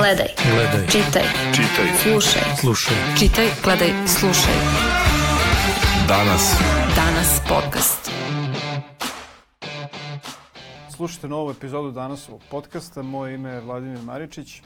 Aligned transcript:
Gledaj. 0.00 0.28
Gledaj. 0.54 0.86
Čitaj. 0.86 1.22
Čitaj. 1.56 1.88
Slušaj. 2.02 2.42
Slušaj. 2.60 2.96
Čitaj, 3.18 3.48
gledaj, 3.64 3.88
slušaj. 4.06 4.54
Danas. 6.08 6.60
Danas 6.96 7.40
podcast. 7.48 8.10
Slušajte 10.96 11.28
novu 11.28 11.50
epizodu 11.50 11.90
danas 11.90 12.28
ovog 12.28 12.40
podcasta. 12.50 13.02
Moje 13.02 13.34
ime 13.34 13.50
je 13.50 13.60
Vladimir 13.60 14.02
Maričić. 14.02 14.62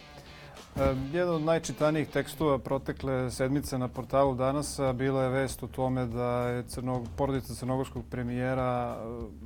Jedan 1.12 1.34
od 1.34 1.42
najčitanijih 1.42 2.08
tekstova 2.08 2.58
protekle 2.58 3.30
sedmice 3.30 3.78
na 3.78 3.88
portalu 3.88 4.34
Danasa 4.34 4.92
bila 4.92 5.22
je 5.22 5.28
vest 5.28 5.62
o 5.62 5.66
tome 5.66 6.06
da 6.06 6.48
je 6.48 6.62
crnog, 6.68 7.06
porodica 7.16 7.54
crnogorskog 7.54 8.04
premijera 8.10 8.96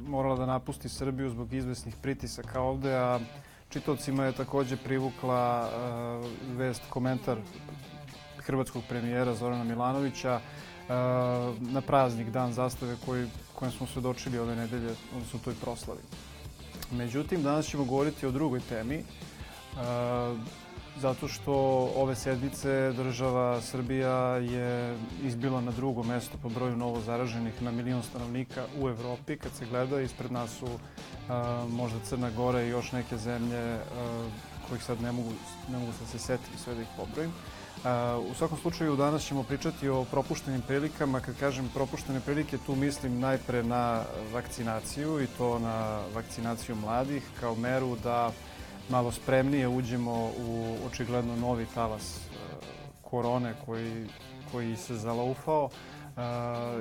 morala 0.06 0.36
da 0.36 0.46
napusti 0.46 0.88
Srbiju 0.88 1.30
zbog 1.30 1.52
izvesnih 1.52 1.94
pritisaka 2.02 2.60
ovde, 2.60 2.96
a 2.96 3.18
čitavcima 3.68 4.24
je 4.24 4.32
takođe 4.32 4.76
privukla 4.76 5.68
e, 5.68 6.54
vest, 6.56 6.82
komentar 6.88 7.38
hrvatskog 8.36 8.82
premijera 8.88 9.34
Zorana 9.34 9.64
Milanovića 9.64 10.40
e, 10.40 10.40
na 11.60 11.80
praznik 11.80 12.28
Dan 12.28 12.52
zastave 12.52 12.96
koji, 13.06 13.26
kojem 13.54 13.72
smo 13.72 13.86
svedočili 13.86 14.38
ove 14.38 14.56
nedelje, 14.56 14.94
odnosno 15.14 15.38
toj 15.44 15.54
proslavi. 15.54 16.00
Međutim, 16.90 17.42
danas 17.42 17.66
ćemo 17.66 17.84
govoriti 17.84 18.26
o 18.26 18.30
drugoj 18.30 18.60
temi, 18.60 18.94
e, 18.94 19.04
zato 21.00 21.28
što 21.28 21.52
ove 21.96 22.14
sedmice 22.14 22.92
država 22.92 23.60
Srbija 23.60 24.36
je 24.36 24.96
izbila 25.22 25.60
na 25.60 25.70
drugo 25.70 26.02
mesto 26.02 26.38
po 26.42 26.48
broju 26.48 26.76
novo 26.76 27.00
zaraženih 27.00 27.62
na 27.62 27.70
milion 27.70 28.02
stanovnika 28.02 28.64
u 28.80 28.88
Evropi. 28.88 29.36
Kad 29.36 29.52
se 29.52 29.66
gleda, 29.66 30.00
ispred 30.00 30.32
nas 30.32 30.50
su 30.50 30.66
e, 30.66 30.78
možda 31.68 31.98
Crna 32.00 32.30
Gora 32.30 32.62
i 32.62 32.68
još 32.68 32.92
neke 32.92 33.16
zemlje 33.16 33.58
e, 33.58 33.80
kojih 34.68 34.82
sad 34.82 35.02
ne 35.02 35.12
mogu, 35.12 35.32
ne 35.68 35.78
mogu 35.78 35.92
da 36.00 36.06
se 36.06 36.18
setim 36.18 36.58
sve 36.64 36.74
da 36.74 36.82
ih 36.82 36.88
pobrojim. 36.96 37.32
U 38.30 38.34
svakom 38.34 38.58
slučaju 38.58 38.96
danas 38.96 39.22
ćemo 39.22 39.42
pričati 39.42 39.88
o 39.88 40.04
propuštenim 40.04 40.62
prilikama. 40.62 41.20
Kad 41.20 41.38
kažem 41.38 41.70
propuštene 41.74 42.20
prilike, 42.20 42.58
tu 42.66 42.74
mislim 42.74 43.20
najpre 43.20 43.62
na 43.62 44.02
vakcinaciju 44.32 45.22
i 45.22 45.26
to 45.26 45.58
na 45.58 46.00
vakcinaciju 46.14 46.76
mladih 46.76 47.22
kao 47.40 47.54
meru 47.54 47.96
da 48.02 48.32
malo 48.90 49.12
spremnije 49.12 49.68
uđemo 49.68 50.30
u 50.46 50.76
očigledno 50.86 51.36
novi 51.36 51.66
talas 51.74 52.20
korone 53.02 53.54
koji, 53.66 54.06
koji 54.52 54.76
se 54.76 54.94
zalaufao. 54.94 55.68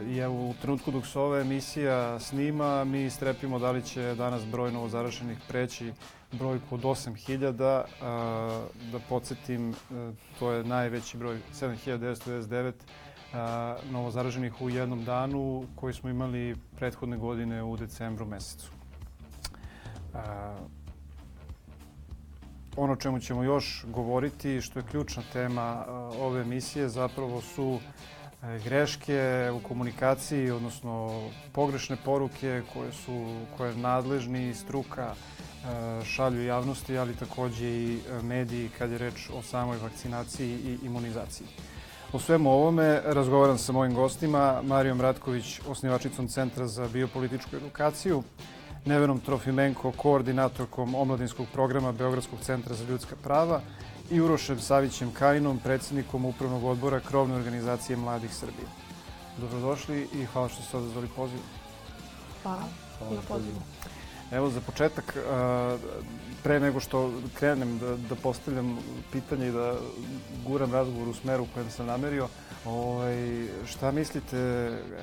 I 0.07 0.17
evo, 0.17 0.49
u 0.49 0.53
trenutku 0.61 0.91
dok 0.91 1.05
se 1.05 1.19
ova 1.19 1.39
emisija 1.39 2.19
snima, 2.19 2.83
mi 2.83 3.09
strepimo 3.09 3.59
da 3.59 3.71
li 3.71 3.83
će 3.83 4.15
danas 4.15 4.45
broj 4.45 4.71
novozarašenih 4.71 5.37
preći 5.47 5.93
brojku 6.31 6.75
od 6.75 6.81
8000. 6.81 7.51
Da 8.91 8.99
podsjetim, 9.09 9.75
to 10.39 10.51
je 10.51 10.63
najveći 10.63 11.17
broj, 11.17 11.39
7999 11.53 12.73
novozaraženih 13.91 14.61
u 14.61 14.69
jednom 14.69 15.05
danu 15.05 15.65
koji 15.75 15.93
smo 15.93 16.09
imali 16.09 16.55
prethodne 16.75 17.17
godine 17.17 17.63
u 17.63 17.77
decembru 17.77 18.25
mesecu. 18.25 18.71
Ono 22.77 22.95
čemu 22.95 23.19
ćemo 23.19 23.43
još 23.43 23.85
govoriti, 23.87 24.61
što 24.61 24.79
je 24.79 24.85
ključna 24.91 25.23
tema 25.33 25.85
ove 26.19 26.41
emisije, 26.41 26.89
zapravo 26.89 27.41
su 27.41 27.79
greške 28.63 29.49
u 29.53 29.67
komunikaciji, 29.67 30.51
odnosno 30.51 31.21
pogrešne 31.51 31.97
poruke 32.05 32.61
koje 32.73 32.91
su 32.91 33.45
koje 33.57 33.75
nadležni 33.75 34.53
struka 34.53 35.13
šalju 36.03 36.45
javnosti, 36.45 36.97
ali 36.97 37.15
takođe 37.15 37.67
i 37.67 37.99
mediji 38.23 38.69
kad 38.77 38.91
je 38.91 38.97
reč 38.97 39.29
o 39.33 39.41
samoj 39.41 39.77
vakcinaciji 39.77 40.49
i 40.49 40.77
imunizaciji. 40.85 41.47
O 42.13 42.19
svemu 42.19 42.51
ovome 42.51 43.01
razgovaram 43.05 43.57
sa 43.57 43.71
mojim 43.71 43.93
gostima, 43.93 44.61
Marijom 44.63 45.01
Ratković, 45.01 45.59
osnivačicom 45.67 46.27
Centra 46.27 46.67
za 46.67 46.87
biopolitičku 46.87 47.55
edukaciju, 47.55 48.23
Nevenom 48.87 49.19
Trofimenko, 49.19 49.91
koordinatorkom 49.91 50.95
omladinskog 50.95 51.47
programa 51.53 51.91
Beogradskog 51.91 52.39
centra 52.41 52.75
za 52.75 52.83
ljudska 52.83 53.15
prava 53.23 53.61
i 54.11 54.21
Urošem 54.21 54.59
Savićem 54.59 55.11
Kajinom, 55.11 55.59
predsednikom 55.59 56.25
Upravnog 56.25 56.63
odbora 56.63 56.99
Krovne 56.99 57.35
organizacije 57.35 57.97
Mladih 57.97 58.33
Srbije. 58.33 58.67
Dobrodošli 59.37 60.07
i 60.13 60.25
hvala 60.25 60.49
što 60.49 60.63
ste 60.63 60.77
odazvali 60.77 61.09
poziv. 61.15 61.39
Hvala. 62.43 62.63
Hvala 62.99 63.15
na 63.15 63.21
pozivu. 63.27 63.59
Evo 64.31 64.49
za 64.49 64.61
početak, 64.61 65.17
pre 66.43 66.59
nego 66.59 66.79
što 66.79 67.11
krenem 67.33 67.77
da, 67.79 67.95
da 67.95 68.15
postavljam 68.15 68.77
pitanje 69.11 69.47
i 69.47 69.51
da 69.51 69.75
guram 70.45 70.73
razgovor 70.73 71.07
u 71.07 71.13
smeru 71.13 71.43
u 71.43 71.47
kojem 71.53 71.69
sam 71.69 71.85
namerio, 71.85 72.27
ovaj, 72.65 73.47
šta 73.65 73.91
mislite, 73.91 74.37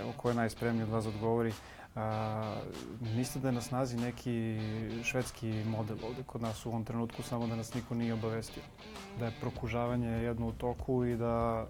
evo 0.00 0.12
ko 0.16 0.28
je 0.28 0.34
najspremniji 0.34 0.82
od 0.82 0.90
vas 0.90 1.04
da 1.04 1.10
odgovori, 1.10 1.52
a, 1.96 2.56
mislite 3.00 3.38
da 3.38 3.48
je 3.48 3.52
na 3.52 3.60
snazi 3.60 3.96
neki 3.96 4.58
švedski 5.04 5.64
model 5.66 5.96
ovde 6.08 6.22
kod 6.26 6.42
nas 6.42 6.66
u 6.66 6.68
ovom 6.68 6.84
trenutku, 6.84 7.22
samo 7.22 7.46
da 7.46 7.56
nas 7.56 7.74
niko 7.74 7.94
nije 7.94 8.14
obavestio? 8.14 8.62
Da 9.18 9.26
je 9.26 9.34
prokužavanje 9.40 10.08
jedno 10.08 10.48
u 10.48 10.52
toku 10.52 11.04
i 11.04 11.16
da 11.16 11.66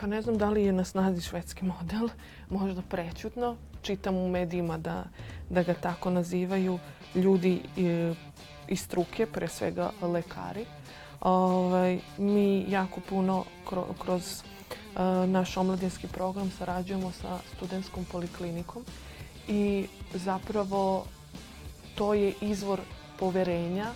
Pa 0.00 0.06
ne 0.06 0.22
znam 0.22 0.38
da 0.38 0.50
li 0.50 0.64
je 0.64 0.72
na 0.72 0.84
snazi 0.84 1.20
švedski 1.20 1.64
model, 1.64 2.08
možda 2.50 2.82
prećutno. 2.82 3.56
Čitam 3.82 4.16
u 4.16 4.28
medijima 4.28 4.78
da, 4.78 5.04
da 5.50 5.62
ga 5.62 5.74
tako 5.74 6.10
nazivaju 6.10 6.78
ljudi 7.14 7.62
iz 8.68 8.80
struke, 8.80 9.26
pre 9.26 9.48
svega 9.48 9.90
lekari. 10.02 10.66
Ovaj, 11.20 12.00
mi 12.18 12.64
jako 12.68 13.00
puno 13.08 13.44
kroz 13.98 14.42
naš 15.26 15.56
omladinski 15.56 16.06
program 16.06 16.50
sarađujemo 16.58 17.12
sa 17.12 17.38
studentskom 17.56 18.04
poliklinikom 18.12 18.84
i 19.48 19.86
zapravo 20.14 21.04
to 21.94 22.14
je 22.14 22.34
izvor 22.40 22.80
poverenja 23.18 23.86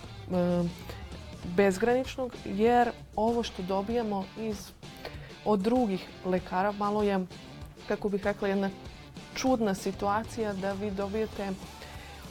bezgraničnog 1.43 2.35
jer 2.45 2.91
ovo 3.15 3.43
što 3.43 3.63
dobijamo 3.63 4.25
iz 4.39 4.71
od 5.45 5.59
drugih 5.59 6.07
lekara 6.25 6.71
malo 6.71 7.03
je, 7.03 7.25
kako 7.87 8.09
bih 8.09 8.23
rekla, 8.23 8.47
jedna 8.47 8.69
čudna 9.35 9.75
situacija 9.75 10.53
da 10.53 10.73
vi 10.73 10.91
dobijete 10.91 11.49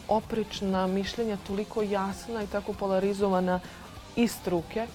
oprečna 0.09 0.87
mišljenja 0.87 1.37
toliko 1.47 1.83
jasna 1.83 2.43
i 2.43 2.47
tako 2.47 2.73
polarizovana 2.73 3.61
iz 4.17 4.33
struke. 4.33 4.87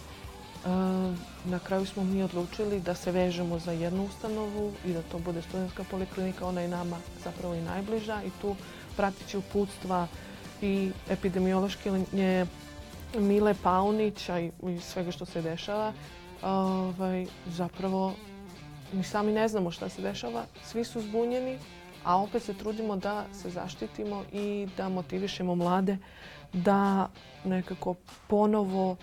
Na 1.45 1.59
kraju 1.63 1.85
smo 1.85 2.03
mi 2.03 2.23
odlučili 2.23 2.79
da 2.79 2.95
se 2.95 3.11
vežemo 3.11 3.59
za 3.59 3.71
jednu 3.71 4.05
ustanovu 4.05 4.73
i 4.85 4.93
da 4.93 5.01
to 5.01 5.19
bude 5.19 5.41
studentska 5.41 5.83
poliklinika. 5.91 6.47
Ona 6.47 6.61
je 6.61 6.67
nama 6.67 6.97
zapravo 7.23 7.55
i 7.55 7.61
najbliža 7.61 8.21
i 8.25 8.29
tu 8.41 8.55
pratići 8.97 9.37
uputstva 9.37 10.07
i 10.61 10.91
epidemiološke 11.09 11.91
Mile 13.15 13.55
Paunića 13.63 14.39
i 14.39 14.51
svega 14.81 15.11
što 15.11 15.25
se 15.25 15.41
dešava 15.41 15.93
ovaj, 16.41 17.25
zapravo 17.47 18.13
mi 18.93 19.03
sami 19.03 19.31
ne 19.31 19.47
znamo 19.47 19.71
šta 19.71 19.89
se 19.89 20.01
dešava. 20.01 20.43
Svi 20.63 20.83
su 20.83 21.01
zbunjeni, 21.01 21.59
a 22.03 22.17
opet 22.17 22.43
se 22.43 22.53
trudimo 22.53 22.95
da 22.95 23.25
se 23.33 23.49
zaštitimo 23.49 24.23
i 24.33 24.67
da 24.77 24.89
motivišemo 24.89 25.55
mlade 25.55 25.97
da 26.53 27.09
nekako 27.43 27.95
ponovo 28.27 28.95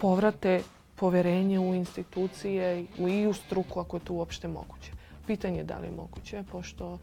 povrate 0.00 0.62
poverenje 0.96 1.58
u 1.58 1.74
institucije 1.74 2.86
i 2.98 3.26
u 3.26 3.32
struku 3.32 3.80
ako 3.80 3.96
je 3.96 4.04
to 4.04 4.14
uopšte 4.14 4.48
moguće. 4.48 4.92
Pitanje 5.26 5.58
je 5.58 5.64
da 5.64 5.78
li 5.78 5.86
je 5.86 5.92
moguće, 5.92 6.44
pošto 6.52 6.98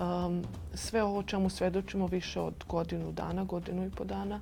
um, 0.00 0.44
sve 0.74 1.02
ovo 1.02 1.22
čemu 1.22 1.50
svedočimo 1.50 2.06
više 2.06 2.40
od 2.40 2.64
godinu 2.68 3.12
dana, 3.12 3.44
godinu 3.44 3.86
i 3.86 3.90
po 3.90 4.04
dana, 4.04 4.40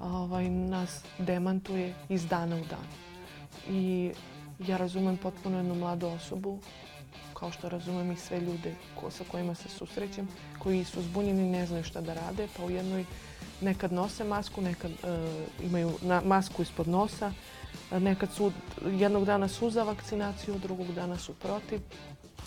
ovaj, 0.00 0.48
nas 0.50 1.04
demantuje 1.18 1.94
iz 2.08 2.26
dana 2.26 2.56
u 2.56 2.64
dan. 2.70 2.86
I 3.68 4.12
ja 4.58 4.76
razumem 4.76 5.16
potpuno 5.16 5.56
jednu 5.56 5.74
mladu 5.74 6.06
osobu, 6.06 6.58
kao 7.34 7.50
što 7.50 7.68
razumem 7.68 8.12
i 8.12 8.16
sve 8.16 8.40
ljude 8.40 8.74
ko, 9.00 9.10
sa 9.10 9.24
kojima 9.30 9.54
se 9.54 9.68
susrećem, 9.68 10.28
koji 10.58 10.84
su 10.84 11.02
zbunjeni 11.02 11.42
i 11.42 11.50
ne 11.50 11.66
znaju 11.66 11.84
šta 11.84 12.00
da 12.00 12.14
rade, 12.14 12.48
pa 12.56 12.64
u 12.64 12.70
jednoj 12.70 13.04
nekad 13.60 13.92
nose 13.92 14.24
masku, 14.24 14.60
nekad 14.60 14.90
uh, 14.90 15.08
imaju 15.62 15.92
na, 16.02 16.20
masku 16.24 16.62
ispod 16.62 16.88
nosa, 16.88 17.32
nekad 17.90 18.32
su 18.32 18.52
jednog 18.86 19.24
dana 19.24 19.48
su 19.48 19.70
za 19.70 19.82
vakcinaciju, 19.82 20.58
drugog 20.58 20.92
dana 20.92 21.18
su 21.18 21.34
protiv, 21.34 21.80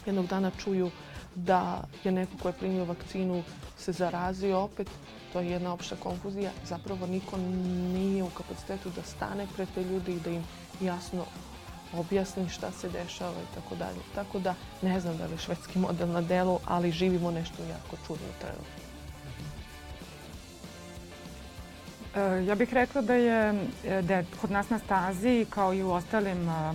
jednog 0.06 0.28
dana 0.28 0.52
čuju 0.64 0.92
da 1.36 1.84
je 2.04 2.12
neko 2.12 2.32
ko 2.42 2.48
je 2.48 2.54
primio 2.54 2.86
vakcinu 2.86 3.44
se 3.78 3.92
zarazio 3.92 4.60
opet, 4.60 4.90
to 5.34 5.40
je 5.40 5.50
jedna 5.50 5.74
opšta 5.74 5.96
konfuzija. 5.96 6.52
Zapravo 6.66 7.08
niko 7.08 7.38
nije 7.94 8.24
u 8.24 8.30
kapacitetu 8.30 8.90
da 8.96 9.04
stane 9.04 9.48
pred 9.56 9.68
te 9.76 9.84
ljudi 9.84 10.12
i 10.12 10.20
da 10.20 10.30
im 10.30 10.44
jasno 10.82 11.26
objasni 11.94 12.50
šta 12.50 12.72
se 12.72 12.90
dešava 12.90 13.42
i 13.42 13.56
tako 13.56 13.76
dalje. 13.76 14.00
Tako 14.16 14.40
da 14.40 14.56
ne 14.82 15.00
znam 15.00 15.18
da 15.18 15.26
li 15.26 15.32
je 15.32 15.38
švedski 15.38 15.80
model 15.80 16.08
na 16.08 16.22
delu, 16.22 16.60
ali 16.66 16.92
živimo 16.92 17.32
nešto 17.32 17.64
jako 17.64 17.98
čudno 18.08 18.28
trenutno. 18.42 18.89
Ja 22.48 22.56
bih 22.56 22.74
rekla 22.74 23.02
da 23.02 23.14
je, 23.14 23.54
e, 23.86 24.02
da 24.02 24.16
je 24.16 24.26
kod 24.42 24.52
nas 24.52 24.70
na 24.70 24.80
stazi, 24.80 25.46
kao 25.50 25.74
i 25.74 25.84
u 25.84 25.92
ostalim 25.92 26.50
e, 26.50 26.74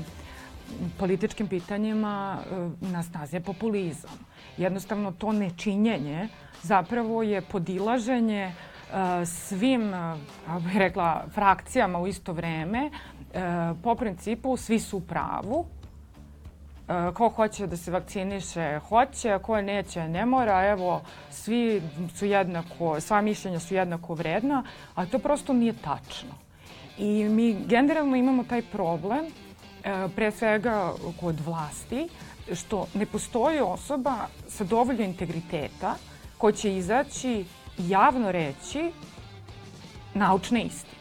političkim 0.99 1.49
pitanjima, 1.49 2.39
e, 2.83 2.87
na 2.87 3.03
stazi 3.03 3.37
je 3.37 3.41
populizam. 3.41 4.27
Jednostavno 4.57 5.13
to 5.13 5.33
nečinjenje 5.33 6.29
zapravo 6.63 7.23
je 7.23 7.41
podilaženje 7.41 8.43
e, 8.43 8.53
svim, 9.27 9.95
e, 9.95 10.15
kako 10.47 10.61
bih 10.61 10.77
rekla, 10.77 11.25
frakcijama 11.35 11.99
u 11.99 12.07
isto 12.07 12.33
vreme, 12.33 12.91
e, 13.35 13.41
po 13.83 13.95
principu 13.95 14.57
svi 14.57 14.79
su 14.81 14.97
u 14.97 15.01
pravu, 15.01 15.67
E, 15.84 15.84
ko 17.15 17.29
hoće 17.29 17.67
da 17.67 17.77
se 17.77 17.91
vakciniše, 17.91 18.81
hoće, 18.89 19.31
a 19.33 19.39
ko 19.39 19.61
neće, 19.61 20.09
ne 20.09 20.27
mora. 20.27 20.67
Evo, 20.67 21.03
svi 21.31 21.83
su 22.17 22.27
jednako, 22.27 23.01
sva 23.01 23.21
mišljenja 23.21 23.61
su 23.61 23.75
jednako 23.75 24.15
vredna, 24.15 24.63
a 24.95 25.07
to 25.07 25.19
prosto 25.19 25.53
nije 25.53 25.73
tačno. 25.73 26.35
I 26.99 27.25
mi 27.25 27.57
generalno 27.67 28.17
imamo 28.17 28.45
taj 28.45 28.63
problem, 28.63 29.25
e, 29.25 30.09
pre 30.17 30.31
svega 30.31 30.93
kod 31.21 31.41
vlasti, 31.41 32.09
što 32.53 32.87
ne 32.95 33.07
postoji 33.07 33.61
osoba 33.61 34.17
sa 34.49 34.65
dovoljno 34.65 35.03
integriteta 35.03 35.95
ko 36.39 36.53
će 36.53 36.77
izaći 36.77 37.45
javno 37.79 38.33
reći 38.33 38.93
naučne 40.15 40.63
istine. 40.63 40.95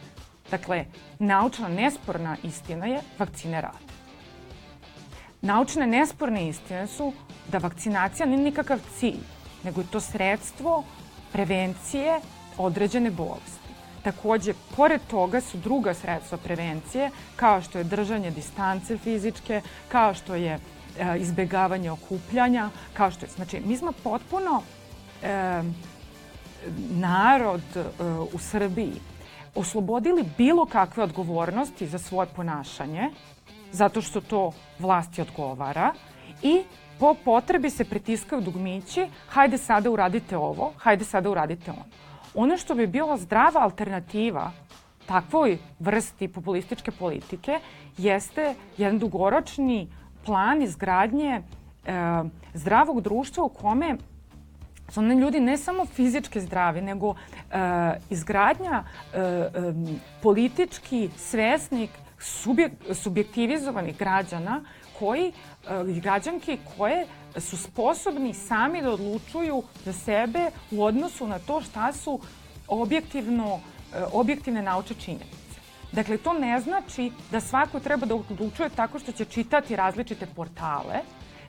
Dakle, 0.52 0.86
naučna 1.20 1.68
nesporna 1.68 2.38
istina 2.44 2.86
je 2.86 3.02
vakcine 3.20 3.62
rade. 3.62 3.83
Naučne 5.44 5.88
nesporne 5.88 6.48
istine 6.48 6.88
su 6.88 7.13
da 7.51 7.57
vakcinacija 7.57 8.25
nije 8.25 8.44
nikakav 8.44 8.80
cilj, 9.00 9.19
nego 9.63 9.81
je 9.81 9.88
to 9.92 10.00
sredstvo 10.00 10.84
prevencije 11.34 12.19
određene 12.57 13.12
bolesti. 13.12 13.74
Takođe, 14.04 14.54
pored 14.75 15.01
toga 15.07 15.42
su 15.42 15.57
druga 15.57 15.94
sredstva 15.94 16.38
prevencije, 16.38 17.10
kao 17.36 17.62
što 17.62 17.78
je 17.78 17.84
držanje 17.84 18.31
distance 18.31 18.98
fizičke, 18.98 19.62
kao 19.88 20.13
što 20.13 20.36
je 20.36 20.54
e, 20.54 20.60
izbegavanje 21.18 21.92
okupljanja, 21.92 22.69
kao 22.94 23.12
što 23.12 23.25
je... 23.25 23.30
Znači, 23.36 23.60
mi 23.66 23.78
smo 23.78 23.92
potpuno 24.04 24.62
e, 25.24 25.63
narod 26.89 27.63
e, 27.75 27.84
u 28.34 28.39
Srbiji 28.39 29.01
oslobodili 29.56 30.24
bilo 30.38 30.66
kakve 30.66 31.04
odgovornosti 31.04 31.88
za 31.88 32.00
svoje 32.00 32.28
ponašanje, 32.36 33.10
zato 33.74 34.02
što 34.02 34.22
to 34.22 34.52
vlasti 34.80 35.22
odgovara 35.22 35.94
i 36.42 36.64
po 37.00 37.16
potrebi 37.25 37.70
se 37.70 37.86
pritiskaju 37.86 38.42
dugmići, 38.42 39.08
hajde 39.28 39.58
sada 39.58 39.92
uradite 39.92 40.38
ovo, 40.38 40.74
hajde 40.78 41.06
sada 41.06 41.30
uradite 41.30 41.72
ono. 41.72 41.84
Ono 42.36 42.58
što 42.58 42.75
bi 42.75 42.88
bila 42.88 43.18
zdrava 43.18 43.62
alternativa 43.62 44.52
takvoj 45.06 45.58
vrsti 45.80 46.28
populističke 46.28 46.92
politike 46.92 47.60
jeste 47.98 48.56
jedan 48.78 49.00
dugoročni 49.00 49.88
plan 50.25 50.62
izgradnje 50.62 51.31
e, 51.31 51.42
zdravog 52.54 53.02
društva 53.02 53.44
u 53.44 53.50
kome 53.50 53.98
su 54.90 55.00
oni 55.00 55.20
ljudi 55.20 55.40
ne 55.40 55.58
samo 55.58 55.86
fizički 55.86 56.42
zdravi, 56.42 56.81
nego 56.81 57.16
e, 57.16 57.58
izgradnja 58.10 58.84
e, 59.14 59.20
e, 59.20 59.50
politički 60.22 61.10
svesnik 61.18 61.90
subjek, 62.24 62.72
subjektivizovanih 62.94 63.98
građana 63.98 64.62
koji, 65.00 65.28
e, 65.28 65.34
građanki 66.02 66.58
koje 66.78 67.08
su 67.38 67.58
sposobni 67.58 68.34
sami 68.34 68.81
da 68.81 68.92
odlučuju 68.92 69.64
za 69.86 69.94
sebe 69.94 70.52
u 70.72 70.84
odnosu 70.84 71.28
na 71.28 71.40
to 71.40 71.62
šta 71.62 71.94
su 71.94 72.20
objektivno, 72.68 73.60
e, 73.94 74.04
objektivne 74.12 74.62
nauče 74.62 74.94
činjenice. 74.94 75.60
Dakle, 75.92 76.18
to 76.18 76.34
ne 76.34 76.60
znači 76.60 77.12
da 77.31 77.40
svako 77.40 77.80
treba 77.80 78.06
da 78.06 78.16
odlučuje 78.16 78.70
tako 78.70 79.00
što 79.00 79.12
će 79.12 79.25
čitati 79.25 79.75
različite 79.75 80.25
portale, 80.25 81.00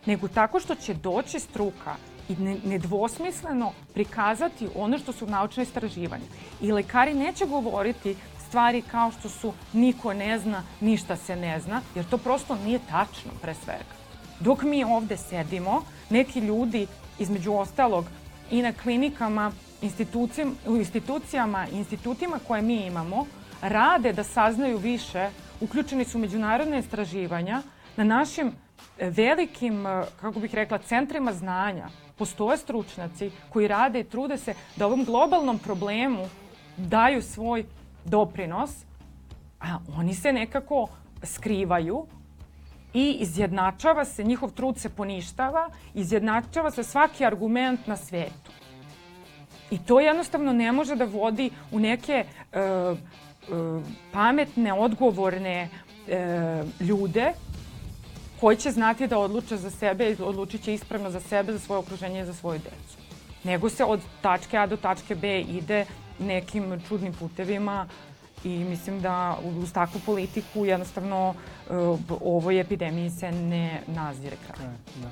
nego 0.06 0.28
tako 0.28 0.60
što 0.60 0.74
će 0.74 0.94
doći 0.94 1.40
struka 1.40 1.96
i 2.28 2.36
ne- 2.36 2.58
nedvosmisleno 2.64 3.72
prikazati 3.94 4.68
ono 4.74 4.98
što 4.98 5.12
su 5.12 5.26
naučne 5.26 5.62
istraživanja. 5.62 6.24
I 6.60 6.72
lekari 6.72 7.14
neće 7.14 7.46
govoriti 7.46 8.16
stvari 8.54 8.82
kao 8.82 9.10
što 9.10 9.28
su 9.28 9.52
niko 9.72 10.12
ne 10.14 10.38
zna, 10.38 10.62
ništa 10.80 11.16
se 11.16 11.36
ne 11.36 11.60
zna, 11.60 11.80
jer 11.94 12.04
to 12.04 12.18
prosto 12.18 12.56
nije 12.64 12.78
tačno 12.90 13.32
pre 13.42 13.54
svega. 13.54 13.94
Dok 14.40 14.62
mi 14.62 14.84
ovde 14.84 15.16
sedimo, 15.16 15.82
neki 16.10 16.40
ljudi, 16.40 16.86
između 17.18 17.52
ostalog, 17.52 18.04
i 18.50 18.62
na 18.62 18.72
klinikama, 18.72 19.50
u 20.66 20.76
institucijama 20.76 21.66
institutima 21.72 22.38
koje 22.46 22.62
mi 22.62 22.76
imamo, 22.86 23.26
rade 23.62 24.12
da 24.12 24.24
saznaju 24.24 24.78
više, 24.78 25.30
uključeni 25.60 26.04
su 26.04 26.18
međunarodne 26.18 26.78
istraživanja, 26.78 27.62
na 27.96 28.04
našim 28.04 28.52
e, 28.98 29.10
velikim, 29.10 29.86
e, 29.86 30.02
kako 30.20 30.40
bih 30.40 30.54
rekla, 30.54 30.78
centrima 30.78 31.32
znanja 31.32 31.88
postoje 32.16 32.58
stručnjaci 32.58 33.30
koji 33.50 33.68
rade 33.68 34.00
i 34.00 34.10
trude 34.10 34.38
se 34.38 34.54
da 34.76 34.86
ovom 34.86 35.04
globalnom 35.04 35.58
problemu 35.58 36.28
daju 36.76 37.22
svoj 37.22 37.64
doprinos, 38.04 38.70
a 39.60 39.78
oni 39.96 40.14
se 40.14 40.32
nekako 40.32 40.86
skrivaju 41.22 42.06
i 42.94 43.16
izjednačava 43.20 44.04
se, 44.04 44.24
njihov 44.24 44.50
trud 44.50 44.78
se 44.78 44.88
poništava, 44.88 45.68
izjednačava 45.94 46.70
se 46.70 46.82
svaki 46.82 47.24
argument 47.24 47.86
na 47.86 47.96
svetu. 47.96 48.50
I 49.70 49.78
to 49.78 50.00
jednostavno 50.00 50.52
ne 50.52 50.72
može 50.72 50.96
da 50.96 51.04
vodi 51.04 51.50
u 51.72 51.78
neke 51.78 52.12
e, 52.12 52.60
e, 52.60 52.94
pametne, 54.12 54.72
odgovorne 54.72 55.68
e, 56.08 56.64
ljude 56.80 57.32
koji 58.40 58.56
će 58.56 58.70
znati 58.70 59.06
da 59.06 59.18
odluče 59.18 59.56
za 59.56 59.70
sebe 59.70 60.10
i 60.10 60.16
odlučit 60.22 60.62
će 60.62 60.74
ispravno 60.74 61.10
za 61.10 61.20
sebe, 61.20 61.52
za 61.52 61.58
svoje 61.58 61.78
okruženje 61.78 62.20
i 62.20 62.24
za 62.24 62.34
svoju 62.34 62.58
decu. 62.58 62.98
Nego 63.44 63.68
se 63.68 63.84
od 63.84 64.00
tačke 64.22 64.58
A 64.58 64.66
do 64.66 64.76
tačke 64.76 65.14
B 65.14 65.40
ide 65.40 65.86
nekim 66.18 66.80
čudnim 66.88 67.12
putevima 67.12 67.86
i 68.44 68.48
mislim 68.48 69.00
da 69.00 69.38
uz 69.62 69.72
takvu 69.72 70.00
politiku 70.06 70.64
jednostavno 70.64 71.34
e, 71.70 71.74
ovoj 72.20 72.60
epidemiji 72.60 73.10
se 73.10 73.32
ne 73.32 73.82
nazire 73.86 74.36
kraj. 74.46 74.66
E, 74.66 74.70
da. 75.02 75.08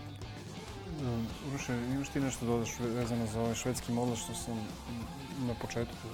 Um, 1.02 1.26
Uroše, 1.48 1.72
imaš 1.72 2.08
ti 2.08 2.20
nešto 2.20 2.46
dodaš 2.46 2.78
vezano 2.78 3.26
za 3.26 3.40
ovaj 3.40 3.54
švedski 3.54 3.92
model 3.92 4.16
što 4.16 4.34
sam 4.34 4.54
na 5.46 5.54
početku 5.54 6.08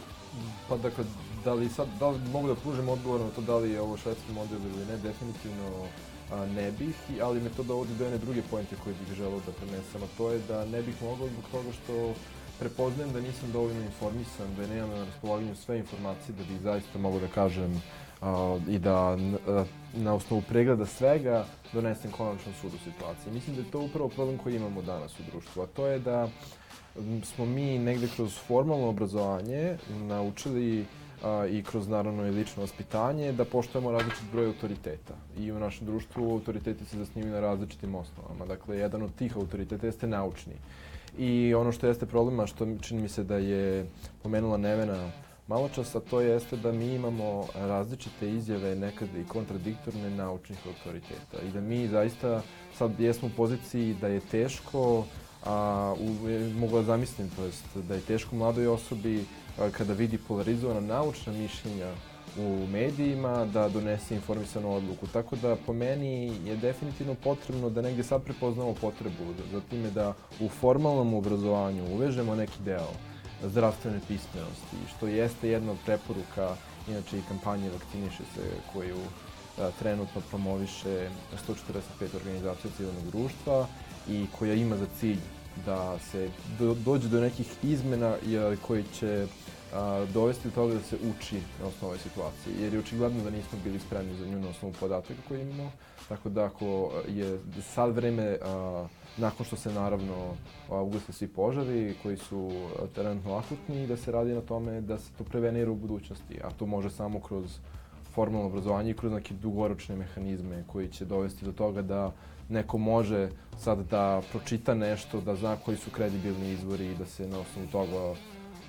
Pa 0.69 0.77
dakle, 0.77 1.05
da 1.45 1.55
li 1.55 1.69
sad, 1.69 1.89
da 1.99 2.09
li 2.09 2.19
mogu 2.33 2.49
da 2.49 2.55
pružim 2.55 2.89
odgovor 2.89 3.21
na 3.21 3.31
to 3.31 3.41
da 3.41 3.57
li 3.57 3.71
je 3.71 3.81
ovo 3.81 3.97
švedski 3.97 4.33
model 4.33 4.59
ili 4.59 4.87
ne, 4.87 4.97
definitivno 4.97 5.87
a, 6.33 6.47
ne 6.47 6.71
bih, 6.71 6.97
ali 7.23 7.41
me 7.41 7.51
to 7.51 7.63
dovodi 7.63 7.95
do 7.95 8.05
jedne 8.05 8.19
druge 8.19 8.43
pojente 8.51 8.77
koje 8.85 8.95
bih 8.95 9.17
želeo 9.17 9.41
da 9.47 9.53
prenesem, 9.53 10.03
a 10.03 10.07
to 10.17 10.31
je 10.31 10.39
da 10.49 10.65
ne 10.65 10.83
bih 10.83 11.03
mogao 11.03 11.29
zbog 11.29 11.45
toga 11.53 11.73
što 11.73 12.15
prepoznajem 12.59 13.13
da 13.13 13.21
nisam 13.21 13.53
dovoljno 13.53 13.83
informisan, 13.83 14.55
da 14.57 14.67
nemam 14.67 14.91
na 14.91 15.05
raspolaganju 15.05 15.55
sve 15.57 15.79
informacije 15.79 16.35
da 16.39 16.45
bih 16.45 16.61
zaista 16.63 16.99
mogao 16.99 17.21
da 17.21 17.29
kažem 17.29 17.83
a, 18.21 18.59
i 18.69 18.79
da 18.79 19.17
n- 19.19 19.39
a, 19.49 19.65
na 19.95 20.15
osnovu 20.15 20.43
pregleda 20.49 20.87
svega 20.87 21.45
donesem 21.73 22.11
konačan 22.11 22.53
sud 22.61 22.75
u 22.75 22.79
situaciji. 22.79 23.33
Mislim 23.33 23.57
da 23.57 23.63
je 23.63 23.71
to 23.71 23.81
upravo 23.81 24.09
problem 24.09 24.39
koji 24.39 24.57
imamo 24.57 24.83
danas 24.83 25.21
u 25.21 25.23
društvu, 25.31 25.63
a 25.63 25.67
to 25.67 25.87
je 25.87 25.99
da 25.99 26.29
smo 27.25 27.47
mi 27.47 27.79
negde 27.79 28.09
kroz 28.17 28.39
formalno 28.47 28.89
obrazovanje 28.89 29.77
naučili 29.91 30.85
a, 31.25 31.47
i 31.51 31.63
kroz 31.63 31.89
naravno 31.89 32.27
i 32.27 32.31
lično 32.31 32.63
vaspitanje 32.63 33.33
da 33.33 33.45
poštujemo 33.45 33.91
različit 33.93 34.25
broj 34.33 34.47
autoriteta. 34.47 35.15
I 35.39 35.53
u 35.53 35.59
našem 35.59 35.87
društvu 35.87 36.33
autoriteti 36.33 36.85
se 36.85 36.99
zasnivaju 36.99 37.33
na 37.35 37.41
različitim 37.41 37.95
osnovama. 37.95 38.47
Dakle, 38.47 38.79
jedan 38.79 39.03
od 39.03 39.15
tih 39.15 39.37
autoriteta 39.37 39.87
jeste 39.87 40.07
naučni. 40.07 40.53
I 41.19 41.55
ono 41.55 41.73
što 41.73 41.87
jeste 41.87 42.07
problema, 42.07 42.47
što 42.47 42.67
čini 42.81 43.03
mi 43.03 43.09
se 43.09 43.25
da 43.25 43.37
je 43.37 43.87
pomenula 44.23 44.57
Nevena 44.57 45.11
malo 45.49 45.69
čas, 45.69 45.95
a 45.95 46.01
to 46.01 46.21
jeste 46.21 46.57
da 46.57 46.73
mi 46.73 46.95
imamo 46.95 47.47
različite 47.55 48.31
izjave, 48.31 48.77
nekada 48.77 49.19
i 49.19 49.25
kontradiktorne 49.25 50.11
naučnih 50.11 50.59
autoriteta. 50.67 51.47
I 51.49 51.51
da 51.51 51.61
mi 51.61 51.89
zaista 51.89 52.43
sad 52.79 53.01
jesmo 53.01 53.29
u 53.29 53.37
poziciji 53.37 53.97
da 54.01 54.09
je 54.09 54.21
teško 54.21 55.05
a, 55.45 55.95
u, 56.01 56.29
mogu 56.59 56.77
da 56.77 56.83
zamislim, 56.83 57.31
to 57.37 57.45
jest 57.45 57.65
da 57.89 57.95
je 57.95 58.01
teško 58.01 58.37
mladoj 58.37 58.67
osobi 58.67 59.25
a, 59.59 59.71
kada 59.71 59.93
vidi 59.93 60.19
polarizovana 60.19 60.81
naučna 60.81 61.33
mišljenja 61.33 61.93
u 62.39 62.67
medijima 62.67 63.45
da 63.45 63.69
donese 63.69 64.15
informisanu 64.15 64.75
odluku. 64.75 65.07
Tako 65.07 65.37
da 65.37 65.57
po 65.67 65.73
meni 65.73 66.33
je 66.45 66.57
definitivno 66.57 67.15
potrebno 67.15 67.71
da 67.71 67.83
negdje 67.83 68.05
sad 68.05 68.23
prepoznamo 68.23 68.75
potrebu 68.75 69.35
za 69.53 69.61
time 69.71 69.91
da 69.91 70.15
u 70.41 70.49
formalnom 70.49 71.15
obrazovanju 71.15 71.85
uvežemo 71.95 72.35
neki 72.35 72.63
deo 72.65 72.89
zdravstvene 73.43 74.01
pismenosti, 74.09 74.77
što 74.97 75.07
jeste 75.07 75.49
jedna 75.49 75.73
od 75.73 75.79
preporuka, 75.87 76.57
inače 76.89 77.19
i 77.19 77.23
kampanje 77.29 77.71
Vakciniše 77.71 78.23
se 78.35 78.43
koju 78.73 78.99
a, 79.59 79.71
trenutno 79.79 80.23
promoviše 80.31 81.11
145 81.49 82.17
organizacija 82.17 82.71
civilnog 82.77 83.11
društva 83.13 83.67
i 84.09 84.27
koja 84.39 84.55
ima 84.55 84.77
za 84.77 84.87
cilj 85.01 85.19
da 85.67 85.99
se 85.99 86.31
do, 86.59 86.75
dođe 86.75 87.09
do 87.09 87.21
nekih 87.21 87.47
izmena 87.63 88.15
koji 88.67 88.85
će 88.99 89.27
dovesti 90.13 90.49
do 90.49 90.55
toga 90.55 90.75
da 90.75 90.81
se 90.81 90.97
uči 90.97 91.41
na 91.61 91.67
osnovu 91.67 91.91
ove 91.91 91.99
situacije. 91.99 92.55
Jer 92.61 92.75
je 92.75 92.81
očigledno 92.81 93.25
da 93.25 93.31
nismo 93.31 93.59
bili 93.65 93.79
spremni 93.79 94.15
za 94.15 94.27
nju 94.27 94.41
na 94.41 94.49
osnovu 94.49 94.75
podataka 94.81 95.21
koje 95.29 95.43
imamo. 95.43 95.73
Tako 96.09 96.29
da 96.29 96.45
ako 96.45 96.91
je 97.09 97.39
sad 97.63 97.95
vreme, 97.95 98.39
a, 98.43 98.87
nakon 99.17 99.47
što 99.47 99.57
se 99.57 99.73
naravno 99.73 100.35
ugase 100.69 101.13
svi 101.13 101.29
požari 101.29 101.95
koji 102.03 102.17
su 102.17 102.51
trenutno 102.95 103.35
akutni, 103.35 103.87
da 103.87 103.97
se 103.97 104.13
radi 104.13 104.33
na 104.33 104.41
tome 104.41 104.81
da 104.81 104.99
se 104.99 105.11
to 105.19 105.25
prevenira 105.25 105.71
u 105.71 105.75
budućnosti. 105.75 106.41
A 106.45 106.51
to 106.51 106.67
može 106.67 106.91
samo 106.91 107.21
kroz 107.21 107.59
formalno 108.15 108.47
obrazovanje 108.47 108.91
i 108.91 108.95
kroz 108.95 109.13
neke 109.13 109.35
dugoročne 109.35 109.97
mehanizme 109.97 110.65
koji 110.67 110.89
će 110.89 111.05
dovesti 111.05 111.45
do 111.45 111.53
toga 111.53 111.83
da 111.83 112.13
neko 112.49 112.79
može 112.79 113.31
sad 113.59 113.79
da 113.91 114.23
pročita 114.31 114.75
nešto, 114.75 115.21
da 115.21 115.37
zna 115.37 115.57
koji 115.57 115.77
su 115.77 115.91
kredibilni 115.91 116.53
izvori 116.53 116.87
i 116.87 116.95
da 116.95 117.07
se 117.07 117.29
na 117.29 117.39
osnovu 117.39 117.67
toga 117.67 118.15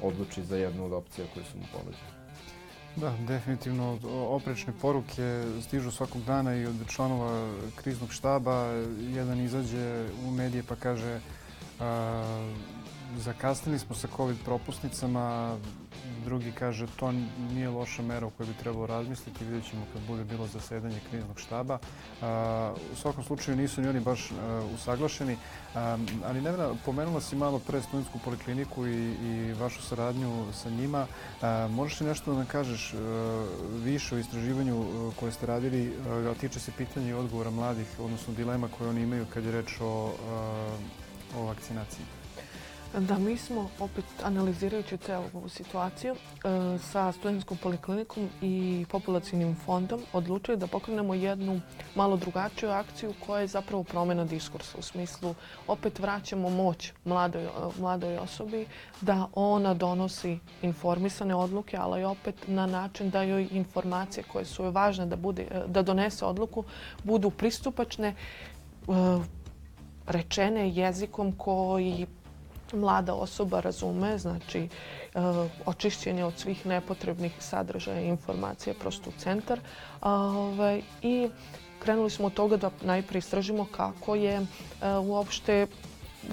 odluči 0.01 0.43
za 0.43 0.57
jednu 0.57 0.85
od 0.85 0.93
opcija 0.93 1.27
koje 1.33 1.45
su 1.45 1.57
mu 1.57 1.63
ponuđene. 1.73 2.19
Da, 2.95 3.13
definitivno 3.27 3.99
oprečne 4.29 4.73
poruke 4.81 5.43
stižu 5.61 5.91
svakog 5.91 6.23
dana 6.23 6.55
i 6.55 6.65
od 6.65 6.75
članova 6.87 7.53
kriznog 7.75 8.13
štaba. 8.13 8.65
Jedan 8.99 9.39
izađe 9.39 10.05
u 10.27 10.31
medije 10.31 10.63
pa 10.63 10.75
kaže 10.75 11.19
zakasnili 13.17 13.79
smo 13.79 13.95
sa 13.95 14.07
COVID 14.17 14.37
propusnicama, 14.45 15.57
drugi 16.25 16.51
kaže 16.51 16.87
to 16.95 17.11
nije 17.53 17.69
loša 17.69 18.01
mera 18.01 18.27
o 18.27 18.29
kojoj 18.29 18.47
bi 18.47 18.59
trebalo 18.59 18.87
razmisliti, 18.87 19.45
vidjet 19.45 19.69
ćemo 19.69 19.85
kad 19.93 20.01
bude 20.07 20.23
bilo 20.23 20.47
zasedanje 20.47 20.99
kriznog 21.09 21.39
štaba. 21.39 21.79
U 22.93 22.95
svakom 22.95 23.23
slučaju 23.23 23.57
nisu 23.57 23.81
ni 23.81 23.87
oni 23.87 23.99
baš 23.99 24.31
usaglašeni, 24.75 25.37
ali 26.25 26.41
Nevena, 26.41 26.73
pomenula 26.85 27.21
si 27.21 27.35
malo 27.35 27.59
pre 27.59 27.81
studentsku 27.81 28.19
polikliniku 28.25 28.87
i, 28.87 29.13
i 29.13 29.53
vašu 29.53 29.81
saradnju 29.81 30.45
sa 30.53 30.69
njima. 30.69 31.07
Možeš 31.69 32.01
li 32.01 32.07
nešto 32.07 32.31
da 32.31 32.37
nam 32.37 32.45
kažeš 32.45 32.93
više 33.83 34.15
o 34.15 34.19
istraživanju 34.19 34.85
koje 35.19 35.31
ste 35.31 35.45
radili, 35.45 35.93
a 36.31 36.33
tiče 36.39 36.59
se 36.59 36.71
pitanja 36.77 37.07
i 37.07 37.13
odgovora 37.13 37.49
mladih, 37.49 37.87
odnosno 37.99 38.33
dilema 38.33 38.69
koje 38.77 38.89
oni 38.89 39.01
imaju 39.01 39.25
kad 39.33 39.45
je 39.45 39.51
reč 39.51 39.81
o, 39.81 40.13
o 41.37 41.43
vakcinaciji? 41.43 42.18
Da, 42.97 43.17
mi 43.17 43.37
smo 43.37 43.69
opet 43.79 44.05
analizirajući 44.23 44.97
celu 44.97 45.23
ovu 45.33 45.49
situaciju 45.49 46.13
e, 46.13 46.77
sa 46.77 47.11
studentskom 47.11 47.57
poliklinikom 47.57 48.29
i 48.41 48.85
populacijnim 48.89 49.55
fondom 49.55 50.01
odlučili 50.13 50.57
da 50.57 50.67
pokrenemo 50.67 51.13
jednu 51.13 51.61
malo 51.95 52.17
drugačiju 52.17 52.69
akciju 52.69 53.13
koja 53.25 53.41
je 53.41 53.47
zapravo 53.47 53.83
promjena 53.83 54.25
diskursa. 54.25 54.77
U 54.77 54.81
smislu 54.81 55.35
opet 55.67 55.99
vraćamo 55.99 56.49
moć 56.49 56.91
mladoj, 57.05 57.47
mladoj 57.79 58.17
osobi 58.17 58.65
da 59.01 59.27
ona 59.33 59.73
donosi 59.73 60.39
informisane 60.61 61.35
odluke, 61.35 61.77
ali 61.77 62.03
opet 62.03 62.35
na 62.47 62.65
način 62.65 63.09
da 63.09 63.23
joj 63.23 63.47
informacije 63.51 64.23
koje 64.23 64.45
su 64.45 64.63
joj 64.63 64.71
važne 64.71 65.05
da, 65.05 65.15
bude, 65.15 65.47
da 65.67 65.81
donese 65.81 66.25
odluku 66.25 66.63
budu 67.03 67.29
pristupačne, 67.29 68.07
e, 68.07 68.15
rečene 70.07 70.69
jezikom 70.69 71.31
koji 71.31 72.07
mlada 72.73 73.13
osoba 73.13 73.59
razume, 73.59 74.17
znači 74.17 74.59
e, 74.59 74.67
očišćenje 75.65 76.25
od 76.25 76.33
svih 76.37 76.65
nepotrebnih 76.65 77.33
sadržaja 77.39 78.01
i 78.01 78.07
informacija 78.07 78.73
prosto 78.79 79.09
u 79.09 79.19
centar. 79.19 79.59
Ovaj, 80.01 80.81
I 81.01 81.29
krenuli 81.79 82.09
smo 82.09 82.25
od 82.25 82.33
toga 82.33 82.57
da 82.57 82.71
najprije 82.81 83.19
istražimo 83.19 83.67
kako 83.71 84.15
je 84.15 84.35
e, 84.35 84.45
uopšte 84.97 85.67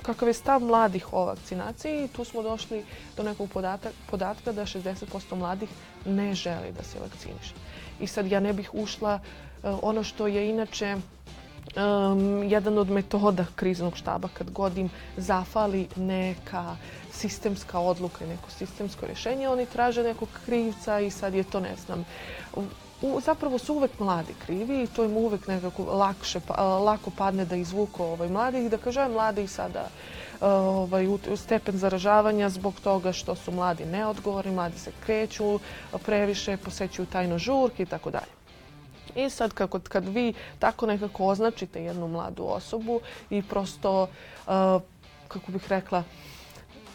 kakav 0.02 0.28
je 0.28 0.34
stav 0.34 0.60
mladih 0.60 1.12
o 1.12 1.24
vakcinaciji 1.24 2.04
i 2.04 2.08
tu 2.08 2.24
smo 2.24 2.42
došli 2.42 2.84
do 3.16 3.22
nekog 3.22 3.50
podatka, 3.50 3.90
podatka 4.10 4.52
da 4.52 4.62
60% 4.62 5.34
mladih 5.34 5.68
ne 6.06 6.34
želi 6.34 6.72
da 6.72 6.82
se 6.82 6.98
vakciniše. 7.00 7.54
I 8.00 8.06
sad 8.06 8.26
ja 8.26 8.40
ne 8.40 8.52
bih 8.52 8.70
ušla 8.74 9.14
e, 9.14 9.70
ono 9.82 10.02
što 10.02 10.26
je 10.26 10.50
inače 10.50 10.96
um, 11.76 12.42
jedan 12.42 12.78
od 12.78 12.90
metoda 12.90 13.44
kriznog 13.56 13.96
štaba 13.96 14.28
kad 14.28 14.50
god 14.50 14.78
im 14.78 14.90
zafali 15.16 15.88
neka 15.96 16.76
sistemska 17.12 17.78
odluka 17.78 18.24
i 18.24 18.28
neko 18.28 18.50
sistemsko 18.50 19.06
rješenje, 19.06 19.48
oni 19.48 19.66
traže 19.66 20.02
nekog 20.02 20.28
krivca 20.46 21.00
i 21.00 21.10
sad 21.10 21.34
je 21.34 21.44
to, 21.44 21.60
ne 21.60 21.76
znam, 21.86 22.04
u, 23.02 23.20
zapravo 23.20 23.58
su 23.58 23.74
uvek 23.74 23.98
mladi 23.98 24.34
krivi 24.46 24.82
i 24.82 24.86
to 24.86 25.04
im 25.04 25.16
uvek 25.16 25.46
nekako 25.46 25.82
lakše, 25.82 26.40
pa, 26.40 26.64
lako 26.64 27.10
padne 27.10 27.44
da 27.44 27.56
izvuku 27.56 28.04
ovaj 28.04 28.28
mladi 28.28 28.64
i 28.64 28.68
da 28.68 28.78
kaže 28.78 29.00
aj 29.00 29.08
mladi 29.08 29.42
i 29.42 29.48
sada 29.48 29.88
ovaj, 30.40 31.06
stepen 31.36 31.78
zaražavanja 31.78 32.48
zbog 32.48 32.74
toga 32.80 33.12
što 33.12 33.34
su 33.34 33.52
mladi 33.52 33.84
neodgovorni, 33.84 34.52
mladi 34.52 34.78
se 34.78 34.92
kreću 35.06 35.60
previše, 36.06 36.56
posećuju 36.56 37.06
tajno 37.06 37.38
žurke 37.38 37.82
i 37.82 37.86
tako 37.86 38.10
dalje. 38.10 38.35
I 39.16 39.30
sad 39.30 39.52
kako, 39.52 39.80
kad 39.80 40.08
vi 40.08 40.34
tako 40.58 40.86
nekako 40.86 41.24
označite 41.24 41.82
jednu 41.82 42.08
mladu 42.08 42.44
osobu 42.44 43.00
i 43.30 43.42
prosto, 43.42 44.02
uh, 44.02 44.82
kako 45.28 45.52
bih 45.52 45.68
rekla, 45.68 46.04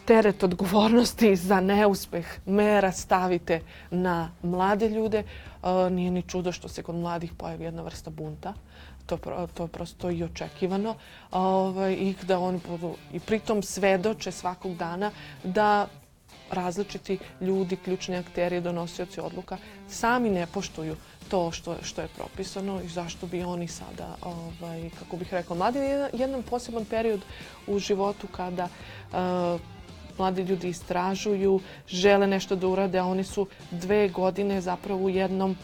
teret 0.05 0.43
odgovornosti 0.43 1.35
za 1.35 1.59
neuspeh 1.59 2.25
mera 2.45 2.91
stavite 2.91 3.61
na 3.91 4.31
mlade 4.43 4.89
ljude, 4.89 5.23
uh, 5.23 5.91
nije 5.91 6.11
ni 6.11 6.21
čudo 6.21 6.51
što 6.51 6.67
se 6.67 6.83
kod 6.83 6.95
mladih 6.95 7.33
pojavi 7.37 7.63
jedna 7.63 7.81
vrsta 7.81 8.09
bunta. 8.09 8.53
To, 9.05 9.17
to 9.53 9.63
je 9.63 9.67
prosto 9.67 10.11
i 10.11 10.23
očekivano. 10.23 10.95
Ovaj, 11.31 11.93
I 11.93 12.15
da 12.23 12.39
oni 12.39 12.59
budu 12.67 12.95
i 13.13 13.19
pritom 13.19 13.63
svedoče 13.63 14.31
svakog 14.31 14.75
dana 14.75 15.11
da 15.43 15.87
različiti 16.51 17.17
ljudi, 17.41 17.75
ključni 17.75 18.15
akteri, 18.15 18.61
donosioci 18.61 19.21
odluka, 19.21 19.57
sami 19.89 20.29
ne 20.29 20.47
poštuju 20.47 20.95
to 21.31 21.51
što, 21.51 21.75
što 21.83 22.01
je 22.01 22.07
propisano 22.07 22.81
i 22.81 22.87
zašto 22.87 23.27
bi 23.27 23.43
oni 23.43 23.67
sada, 23.67 24.15
ovaj, 24.21 24.89
kako 24.99 25.17
bih 25.17 25.33
rekla, 25.33 25.55
mladi 25.55 25.79
je 25.79 26.09
jedan 26.13 26.43
poseban 26.43 26.85
period 26.85 27.21
u 27.67 27.79
životu 27.79 28.27
kada 28.27 28.67
uh, 28.67 29.61
mladi 30.17 30.41
ljudi 30.41 30.69
istražuju, 30.69 31.59
žele 31.87 32.27
nešto 32.27 32.55
da 32.55 32.67
urade, 32.67 32.99
a 32.99 33.05
oni 33.05 33.23
su 33.23 33.47
dve 33.71 34.09
godine 34.09 34.61
zapravo 34.61 35.05
u 35.05 35.09
jednom 35.09 35.55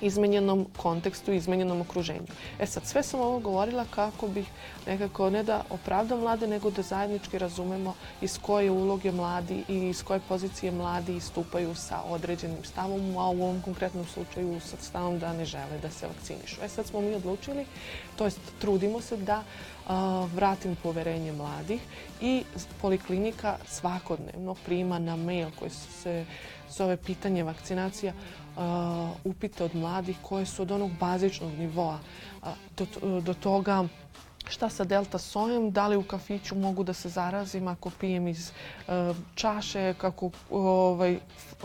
izmenjenom 0.00 0.66
kontekstu, 0.76 1.32
izmenjenom 1.32 1.80
okruženju. 1.80 2.26
E 2.58 2.66
sad, 2.66 2.86
sve 2.86 3.02
sam 3.02 3.20
ovo 3.20 3.38
govorila 3.38 3.84
kako 3.90 4.28
bih 4.28 4.46
nekako 4.86 5.30
ne 5.30 5.42
da 5.42 5.62
opravdam 5.70 6.20
mlade, 6.20 6.46
nego 6.46 6.70
da 6.70 6.82
zajednički 6.82 7.38
razumemo 7.38 7.94
iz 8.20 8.38
koje 8.38 8.70
uloge 8.70 9.12
mladi 9.12 9.64
i 9.68 9.88
iz 9.88 10.02
koje 10.02 10.20
pozicije 10.28 10.72
mladi 10.72 11.16
istupaju 11.16 11.74
sa 11.74 12.02
određenim 12.02 12.64
stavom, 12.64 13.16
a 13.16 13.28
u 13.28 13.42
ovom 13.42 13.62
konkretnom 13.62 14.06
slučaju 14.06 14.60
sa 14.60 14.76
stavom 14.80 15.18
da 15.18 15.32
ne 15.32 15.44
žele 15.44 15.78
da 15.82 15.90
se 15.90 16.06
vakcinišu. 16.06 16.56
E 16.62 16.68
sad 16.68 16.86
smo 16.86 17.00
mi 17.00 17.14
odlučili, 17.14 17.66
to 18.16 18.24
jest 18.24 18.40
trudimo 18.60 19.00
se 19.00 19.16
da 19.16 19.42
a, 19.88 20.26
vratimo 20.34 20.74
poverenje 20.82 21.32
mladih 21.32 21.80
i 22.20 22.44
poliklinika 22.80 23.56
svakodnevno 23.66 24.54
prima 24.54 24.98
na 24.98 25.16
mail 25.16 25.48
koji 25.58 25.70
se 25.70 26.24
zove 26.70 26.96
pitanje 26.96 27.42
vakcinacija 27.42 28.12
Uh, 28.56 28.62
upite 29.24 29.64
od 29.64 29.74
mladih 29.74 30.16
koje 30.22 30.46
su 30.46 30.62
od 30.62 30.70
onog 30.70 30.90
bazičnog 31.00 31.52
nivoa. 31.58 31.98
Uh, 32.42 32.48
do, 32.76 33.20
do 33.20 33.34
toga 33.34 33.84
šta 34.48 34.68
sa 34.68 34.84
delta 34.84 35.18
sojem, 35.18 35.70
da 35.70 35.88
li 35.88 35.96
u 35.96 36.02
kafiću 36.02 36.54
mogu 36.54 36.84
da 36.84 36.92
se 36.92 37.08
zarazim 37.08 37.68
ako 37.68 37.90
pijem 38.00 38.28
iz 38.28 38.50
uh, 38.50 39.16
čaše, 39.34 39.94
kako 39.98 40.30
ovaj, 40.50 41.18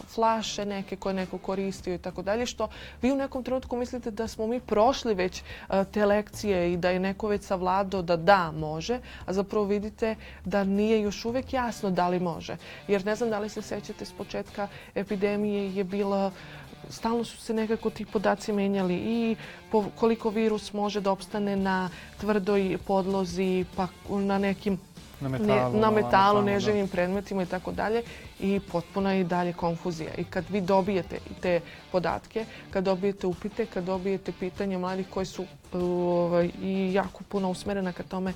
flaše 0.08 0.66
neke 0.66 0.96
koje 0.96 1.14
neko 1.14 1.38
koristio 1.38 1.94
i 1.94 1.98
tako 1.98 2.22
dalje, 2.22 2.46
što 2.46 2.68
vi 3.02 3.12
u 3.12 3.16
nekom 3.16 3.44
trenutku 3.44 3.78
mislite 3.78 4.12
da 4.12 4.28
smo 4.28 4.48
mi 4.48 4.60
prošli 4.60 5.14
već 5.14 5.42
uh, 5.42 5.76
te 5.92 6.06
lekcije 6.06 6.74
i 6.74 6.78
da 6.78 6.90
je 6.90 7.00
neko 7.00 7.28
već 7.28 7.44
savladao 7.44 8.02
da 8.02 8.18
da, 8.18 8.52
može, 8.52 9.00
a 9.26 9.34
zapravo 9.34 9.66
vidite 9.66 10.16
da 10.46 10.64
nije 10.64 11.02
još 11.02 11.26
uvek 11.26 11.54
jasno 11.54 11.90
da 11.92 12.08
li 12.08 12.20
može. 12.20 12.58
Jer 12.88 13.06
ne 13.06 13.16
znam 13.16 13.30
da 13.30 13.40
li 13.40 13.50
se 13.50 13.62
sećate 13.62 14.06
s 14.06 14.12
početka 14.12 14.68
epidemije 14.96 15.76
je 15.76 15.84
bila 15.84 16.32
stalno 16.90 17.24
su 17.24 17.38
se 17.38 17.54
nekako 17.54 17.90
ti 17.90 18.06
podaci 18.06 18.54
menjali 18.54 18.96
i 18.96 19.36
koliko 19.96 20.30
virus 20.30 20.74
može 20.74 21.02
da 21.02 21.12
opstane 21.12 21.56
na 21.56 21.90
tvrdoj 22.20 22.78
podlozi, 22.88 23.66
pa 23.76 23.88
na 24.10 24.38
nekim 24.38 24.80
na 25.22 25.30
metalu, 25.30 25.74
ne, 25.74 25.80
na 25.80 25.92
metalu 25.92 26.42
neživim 26.42 26.88
predmetima 26.88 27.44
i 27.44 27.46
tako 27.46 27.72
dalje 27.72 28.04
i 28.40 28.60
potpuna 28.72 29.14
je 29.14 29.22
i 29.22 29.24
dalje 29.24 29.54
konfuzija. 29.54 30.10
I 30.18 30.24
kad 30.24 30.46
vi 30.50 30.62
dobijete 30.62 31.20
te 31.42 31.62
podatke, 31.92 32.46
kad 32.70 32.84
dobijete 32.84 33.28
upite, 33.28 33.66
kad 33.66 33.84
dobijete 33.84 34.32
pitanje 34.40 34.78
mladih 34.78 35.08
koji 35.10 35.26
su 35.26 35.46
ovaj, 35.74 36.50
i 36.62 36.94
jako 36.94 37.24
puno 37.24 37.50
usmerena 37.50 37.94
ka 37.94 38.04
tome, 38.04 38.34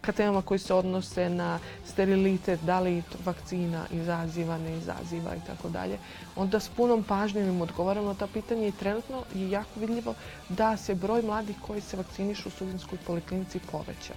ka 0.00 0.12
temama 0.12 0.42
koji 0.42 0.58
se 0.58 0.74
odnose 0.74 1.28
na 1.28 1.58
sterilitet, 1.86 2.60
da 2.60 2.80
li 2.80 3.02
vakcina 3.24 3.86
izaziva, 3.90 4.58
ne 4.58 4.76
izaziva 4.76 5.36
i 5.36 5.46
tako 5.46 5.68
dalje, 5.68 5.98
onda 6.36 6.60
s 6.60 6.68
punom 6.68 7.02
pažnjom 7.02 7.48
im 7.48 7.60
odgovaramo 7.60 8.08
na 8.08 8.14
ta 8.14 8.26
pitanja 8.26 8.66
i 8.66 8.72
trenutno 8.72 9.22
je 9.34 9.50
jako 9.50 9.80
vidljivo 9.80 10.14
da 10.48 10.76
se 10.76 10.94
broj 10.94 11.22
mladih 11.22 11.56
koji 11.66 11.80
se 11.80 11.96
vakcinišu 11.96 12.48
u 12.48 12.52
studenskoj 12.52 12.98
poliklinici 13.06 13.60
povećao. 13.72 14.16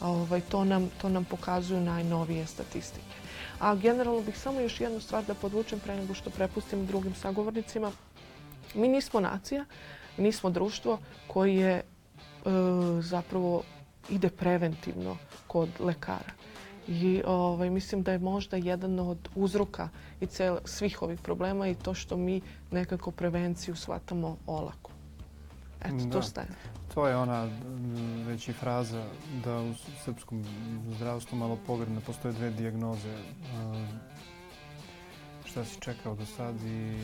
Ovaj, 0.00 0.40
to, 0.40 0.64
nam, 0.64 0.90
to 1.00 1.08
nam 1.08 1.24
pokazuju 1.24 1.80
najnovije 1.80 2.46
statistike. 2.46 3.16
A 3.58 3.74
generalno 3.74 4.20
bih 4.20 4.38
samo 4.38 4.60
još 4.60 4.80
jednu 4.80 5.00
stvar 5.00 5.24
da 5.24 5.34
podvučem 5.34 5.80
pre 5.80 5.96
nego 5.96 6.14
što 6.14 6.30
prepustim 6.30 6.86
drugim 6.86 7.14
sagovornicima. 7.14 7.92
Mi 8.74 8.88
nismo 8.88 9.20
nacija, 9.20 9.64
nismo 10.16 10.50
društvo 10.50 10.98
koji 11.26 11.56
je 11.56 11.72
e, 11.74 11.82
zapravo 13.00 13.62
ide 14.10 14.30
preventivno 14.30 15.16
kod 15.46 15.68
lekara. 15.80 16.32
I 16.88 17.22
ovaj, 17.26 17.70
mislim 17.70 18.02
da 18.02 18.12
je 18.12 18.18
možda 18.18 18.56
jedan 18.56 18.98
od 18.98 19.28
uzroka 19.34 19.88
i 20.20 20.26
cel, 20.26 20.58
svih 20.64 21.02
ovih 21.02 21.20
problema 21.20 21.68
i 21.68 21.74
to 21.74 21.94
što 21.94 22.16
mi 22.16 22.40
nekako 22.70 23.10
prevenciju 23.10 23.76
shvatamo 23.76 24.36
olako. 24.46 24.90
Eto, 25.84 25.96
Da. 25.96 26.10
to 26.10 26.22
staje. 26.22 26.48
To 26.94 27.06
je 27.06 27.16
ona 27.16 27.48
već 28.26 28.48
i 28.48 28.52
fraza 28.52 29.04
da 29.44 29.60
u 29.60 29.74
srpskom 30.04 30.44
zdravstvu 30.96 31.36
malo 31.38 31.58
pogredno 31.66 32.00
postoje 32.00 32.34
dve 32.34 32.50
dijagnoze. 32.50 33.18
Šta 35.44 35.64
si 35.64 35.80
čekao 35.80 36.14
do 36.14 36.26
sad 36.26 36.54
i 36.62 36.96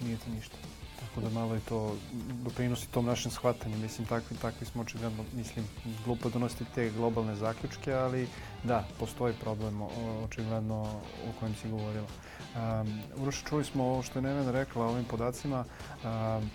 nije 0.00 0.16
ti 0.16 0.30
ništa. 0.30 0.56
Tako 1.00 1.20
da 1.20 1.28
malo 1.30 1.56
i 1.56 1.60
to 1.60 1.96
doprinosi 2.44 2.88
tom 2.88 3.06
našem 3.06 3.30
shvatanju. 3.30 3.78
Mislim, 3.78 4.06
takvi, 4.06 4.36
takvi 4.36 4.66
smo 4.66 4.82
očigledno, 4.82 5.24
mislim, 5.34 5.64
glupo 6.04 6.28
donositi 6.28 6.64
te 6.74 6.90
globalne 6.90 7.36
zaključke, 7.36 7.92
ali 7.92 8.28
da, 8.64 8.84
postoji 8.98 9.34
problem 9.34 9.82
očigledno 10.24 10.82
o 11.28 11.32
kojem 11.40 11.54
si 11.54 11.68
govorila. 11.68 12.06
Um, 12.54 13.00
Uroša, 13.16 13.46
čuli 13.48 13.64
smo 13.64 13.84
ovo 13.84 14.02
što 14.02 14.18
je 14.18 14.22
Nevena 14.22 14.50
rekla 14.50 14.84
o 14.84 14.88
ovim 14.88 15.04
podacima. 15.04 15.64
Um, 16.04 16.50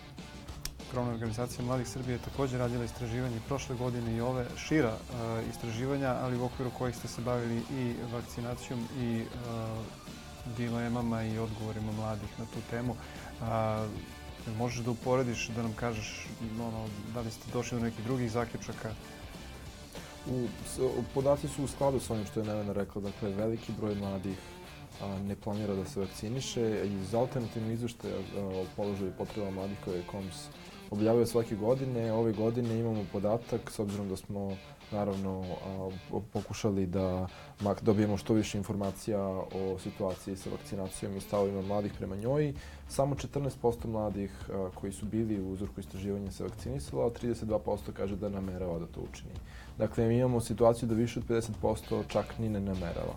Krovna 0.92 1.12
organizacija 1.12 1.66
Mladih 1.66 1.88
Srbije 1.88 2.16
je 2.16 2.20
također 2.20 2.60
radila 2.60 2.86
istraživanje 2.86 3.40
prošle 3.48 3.76
godine 3.76 4.16
i 4.16 4.22
ove 4.22 4.46
šira 4.58 4.94
uh, 4.94 5.50
istraživanja, 5.50 6.16
ali 6.22 6.38
u 6.38 6.46
okviru 6.46 6.72
kojih 6.78 6.96
ste 6.96 7.08
se 7.08 7.22
bavili 7.22 7.62
i 7.72 7.96
vakcinacijom 8.14 8.88
i 9.00 9.22
uh, 9.22 10.04
dilemama 10.58 11.24
i 11.24 11.40
odgovorima 11.40 11.92
mladih 11.92 12.40
na 12.40 12.46
tu 12.46 12.60
temu. 12.70 12.96
A, 13.42 13.88
možeš 14.58 14.86
da 14.86 14.92
uporediš, 14.92 15.48
da 15.48 15.62
nam 15.62 15.74
kažeš 15.74 16.28
ono, 16.60 16.86
da 17.14 17.22
li 17.22 17.32
ste 17.32 17.52
došli 17.54 17.80
do 17.80 17.86
nekih 17.86 18.06
drugih 18.06 18.32
zaključaka? 18.32 18.92
U, 20.30 20.48
podaci 21.14 21.48
su 21.48 21.64
u 21.64 21.68
skladu 21.68 22.00
s 22.00 22.10
onim 22.10 22.26
što 22.26 22.40
je 22.40 22.46
Nevena 22.46 22.74
rekla. 22.74 23.02
Dakle, 23.02 23.30
veliki 23.30 23.72
broj 23.80 23.96
mladih 23.96 24.38
a, 25.02 25.20
ne 25.20 25.36
planira 25.36 25.76
da 25.76 25.86
se 25.86 26.00
vakciniše. 26.00 26.86
Iz 26.86 27.14
alternativnog 27.14 27.72
izveštaja 27.72 28.16
o 28.38 28.66
položaju 28.76 29.10
i 29.10 29.18
potrebama 29.18 29.52
mladih 29.52 29.78
koje 29.86 29.98
je 29.98 30.08
KOMS 30.12 30.48
objavio 30.92 31.26
svake 31.26 31.56
godine, 31.56 32.14
ove 32.14 32.34
godine 32.34 32.80
imamo 32.80 33.06
podatak, 33.12 33.72
s 33.72 33.80
obzirom 33.80 34.10
da 34.10 34.16
smo 34.16 34.58
naravno 34.92 35.44
a, 35.66 35.90
pokušali 36.34 36.86
da 36.86 37.28
mak 37.62 37.84
dobijemo 37.84 38.18
što 38.18 38.34
više 38.34 38.58
informacija 38.58 39.20
o 39.30 39.78
situaciji 39.84 40.38
sa 40.38 40.50
vakcinacijom 40.50 41.18
i 41.18 41.22
stavovima 41.22 41.62
mladih 41.62 41.94
prema 41.98 42.16
njoj. 42.16 42.54
Samo 42.90 43.16
14% 43.16 43.88
mladih 43.88 44.32
koji 44.76 44.94
su 44.94 45.06
bili 45.06 45.42
u 45.42 45.52
uzorku 45.52 45.80
istraživanja 45.80 46.32
se 46.32 46.44
vakcinisalo, 46.44 47.06
a 47.06 47.10
32% 47.10 47.78
kaže 47.98 48.16
da 48.16 48.30
namerava 48.30 48.80
da 48.80 48.86
to 48.86 49.02
učini. 49.12 49.34
Dakle, 49.78 50.08
mi 50.08 50.18
imamo 50.18 50.42
situaciju 50.42 50.90
da 50.90 50.96
više 50.96 51.20
od 51.20 51.26
50% 51.28 52.04
čak 52.08 52.40
ni 52.40 52.50
ne 52.50 52.60
namerava. 52.60 53.16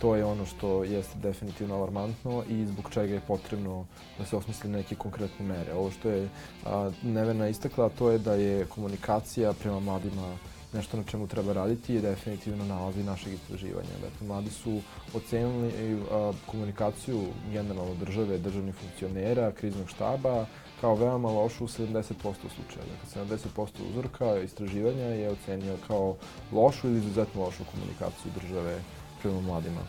To 0.00 0.16
je 0.16 0.24
ono 0.24 0.46
što 0.46 0.84
jeste 0.84 1.18
definitivno 1.18 1.74
alarmantno 1.74 2.44
i 2.48 2.66
zbog 2.66 2.90
čega 2.90 3.14
je 3.14 3.20
potrebno 3.26 3.86
da 4.18 4.24
se 4.24 4.36
osmisle 4.36 4.70
neke 4.70 4.94
konkretne 4.94 5.46
mere. 5.46 5.72
Ovo 5.74 5.90
što 5.90 6.10
je 6.10 6.28
a, 6.66 6.90
Nevena 7.02 7.48
istakla, 7.48 7.88
to 7.88 8.10
je 8.10 8.18
da 8.18 8.34
je 8.34 8.64
komunikacija 8.64 9.52
prema 9.52 9.80
mladima 9.80 10.36
nešto 10.72 10.96
na 10.96 11.04
čemu 11.04 11.26
treba 11.26 11.52
raditi 11.52 11.94
je 11.94 12.00
definitivno 12.00 12.64
nalazi 12.64 13.02
našeg 13.02 13.32
istraživanja. 13.32 13.94
Dakle, 14.02 14.26
mladi 14.26 14.50
su 14.50 14.80
ocenili 15.14 16.02
a, 16.10 16.32
komunikaciju 16.46 17.22
generalno 17.52 17.94
države, 17.94 18.38
državnih 18.38 18.74
funkcionera, 18.74 19.52
kriznog 19.52 19.88
štaba, 19.88 20.46
kao 20.80 20.94
veoma 20.94 21.30
lošu 21.30 21.64
u 21.64 21.68
70% 21.68 22.02
slučaja. 22.24 22.84
Dakle, 22.92 23.36
70% 23.56 23.68
uzorka 23.90 24.38
istraživanja 24.38 25.04
je 25.04 25.30
ocenio 25.30 25.76
kao 25.86 26.16
lošu 26.52 26.88
ili 26.88 26.98
izuzetno 26.98 27.42
lošu 27.42 27.62
komunikaciju 27.72 28.32
države 28.40 28.80
prema 29.22 29.40
mladima. 29.40 29.80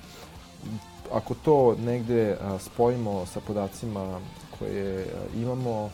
Ako 1.12 1.34
to 1.34 1.75
negde 1.80 2.38
spojimo 2.60 3.25
sa 3.25 3.39
podacima 3.39 4.19
koje 4.60 5.06
imamo, 5.36 5.89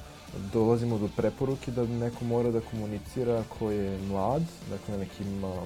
dolazimo 0.54 0.98
do 0.98 1.10
preporuke 1.16 1.72
da 1.72 1.86
neko 1.86 2.26
mora 2.26 2.52
da 2.52 2.62
komunicira 2.62 3.44
ko 3.60 3.72
je 3.72 4.00
mlad, 4.08 4.44
dakle 4.70 4.98
neki 4.98 5.24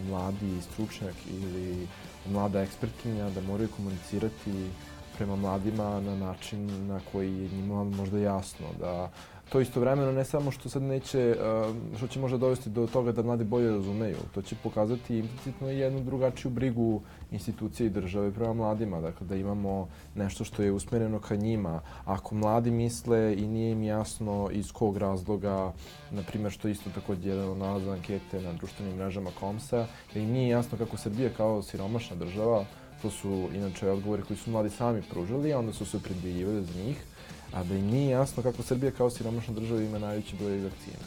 mladi 0.09 0.61
stručnjak 0.61 1.15
ili 1.29 1.87
mlada 2.31 2.61
ekspertkinja 2.61 3.29
da 3.29 3.41
moraju 3.41 3.69
komunicirati 3.75 4.69
prema 5.17 5.35
mladima 5.35 5.99
na 6.01 6.15
način 6.15 6.87
na 6.87 6.99
koji 7.11 7.37
je 7.37 7.49
njima 7.49 7.83
možda 7.83 8.19
jasno 8.19 8.65
da 8.79 9.09
to 9.49 9.59
istovremeno 9.59 10.11
ne 10.11 10.25
samo 10.25 10.51
što 10.51 10.69
sad 10.69 10.81
neće, 10.81 11.35
um, 11.69 11.97
što 11.97 12.07
će 12.07 12.19
možda 12.19 12.37
dovesti 12.37 12.69
do 12.69 12.87
toga 12.87 13.11
da 13.11 13.23
mladi 13.23 13.43
bolje 13.43 13.71
razumeju, 13.71 14.17
to 14.33 14.41
će 14.41 14.55
pokazati 14.63 15.17
implicitno 15.17 15.71
i 15.71 15.79
jednu 15.79 16.03
drugačiju 16.03 16.51
brigu 16.51 17.01
institucije 17.31 17.87
i 17.87 17.89
države 17.89 18.31
prema 18.31 18.53
mladima, 18.53 19.01
dakle 19.01 19.27
da 19.27 19.35
imamo 19.35 19.87
nešto 20.15 20.43
što 20.43 20.63
je 20.63 20.71
usmereno 20.71 21.19
ka 21.19 21.35
njima. 21.35 21.81
Ako 22.05 22.35
mladi 22.35 22.71
misle 22.71 23.35
i 23.37 23.47
nije 23.47 23.71
im 23.71 23.83
jasno 23.83 24.49
iz 24.51 24.71
kog 24.71 24.97
razloga, 24.97 25.73
na 26.11 26.23
primjer 26.23 26.51
što 26.51 26.67
je 26.67 26.71
isto 26.71 26.89
takođe 26.95 27.29
jedan 27.29 27.49
od 27.49 27.57
nalaza 27.57 27.91
ankete 27.91 28.41
na 28.41 28.53
društvenim 28.53 28.95
mrežama 28.95 29.29
Komsa, 29.39 29.87
da 30.13 30.19
im 30.19 30.29
nije 30.29 30.49
jasno 30.49 30.77
kako 30.77 30.97
Srbija 30.97 31.29
kao 31.37 31.61
siromašna 31.61 32.15
država, 32.15 32.65
to 33.01 33.09
su 33.09 33.49
inače 33.55 33.89
odgovori 33.89 34.23
koji 34.23 34.37
su 34.37 34.51
mladi 34.51 34.69
sami 34.69 35.01
pružili, 35.09 35.53
a 35.53 35.59
onda 35.59 35.73
su 35.73 35.85
se 35.85 35.97
opredeljivali 35.97 36.63
za 36.63 36.73
njih, 36.83 37.03
a 37.53 37.63
da 37.63 37.75
im 37.75 37.85
nije 37.85 38.09
jasno 38.09 38.43
kako 38.43 38.63
Srbija 38.63 38.91
kao 38.91 39.09
siromašna 39.09 39.53
država 39.53 39.81
ima 39.81 39.99
najveći 39.99 40.35
broj 40.35 40.63
vakcina. 40.63 41.05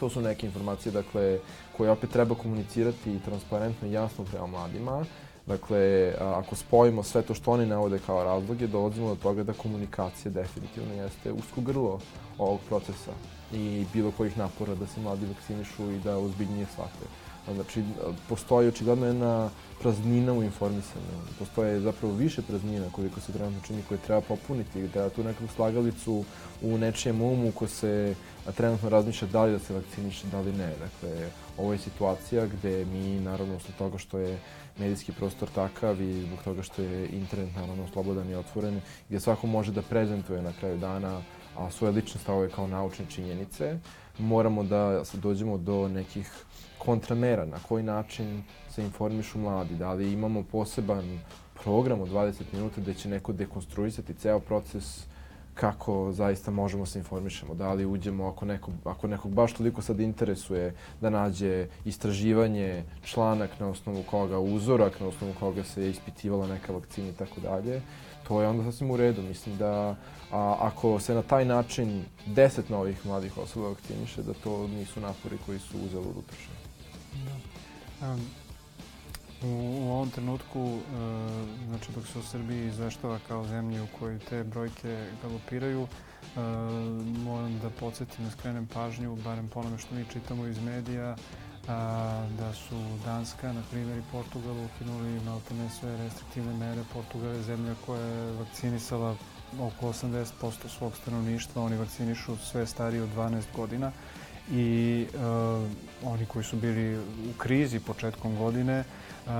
To 0.00 0.10
su 0.10 0.20
neke 0.20 0.46
informacije 0.46 0.92
dakle, 0.92 1.38
koje 1.76 1.90
opet 1.90 2.10
treba 2.10 2.34
komunicirati 2.34 3.20
transparentno 3.24 3.88
i 3.88 3.92
jasno 3.92 4.24
prema 4.24 4.46
mladima. 4.46 5.04
Dakle, 5.46 6.14
ako 6.20 6.56
spojimo 6.56 7.02
sve 7.02 7.22
to 7.22 7.34
što 7.34 7.52
oni 7.52 7.66
navode 7.66 7.98
kao 8.06 8.24
razloge, 8.24 8.66
dolazimo 8.66 9.08
do 9.08 9.14
toga 9.14 9.42
da 9.42 9.52
komunikacija 9.52 10.32
definitivno 10.32 10.94
jeste 10.94 11.32
usko 11.32 11.60
grlo 11.60 12.00
ovog 12.38 12.60
procesa 12.68 13.12
i 13.52 13.84
bilo 13.92 14.10
kojih 14.10 14.38
napora 14.38 14.74
da 14.74 14.86
se 14.86 15.00
mladi 15.00 15.26
vakcinišu 15.26 15.90
i 15.90 15.98
da 15.98 16.18
ozbiljnije 16.18 16.66
shvate. 16.72 17.06
Znači, 17.54 17.82
postoji 18.28 18.68
očigledno 18.68 19.06
jedna 19.06 19.50
praznina 19.80 20.32
u 20.32 20.42
informisanju. 20.42 21.04
Postoje 21.38 21.80
zapravo 21.80 22.14
više 22.14 22.42
praznina 22.42 22.86
koliko 22.92 23.20
se 23.20 23.32
trenutno 23.32 23.60
čini 23.66 23.82
koje 23.88 23.98
treba 23.98 24.20
popuniti, 24.20 24.88
da 24.88 25.10
tu 25.10 25.24
neku 25.24 25.46
slagalicu 25.56 26.24
u 26.62 26.78
nečijem 26.78 27.22
umu 27.22 27.52
ko 27.52 27.66
se 27.66 28.14
trenutno 28.56 28.88
razmišlja 28.88 29.28
da 29.28 29.44
li 29.44 29.52
da 29.52 29.58
se 29.58 29.74
vakciniše, 29.74 30.26
da 30.26 30.40
li 30.40 30.52
ne. 30.52 30.68
Dakle, 30.68 31.30
ovo 31.58 31.72
je 31.72 31.78
situacija 31.78 32.46
gde 32.46 32.84
mi, 32.84 33.20
naravno, 33.20 33.56
usled 33.56 33.76
toga 33.76 33.98
što 33.98 34.18
je 34.18 34.38
medijski 34.78 35.12
prostor 35.12 35.48
takav 35.54 36.00
i 36.00 36.22
zbog 36.22 36.38
toga 36.44 36.62
što 36.62 36.82
je 36.82 37.08
internet, 37.08 37.56
naravno, 37.56 37.88
slobodan 37.92 38.30
i 38.30 38.34
otvoren, 38.34 38.80
gdje 39.08 39.20
svako 39.20 39.46
može 39.46 39.72
da 39.72 39.82
prezentuje 39.82 40.42
na 40.42 40.52
kraju 40.52 40.78
dana 40.78 41.20
a 41.58 41.70
svoje 41.70 41.92
lične 41.92 42.20
stavove 42.20 42.50
kao 42.50 42.66
naučne 42.66 43.04
činjenice, 43.08 43.78
moramo 44.18 44.62
da 44.62 45.02
dođemo 45.12 45.58
do 45.58 45.88
nekih 45.88 46.30
kontramera, 46.78 47.44
na 47.44 47.58
koji 47.68 47.82
način 47.82 48.42
se 48.70 48.82
informišu 48.82 49.38
mladi, 49.38 49.74
da 49.74 49.92
li 49.92 50.12
imamo 50.12 50.42
poseban 50.42 51.18
program 51.62 52.00
od 52.00 52.08
20 52.08 52.42
minuta 52.52 52.80
gde 52.80 52.94
će 52.94 53.08
neko 53.08 53.32
dekonstruisati 53.32 54.14
ceo 54.14 54.40
proces 54.40 55.06
kako 55.54 56.12
zaista 56.12 56.50
možemo 56.50 56.86
se 56.86 56.98
informišemo, 56.98 57.54
da 57.54 57.72
li 57.72 57.86
uđemo 57.86 58.26
ako, 58.26 58.44
neko, 58.44 58.70
ako 58.84 59.06
nekog 59.06 59.32
baš 59.32 59.52
toliko 59.52 59.82
sad 59.82 60.00
interesuje 60.00 60.74
da 61.00 61.10
nađe 61.10 61.66
istraživanje, 61.84 62.84
članak 63.04 63.50
na 63.60 63.68
osnovu 63.68 64.02
koga, 64.02 64.38
uzorak 64.38 65.00
na 65.00 65.06
osnovu 65.06 65.34
koga 65.40 65.64
se 65.64 65.90
ispitivala 65.90 66.46
neka 66.46 66.72
vakcina 66.72 67.08
i 67.08 67.12
tako 67.12 67.40
dalje, 67.40 67.82
to 68.28 68.42
je 68.42 68.48
onda 68.48 68.64
sasvim 68.64 68.90
u 68.90 68.96
redu. 68.96 69.22
Mislim 69.22 69.56
da 69.56 69.96
a, 70.32 70.56
ako 70.60 71.00
se 71.00 71.14
na 71.14 71.22
taj 71.22 71.44
način 71.44 72.04
deset 72.26 72.68
novih 72.68 73.06
mladih 73.06 73.38
osoba 73.38 73.68
vakciniše, 73.68 74.22
da 74.22 74.32
to 74.34 74.66
nisu 74.68 75.00
napori 75.00 75.38
koji 75.46 75.58
su 75.58 75.78
uzeli 75.78 76.06
u 76.06 76.18
utrošeni. 76.18 76.57
Um, 78.02 78.20
u, 79.42 79.46
u 79.80 79.90
ovom 79.92 80.10
trenutku, 80.10 80.60
uh, 80.60 80.80
znači 81.68 81.92
dok 81.92 82.06
se 82.06 82.18
o 82.18 82.22
Srbiji 82.22 82.66
izveštava 82.66 83.18
kao 83.28 83.46
zemlji 83.46 83.80
u 83.80 83.86
kojoj 83.98 84.18
te 84.18 84.44
brojke 84.44 85.06
galopiraju, 85.22 85.82
uh, 85.82 85.88
moram 87.24 87.58
da 87.58 87.70
podsjetim, 87.70 88.24
da 88.24 88.30
skrenem 88.30 88.66
pažnju, 88.66 89.16
barem 89.16 89.48
po 89.48 89.60
onome 89.60 89.78
što 89.78 89.94
mi 89.94 90.04
čitamo 90.12 90.46
iz 90.46 90.58
medija, 90.58 91.16
a, 91.68 92.26
da 92.38 92.54
su 92.54 92.76
Danska, 93.04 93.52
na 93.52 93.62
primjer, 93.70 93.98
i 93.98 94.02
Portugal 94.12 94.56
ukinuli 94.64 95.20
maltene 95.20 95.70
sve 95.70 95.96
restriktivne 95.96 96.54
mere. 96.54 96.82
Portugal 96.92 97.34
je 97.34 97.42
zemlja 97.42 97.74
koja 97.86 98.02
je 98.02 98.32
vakcinisala 98.32 99.16
oko 99.60 99.86
80% 99.86 100.68
svog 100.78 100.96
stanovništva. 100.96 101.62
Oni 101.62 101.76
vakcinišu 101.76 102.36
sve 102.36 102.66
starije 102.66 103.02
od 103.02 103.08
12 103.16 103.42
godina 103.56 103.92
i 104.52 105.06
uh, 105.14 106.10
oni 106.12 106.26
koji 106.26 106.44
su 106.44 106.56
bili 106.56 106.98
u 106.98 107.38
krizi 107.38 107.80
početkom 107.80 108.36
godine 108.36 108.80
uh, 109.26 109.32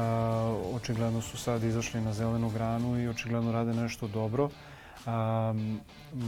očigledno 0.74 1.20
su 1.20 1.36
sad 1.36 1.62
izašli 1.62 2.00
na 2.00 2.12
zelenu 2.12 2.50
granu 2.50 3.00
i 3.00 3.08
očigledno 3.08 3.52
rade 3.52 3.74
nešto 3.74 4.08
dobro. 4.08 4.50
Um, 5.06 5.80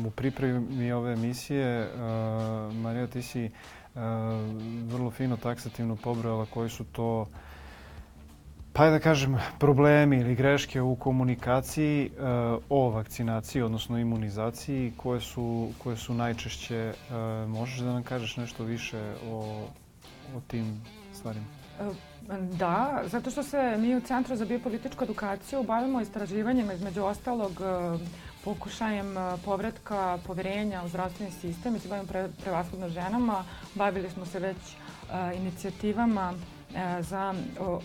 u 0.07 0.11
pripremi 0.11 0.93
ove 0.93 1.13
emisije, 1.13 1.89
uh, 1.95 2.75
Marija, 2.75 3.07
ti 3.07 3.23
si 3.23 3.45
uh, 3.45 4.01
vrlo 4.93 5.11
fino 5.11 5.37
taksativno 5.37 5.97
pobrojala 5.97 6.47
koji 6.47 6.71
su 6.71 6.85
to 6.85 7.27
pa 8.73 8.91
da 8.91 8.99
kažem, 8.99 9.39
problemi 9.59 10.17
ili 10.17 10.35
greške 10.35 10.81
u 10.81 10.97
komunikaciji 10.97 12.11
uh, 12.11 12.63
o 12.69 12.91
vakcinaciji, 12.91 13.63
odnosno 13.63 13.99
imunizaciji, 13.99 14.93
koje 14.97 15.21
su, 15.21 15.69
koje 15.79 15.97
su 15.97 16.15
najčešće. 16.15 16.93
Uh, 16.93 17.49
možeš 17.49 17.79
da 17.79 17.93
nam 17.93 18.03
kažeš 18.03 18.37
nešto 18.37 18.65
više 18.65 19.15
o, 19.31 19.67
o 20.37 20.41
tim 20.47 20.81
stvarima? 21.15 21.47
Da, 22.59 23.03
zato 23.07 23.31
što 23.31 23.43
se 23.43 23.77
mi 23.79 23.97
u 23.97 24.01
Centru 24.01 24.37
za 24.37 24.45
biopolitičku 24.45 25.05
edukaciju 25.05 25.63
bavimo 25.63 26.01
istraživanjem 26.01 26.71
između 26.71 27.05
ostalog 27.05 27.53
pokušajem 28.45 29.15
povratka 29.45 30.19
poverenja 30.27 30.83
u 30.85 30.89
zdravstveni 30.89 31.33
sistem. 31.33 31.73
Mi 31.73 31.79
se 31.79 31.89
bavimo 31.89 32.09
pre, 32.09 32.29
prevashodno 32.43 32.89
ženama. 32.89 33.45
Bavili 33.75 34.11
smo 34.11 34.27
se 34.27 34.39
već 34.39 34.57
inicijativama 35.37 36.35
za 37.01 37.35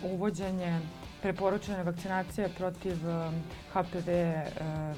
uvođenje 0.03 0.79
preporučene 1.21 1.83
vakcinacije 1.83 2.49
protiv 2.57 2.97
HPV 3.73 4.09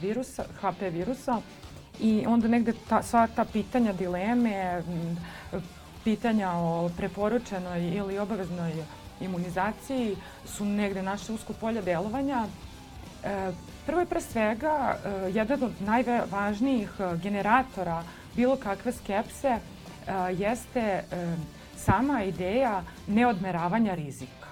virusa, 0.01 0.43
HP 0.61 0.81
virusa 0.91 1.41
i 1.99 2.25
onda 2.27 2.47
negde 2.47 2.73
ta, 2.89 3.03
sva 3.03 3.27
ta 3.27 3.45
pitanja, 3.45 3.93
dileme, 3.93 4.83
pitanja 6.03 6.51
o 6.51 6.89
preporučenoj 6.97 7.87
ili 7.87 8.19
obaveznoj 8.19 8.73
imunizaciji 9.21 10.15
su 10.45 10.65
negde 10.65 11.01
naše 11.01 11.33
usko 11.33 11.53
polje 11.53 11.81
delovanja. 11.81 12.45
Prvo 13.85 13.99
je 13.99 14.05
pre 14.05 14.21
svega 14.21 14.97
jedan 15.33 15.63
od 15.63 15.71
najvažnijih 15.79 16.89
generatora 17.23 18.03
bilo 18.35 18.55
kakve 18.55 18.91
skepse 18.91 19.59
jeste 20.37 21.03
sama 21.87 22.23
ideja 22.23 22.83
neodmeravanja 23.07 23.93
rizika. 23.95 24.47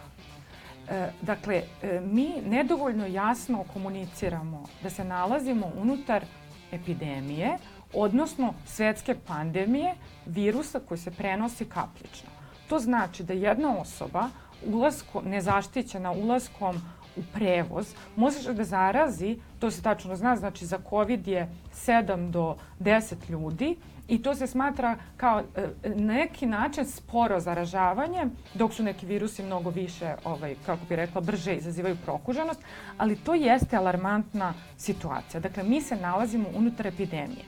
E, 0.89 1.09
dakle, 1.21 1.55
e, 1.55 1.99
mi 1.99 2.41
nedovoljno 2.45 3.05
jasno 3.05 3.65
komuniciramo 3.73 4.63
da 4.83 4.89
se 4.89 5.03
nalazimo 5.03 5.71
unutar 5.81 6.23
epidemije, 6.71 7.57
odnosno 7.93 8.53
svetske 8.65 9.15
pandemije 9.27 9.95
virusa 10.25 10.79
koji 10.79 10.97
se 10.97 11.11
prenosi 11.11 11.65
kaplično. 11.65 12.29
To 12.69 12.79
znači 12.79 13.23
da 13.23 13.33
jedna 13.33 13.77
osoba 13.79 14.29
ulasko, 14.65 15.21
nezaštićena 15.21 16.11
ulaskom 16.11 16.81
u 17.15 17.21
prevoz 17.33 17.93
može 18.15 18.53
da 18.53 18.63
zarazi, 18.63 19.39
to 19.59 19.71
se 19.71 19.81
tačno 19.81 20.15
zna, 20.15 20.35
znači 20.35 20.65
za 20.65 20.79
COVID 20.89 21.27
je 21.27 21.49
7 21.73 22.29
do 22.31 22.55
10 22.79 23.15
ljudi, 23.29 23.75
i 24.07 24.21
to 24.21 24.35
se 24.35 24.47
smatra 24.47 24.97
kao 25.17 25.43
e, 25.55 25.89
neki 25.95 26.45
način 26.45 26.85
sporo 26.85 27.39
zaražavanje, 27.39 28.25
dok 28.53 28.73
su 28.73 28.83
neki 28.83 29.05
virusi 29.05 29.43
mnogo 29.43 29.69
više, 29.69 30.15
ovaj, 30.23 30.55
kako 30.65 30.85
bi 30.89 30.95
rekla, 30.95 31.21
brže 31.21 31.55
izazivaju 31.55 31.97
prokuženost, 32.05 32.59
ali 32.97 33.15
to 33.15 33.33
jeste 33.33 33.77
alarmantna 33.77 34.53
situacija. 34.77 35.39
Dakle, 35.39 35.63
mi 35.63 35.81
se 35.81 35.95
nalazimo 35.95 36.49
unutar 36.55 36.87
epidemije. 36.87 37.45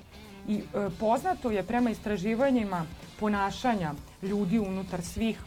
I 0.48 0.58
e, 0.58 0.90
poznato 1.00 1.52
je 1.52 1.64
prema 1.64 1.90
istraživanjima 1.90 2.86
ponašanja 3.20 3.94
ljudi 4.22 4.60
unutar 4.60 5.02
svih 5.02 5.40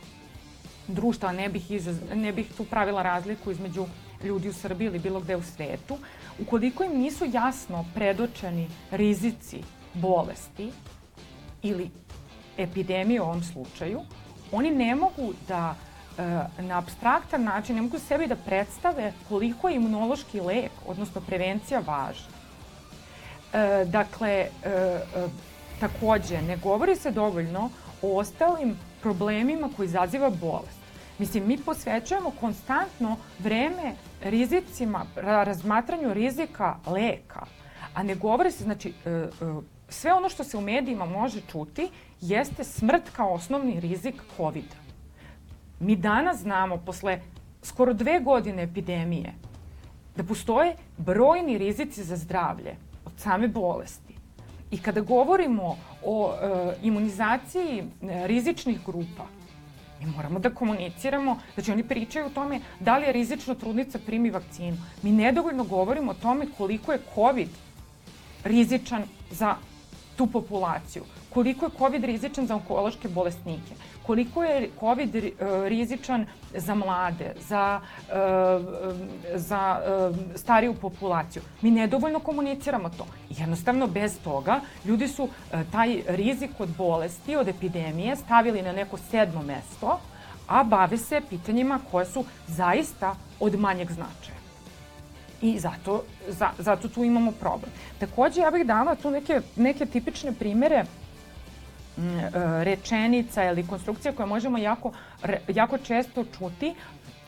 društva, 0.88 1.33
ne 1.33 1.49
bih, 1.49 1.70
izaz, 1.70 1.96
ne 2.14 2.33
bih 2.33 2.53
tu 2.57 2.64
pravila 2.64 3.03
razliku 3.03 3.51
između 3.51 3.87
ljudi 4.25 4.49
u 4.49 4.53
Srbiji 4.53 4.87
ili 4.87 4.99
bilo 4.99 5.20
gde 5.20 5.37
u 5.37 5.42
svetu, 5.42 5.99
ukoliko 6.38 6.85
im 6.85 6.99
nisu 6.99 7.25
jasno 7.33 7.85
predočeni 7.94 8.68
rizici 8.90 9.62
bolesti, 9.94 10.70
ili 11.62 11.90
epidemije 12.59 13.20
u 13.20 13.25
ovom 13.25 13.42
slučaju, 13.42 14.01
oni 14.53 14.70
ne 14.70 14.94
mogu 14.94 15.33
da 15.49 15.75
e, 16.18 16.62
na 16.62 16.79
abstraktan 16.79 17.44
način, 17.44 17.77
ne 17.77 17.83
mogu 17.83 17.99
sebi 17.99 18.27
da 18.27 18.37
predstave 18.37 19.12
koliko 19.29 19.68
je 19.68 19.77
imunološki 19.77 20.40
lek, 20.40 20.70
odnosno 20.87 21.20
prevencija 21.20 21.81
važna. 21.87 22.33
E, 23.53 23.85
dakle, 23.85 24.31
e, 24.31 24.49
takođe, 25.81 26.42
ne 26.42 26.57
govori 26.57 26.96
se 26.96 27.11
dovoljno 27.11 27.70
o 28.03 28.18
ostalim 28.18 28.79
problemima 29.03 29.68
koji 29.77 29.87
izaziva 29.87 30.31
bolest. 30.31 30.81
Mislim, 31.18 31.46
mi 31.46 31.59
posvećujemo 31.59 32.33
konstantno 32.40 33.16
vreme 33.38 33.94
rizicima, 34.23 35.05
razmatranju 35.16 36.14
rizika 36.14 36.77
leka, 36.87 37.46
a 37.94 38.03
ne 38.03 38.14
govori 38.14 38.51
se, 38.51 38.64
znači, 38.64 38.92
sve 39.90 40.12
ono 40.12 40.29
što 40.29 40.44
se 40.44 40.57
u 40.57 40.61
medijima 40.61 41.07
može 41.07 41.40
čuti 41.53 41.88
jeste 42.20 42.64
smrt 42.64 43.11
kao 43.12 43.33
osnovni 43.33 43.81
rizik 43.81 44.14
covid 44.37 44.64
-a. 44.64 44.90
Mi 45.81 45.96
danas 45.96 46.40
znamo, 46.40 46.76
posle 46.76 47.20
skoro 47.62 47.92
dve 47.92 48.20
godine 48.20 48.62
epidemije, 48.62 49.35
da 50.16 50.24
postoje 50.24 50.76
brojni 50.98 51.59
rizici 51.59 52.05
za 52.05 52.16
zdravlje 52.16 52.76
od 53.05 53.12
same 53.16 53.48
bolesti. 53.48 54.14
I 54.70 54.79
kada 54.79 55.00
govorimo 55.00 55.76
o 56.05 56.33
e, 56.33 56.74
imunizaciji 56.83 57.79
e, 57.79 58.26
rizičnih 58.26 58.85
grupa, 58.87 59.26
mi 60.00 60.07
moramo 60.07 60.38
da 60.38 60.50
komuniciramo, 60.50 61.38
znači 61.55 61.72
oni 61.72 61.88
pričaju 61.88 62.26
o 62.26 62.31
tome 62.31 62.61
da 62.81 62.98
li 62.98 63.07
je 63.07 63.12
rizično 63.12 63.55
trudnica 63.55 63.98
primi 64.07 64.31
vakcinu. 64.31 64.76
Mi 65.03 65.12
nedovoljno 65.12 65.64
govorimo 65.64 66.11
o 66.11 66.20
tome 66.22 66.46
koliko 66.59 66.92
je 66.92 67.03
COVID 67.14 67.48
rizičan 68.44 69.03
za 69.31 69.57
tu 70.20 70.26
populaciju. 70.26 71.04
Koliko 71.33 71.64
je 71.64 71.70
COVID 71.78 72.04
rizičan 72.04 72.46
za 72.46 72.54
onkološke 72.54 73.09
bolesnike? 73.09 73.74
Koliko 74.06 74.42
je 74.44 74.70
COVID 74.80 75.16
e, 75.16 75.30
rizičan 75.68 76.26
za 76.54 76.74
mlade, 76.74 77.33
za, 77.48 77.80
e, 78.09 78.14
za 79.35 79.80
e, 79.80 80.38
stariju 80.38 80.74
populaciju? 80.74 81.42
Mi 81.62 81.70
nedovoljno 81.70 82.20
komuniciramo 82.20 82.90
to. 82.90 83.06
Jednostavno, 83.30 83.87
bez 83.87 84.18
toga, 84.24 84.61
ljudi 84.85 85.09
su 85.09 85.28
taj 85.72 86.02
rizik 86.09 86.50
od 86.59 86.68
bolesti, 86.76 87.37
od 87.37 87.48
epidemije 87.48 88.16
stavili 88.16 88.62
na 88.62 88.72
neko 88.72 88.98
sedmo 89.11 89.42
mesto, 89.42 90.00
a 90.46 90.64
bave 90.64 90.98
se 90.98 91.22
pitanjima 91.30 91.80
koje 91.90 92.06
su 92.06 92.24
zaista 92.46 93.14
od 93.40 93.59
manjeg 93.59 93.92
značaja. 93.92 94.39
I 95.42 95.59
zato, 95.59 96.03
za, 96.29 96.50
zato 96.59 96.88
tu 96.88 97.05
imamo 97.05 97.33
problem. 97.33 97.72
Takođe, 97.98 98.40
ja 98.40 98.50
bih 98.50 98.66
dala 98.66 98.94
tu 98.94 99.11
neke, 99.11 99.40
neke 99.57 99.87
tipične 99.87 100.33
primere 100.33 100.85
mm, 101.96 102.18
e, 102.18 102.31
rečenica 102.64 103.44
ili 103.44 103.66
konstrukcija 103.66 104.12
koje 104.12 104.26
možemo 104.26 104.59
jako, 104.59 104.92
jako 105.48 105.79
često 105.79 106.24
čuti, 106.38 106.74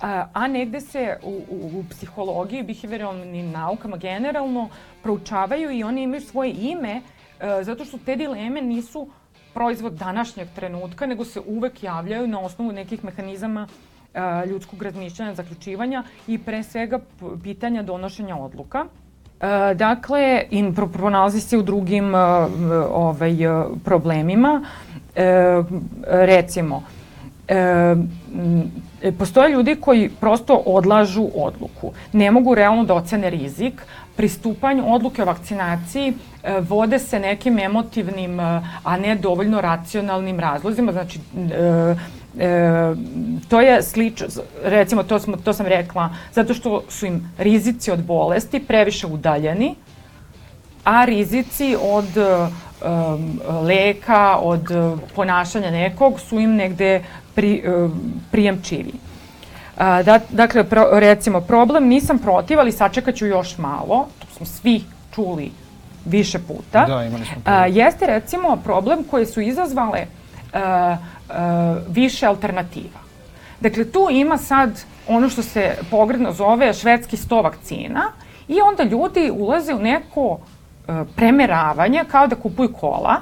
a, 0.02 0.26
a 0.32 0.46
negde 0.48 0.80
se 0.80 1.18
u, 1.22 1.30
u, 1.50 1.78
u 1.78 1.84
psihologiji, 1.90 2.62
behavioralnim 2.62 3.50
naukama 3.50 3.96
generalno 3.96 4.68
proučavaju 5.02 5.70
i 5.70 5.84
oni 5.84 6.02
imaju 6.02 6.20
svoje 6.20 6.52
ime 6.52 7.00
e, 7.40 7.64
zato 7.64 7.84
što 7.84 7.98
te 7.98 8.16
dileme 8.16 8.62
nisu 8.62 9.08
proizvod 9.54 9.92
današnjeg 9.92 10.48
trenutka, 10.54 11.06
nego 11.06 11.24
se 11.24 11.40
uvek 11.46 11.82
javljaju 11.82 12.26
na 12.26 12.40
osnovu 12.40 12.72
nekih 12.72 13.04
mehanizama 13.04 13.68
ljudskog 14.46 14.82
razmišljanja, 14.82 15.34
zaključivanja 15.34 16.02
i 16.26 16.38
pre 16.38 16.62
svega 16.62 16.98
pitanja 17.42 17.82
donošenja 17.82 18.36
odluka. 18.36 18.84
Dakle, 19.74 20.44
in 20.50 20.74
pronalazi 20.74 21.40
se 21.40 21.58
u 21.58 21.62
drugim 21.62 22.14
ovaj, 22.92 23.36
problemima. 23.84 24.62
E, 25.14 25.62
recimo, 26.06 26.82
e, 27.48 27.94
postoje 29.18 29.52
ljudi 29.52 29.76
koji 29.80 30.10
prosto 30.20 30.54
odlažu 30.66 31.28
odluku. 31.34 31.92
Ne 32.12 32.30
mogu 32.30 32.54
realno 32.54 32.84
da 32.84 32.94
ocene 32.94 33.30
rizik. 33.30 33.82
Pristupanju 34.16 34.94
odluke 34.94 35.22
o 35.22 35.26
vakcinaciji 35.26 36.14
e, 36.42 36.60
vode 36.60 36.98
se 36.98 37.20
nekim 37.20 37.58
emotivnim, 37.58 38.40
a 38.84 38.96
ne 38.96 39.14
dovoljno 39.14 39.60
racionalnim 39.60 40.40
razlozima. 40.40 40.92
Znači, 40.92 41.20
E, 42.38 42.94
to 43.48 43.60
je 43.60 43.82
slično, 43.82 44.26
recimo 44.64 45.02
to, 45.02 45.18
smo, 45.18 45.36
to 45.36 45.52
sam 45.52 45.66
rekla, 45.66 46.10
zato 46.32 46.54
što 46.54 46.82
su 46.88 47.06
im 47.06 47.32
rizici 47.38 47.90
od 47.90 48.04
bolesti 48.04 48.60
previše 48.60 49.06
udaljeni, 49.06 49.74
a 50.84 51.04
rizici 51.04 51.76
od 51.82 52.08
um, 52.16 53.40
leka, 53.66 54.36
od 54.36 54.62
ponašanja 55.14 55.70
nekog 55.70 56.20
su 56.20 56.40
im 56.40 56.54
negde 56.54 57.02
pri, 57.34 57.62
um, 57.68 58.12
prijemčivi. 58.30 58.92
Da, 59.76 60.20
dakle, 60.30 60.64
pro, 60.64 60.88
recimo, 60.92 61.40
problem 61.40 61.88
nisam 61.88 62.18
protiv, 62.18 62.60
ali 62.60 62.72
sačekat 62.72 63.14
ću 63.14 63.26
još 63.26 63.58
malo, 63.58 64.06
to 64.18 64.26
smo 64.36 64.46
svi 64.46 64.84
čuli 65.14 65.50
više 66.04 66.38
puta. 66.38 66.84
Da, 66.86 67.04
imali 67.04 67.24
smo 67.24 67.42
A, 67.44 67.66
jeste 67.66 68.06
recimo 68.06 68.56
problem 68.64 69.04
koji 69.10 69.26
su 69.26 69.40
izazvale 69.40 69.98
e, 69.98 70.06
e, 70.58 70.96
više 71.88 72.26
alternativa. 72.26 73.00
Dakle, 73.60 73.84
tu 73.84 74.08
ima 74.10 74.36
sad 74.38 74.84
ono 75.08 75.28
što 75.28 75.42
se 75.42 75.76
pogredno 75.90 76.32
zove 76.32 76.74
švedski 76.74 77.16
sto 77.16 77.42
vakcina 77.42 78.02
i 78.48 78.60
onda 78.60 78.82
ljudi 78.82 79.30
ulaze 79.34 79.74
u 79.74 79.78
neko 79.78 80.38
e, 80.38 80.92
premeravanje 81.16 82.04
kao 82.10 82.26
da 82.26 82.36
kupuju 82.36 82.72
kola, 82.72 83.16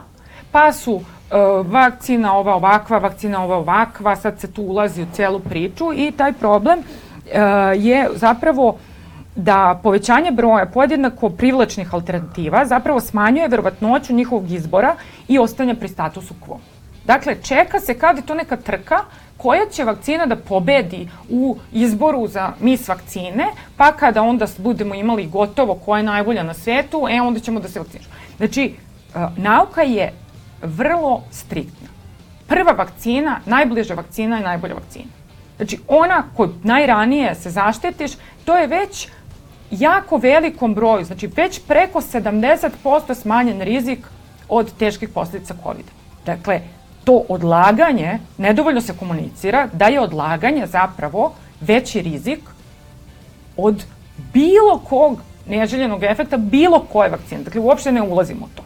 pa 0.53 0.73
su 0.73 1.01
e, 1.01 1.35
vakcina 1.65 2.37
ova 2.37 2.55
ovakva, 2.55 2.99
vakcina 2.99 3.45
ova 3.45 3.57
ovakva, 3.57 4.17
sad 4.17 4.41
se 4.41 4.53
tu 4.53 4.63
ulazi 4.63 5.03
u 5.03 5.07
celu 5.13 5.41
priču 5.41 5.93
i 5.95 6.13
taj 6.17 6.33
problem 6.33 6.83
je 7.77 8.09
zapravo 8.15 8.77
da 9.37 9.81
povećanje 9.83 10.31
broja 10.31 10.67
podjednako 10.67 11.31
privlačnih 11.31 11.95
alternativa 11.95 12.65
zapravo 12.65 13.01
smanjuje 13.01 13.49
verovatnoću 13.49 14.15
njihovog 14.15 14.51
izbora 14.51 14.95
i 15.29 15.39
ostanja 15.39 15.75
pri 15.75 15.89
statusu 15.89 16.35
quo. 16.47 16.57
Dakle, 17.11 17.37
čeka 17.43 17.81
se 17.81 17.99
kada 17.99 18.19
je 18.19 18.27
to 18.27 18.35
neka 18.35 18.57
trka 18.57 18.99
koja 19.37 19.67
će 19.73 19.85
vakcina 19.85 20.27
da 20.27 20.37
pobedi 20.37 21.09
u 21.29 21.57
izboru 21.73 22.27
za 22.29 22.53
mis 22.61 22.89
vakcine, 22.89 23.47
pa 23.77 23.93
kada 23.93 24.23
onda 24.23 24.47
budemo 24.59 24.95
imali 24.95 25.27
gotovo 25.27 25.75
koja 25.75 25.99
je 25.99 26.05
najbolja 26.05 26.43
na 26.43 26.55
svetu, 26.55 27.07
e 27.11 27.21
onda 27.21 27.41
ćemo 27.41 27.61
da 27.61 27.69
se 27.69 27.79
vakcinišemo. 27.79 28.15
Znači, 28.37 28.65
e, 28.65 29.27
nauka 29.37 29.83
je 29.83 30.13
vrlo 30.63 31.23
striktna. 31.31 31.89
Prva 32.47 32.73
vakcina, 32.73 33.41
najbliža 33.47 33.95
vakcina 33.95 34.37
je 34.37 34.43
najbolja 34.43 34.75
vakcina. 34.75 35.11
Znači, 35.57 35.79
ona 35.89 36.25
koju 36.37 36.55
najranije 36.63 37.35
se 37.35 37.51
zaštitiš, 37.51 38.13
to 38.45 38.59
je 38.59 38.67
već 38.67 39.09
jako 39.71 40.17
velikom 40.17 40.75
broju, 40.75 41.05
znači 41.05 41.27
već 41.27 41.61
preko 41.69 42.01
70% 42.01 43.15
smanjen 43.15 43.61
rizik 43.61 44.07
od 44.49 44.73
teških 44.79 45.09
posledica 45.09 45.55
COVID-a. 45.65 45.93
Dakle, 46.27 46.61
to 47.05 47.23
odlaganje, 47.29 48.19
nedovoljno 48.39 48.81
se 48.81 48.97
komunicira, 48.99 49.69
da 49.73 49.87
je 49.87 50.01
odlaganje 50.01 50.67
zapravo 50.67 51.33
veći 51.61 52.03
rizik 52.03 52.41
od 53.57 53.85
bilo 54.33 54.79
kog 54.79 55.19
neželjenog 55.47 56.03
efekta 56.03 56.37
bilo 56.37 56.87
koje 56.93 57.11
vakcine. 57.11 57.43
Dakle, 57.43 57.61
uopšte 57.61 57.93
ne 57.93 58.03
ulazimo 58.03 58.47
u 58.47 58.49
to. 58.55 58.63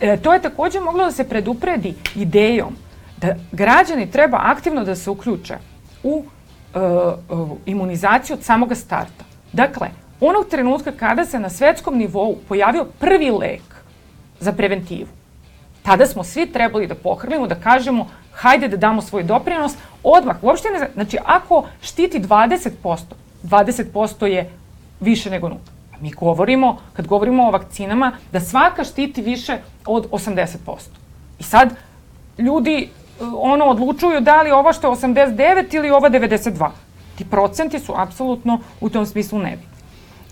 E, 0.00 0.16
to 0.16 0.34
je 0.34 0.42
takođe 0.42 0.80
moglo 0.80 1.04
da 1.04 1.12
se 1.12 1.28
predupredi 1.28 1.94
idejom 2.14 2.76
da 3.16 3.34
građani 3.52 4.10
treba 4.10 4.40
aktivno 4.42 4.84
da 4.84 4.94
se 4.94 5.10
uključe 5.10 5.54
u 6.02 6.24
e, 6.74 6.78
imunizaciju 7.66 8.36
od 8.36 8.44
samoga 8.44 8.74
starta. 8.74 9.24
Dakle, 9.52 9.88
onog 10.20 10.48
trenutka 10.50 10.92
kada 10.92 11.24
se 11.24 11.38
na 11.38 11.50
svetskom 11.50 11.98
nivou 11.98 12.36
pojavio 12.48 12.84
prvi 12.98 13.30
lek 13.30 13.62
za 14.40 14.52
preventivu, 14.52 15.08
tada 15.88 16.06
smo 16.06 16.24
svi 16.24 16.46
trebali 16.52 16.86
da 16.86 16.94
pohrlimo, 16.94 17.46
da 17.46 17.54
kažemo 17.54 18.06
hajde 18.32 18.68
da 18.68 18.76
damo 18.76 19.02
svoj 19.02 19.22
doprinos 19.22 19.72
odmah. 20.02 20.36
Uopšte 20.42 20.68
ne, 20.68 20.90
znači 20.94 21.18
ako 21.24 21.64
štiti 21.80 22.20
20%, 22.20 22.96
20% 23.42 24.26
je 24.26 24.50
više 25.00 25.30
nego 25.30 25.48
nula. 25.48 25.60
Mi 26.00 26.10
govorimo, 26.10 26.76
kad 26.92 27.06
govorimo 27.06 27.46
o 27.46 27.50
vakcinama, 27.50 28.12
da 28.32 28.40
svaka 28.40 28.84
štiti 28.84 29.22
više 29.22 29.58
od 29.86 30.10
80%. 30.10 30.56
I 31.38 31.42
sad 31.42 31.72
ljudi 32.38 32.88
ono 33.40 33.64
odlučuju 33.64 34.20
da 34.20 34.42
li 34.42 34.50
ovo 34.50 34.72
što 34.72 34.90
je 34.90 34.96
89 34.96 35.74
ili 35.74 35.90
ova 35.90 36.10
92. 36.10 36.68
Ti 37.18 37.24
procenti 37.24 37.78
su 37.78 37.94
apsolutno 37.96 38.60
u 38.80 38.90
tom 38.90 39.06
smislu 39.06 39.38
nebitni. 39.38 39.67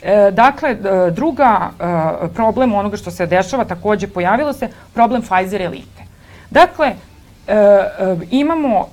E, 0.02 0.30
dakle, 0.30 0.70
e, 0.70 1.10
druga 1.10 1.70
e, 1.80 2.28
problem 2.34 2.74
onoga 2.74 2.96
što 2.96 3.10
se 3.10 3.26
dešava 3.26 3.64
takođe 3.64 4.06
pojavilo 4.06 4.52
se 4.52 4.68
problem 4.94 5.22
Pfizer 5.22 5.62
elite. 5.62 6.02
Dakle, 6.50 6.86
e, 6.86 7.54
e, 7.54 7.86
imamo, 8.30 8.88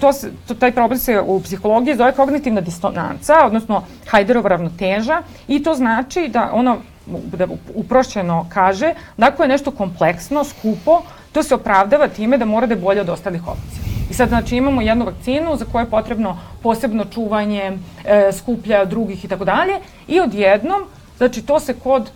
to 0.00 0.12
se, 0.12 0.30
to, 0.48 0.54
taj 0.54 0.72
problem 0.72 0.98
se 0.98 1.20
u 1.20 1.40
psihologiji 1.40 1.96
zove 1.96 2.12
kognitivna 2.12 2.60
distonanca, 2.60 3.34
odnosno 3.46 3.82
Hajderova 4.06 4.48
ravnoteža 4.48 5.22
i 5.48 5.62
to 5.62 5.74
znači 5.74 6.28
da 6.28 6.50
ono 6.52 6.76
da 7.06 7.46
uprošćeno 7.74 8.46
kaže 8.52 8.94
da 9.16 9.26
ako 9.26 9.42
je 9.42 9.48
nešto 9.48 9.70
kompleksno, 9.70 10.44
skupo, 10.44 11.02
to 11.32 11.42
se 11.42 11.54
opravdava 11.54 12.08
time 12.08 12.38
da 12.38 12.44
mora 12.44 12.66
da 12.66 12.74
je 12.74 12.80
bolje 12.80 13.00
od 13.00 13.08
ostalih 13.08 13.48
opcija. 13.48 13.85
I 14.10 14.14
sad, 14.14 14.28
znači, 14.28 14.56
imamo 14.56 14.82
jednu 14.82 15.04
vakcinu 15.04 15.56
za 15.56 15.64
koju 15.64 15.82
je 15.82 15.90
potrebno 15.90 16.38
posebno 16.62 17.04
čuvanje, 17.04 17.78
e, 18.04 18.30
skuplja 18.32 18.84
drugih 18.84 19.24
i 19.24 19.28
tako 19.28 19.44
dalje 19.44 19.80
i 20.08 20.20
odjednom, 20.20 20.82
znači, 21.16 21.42
to 21.42 21.60
se 21.60 21.74
kod 21.74 22.10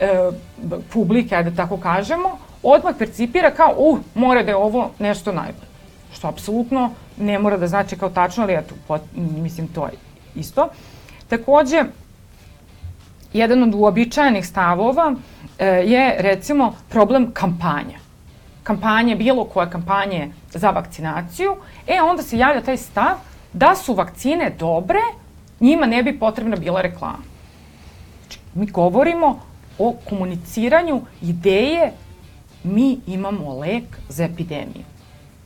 e, 0.00 0.30
publike, 0.92 1.42
da 1.42 1.56
tako 1.56 1.76
kažemo, 1.76 2.38
odmah 2.62 2.94
percipira 2.98 3.50
kao, 3.50 3.74
uh, 3.76 3.98
mora 4.14 4.42
da 4.42 4.50
je 4.50 4.56
ovo 4.56 4.90
nešto 4.98 5.32
najbolje. 5.32 5.68
Što 6.12 6.28
apsolutno 6.28 6.90
ne 7.18 7.38
mora 7.38 7.56
da 7.56 7.66
znači 7.66 7.96
kao 7.96 8.10
tačno, 8.10 8.42
ali 8.42 8.54
eto, 8.54 8.74
pot, 8.88 9.02
mislim, 9.16 9.68
to 9.68 9.84
je 9.86 9.92
isto. 10.34 10.68
Takođe, 11.28 11.84
jedan 13.32 13.62
od 13.62 13.74
uobičajenih 13.74 14.46
stavova 14.46 15.14
e, 15.58 15.66
je, 15.66 16.16
recimo, 16.18 16.74
problem 16.88 17.30
kampanja 17.32 18.03
kampanje, 18.64 19.16
bilo 19.16 19.44
koje 19.44 19.70
kampanje 19.70 20.30
za 20.50 20.70
vakcinaciju, 20.70 21.56
e 21.86 22.00
onda 22.02 22.22
se 22.22 22.38
javlja 22.38 22.62
taj 22.62 22.76
stav 22.76 23.16
da 23.52 23.74
su 23.74 23.94
vakcine 23.94 24.50
dobre, 24.58 25.00
njima 25.60 25.86
ne 25.86 26.02
bi 26.02 26.18
potrebna 26.18 26.56
bila 26.56 26.80
reklama. 26.80 27.22
Znači, 28.20 28.38
mi 28.54 28.66
govorimo 28.66 29.40
o 29.78 29.94
komuniciranju 30.08 31.02
ideje 31.22 31.92
mi 32.64 32.98
imamo 33.06 33.58
lek 33.58 33.84
za 34.08 34.24
epidemiju. 34.24 34.84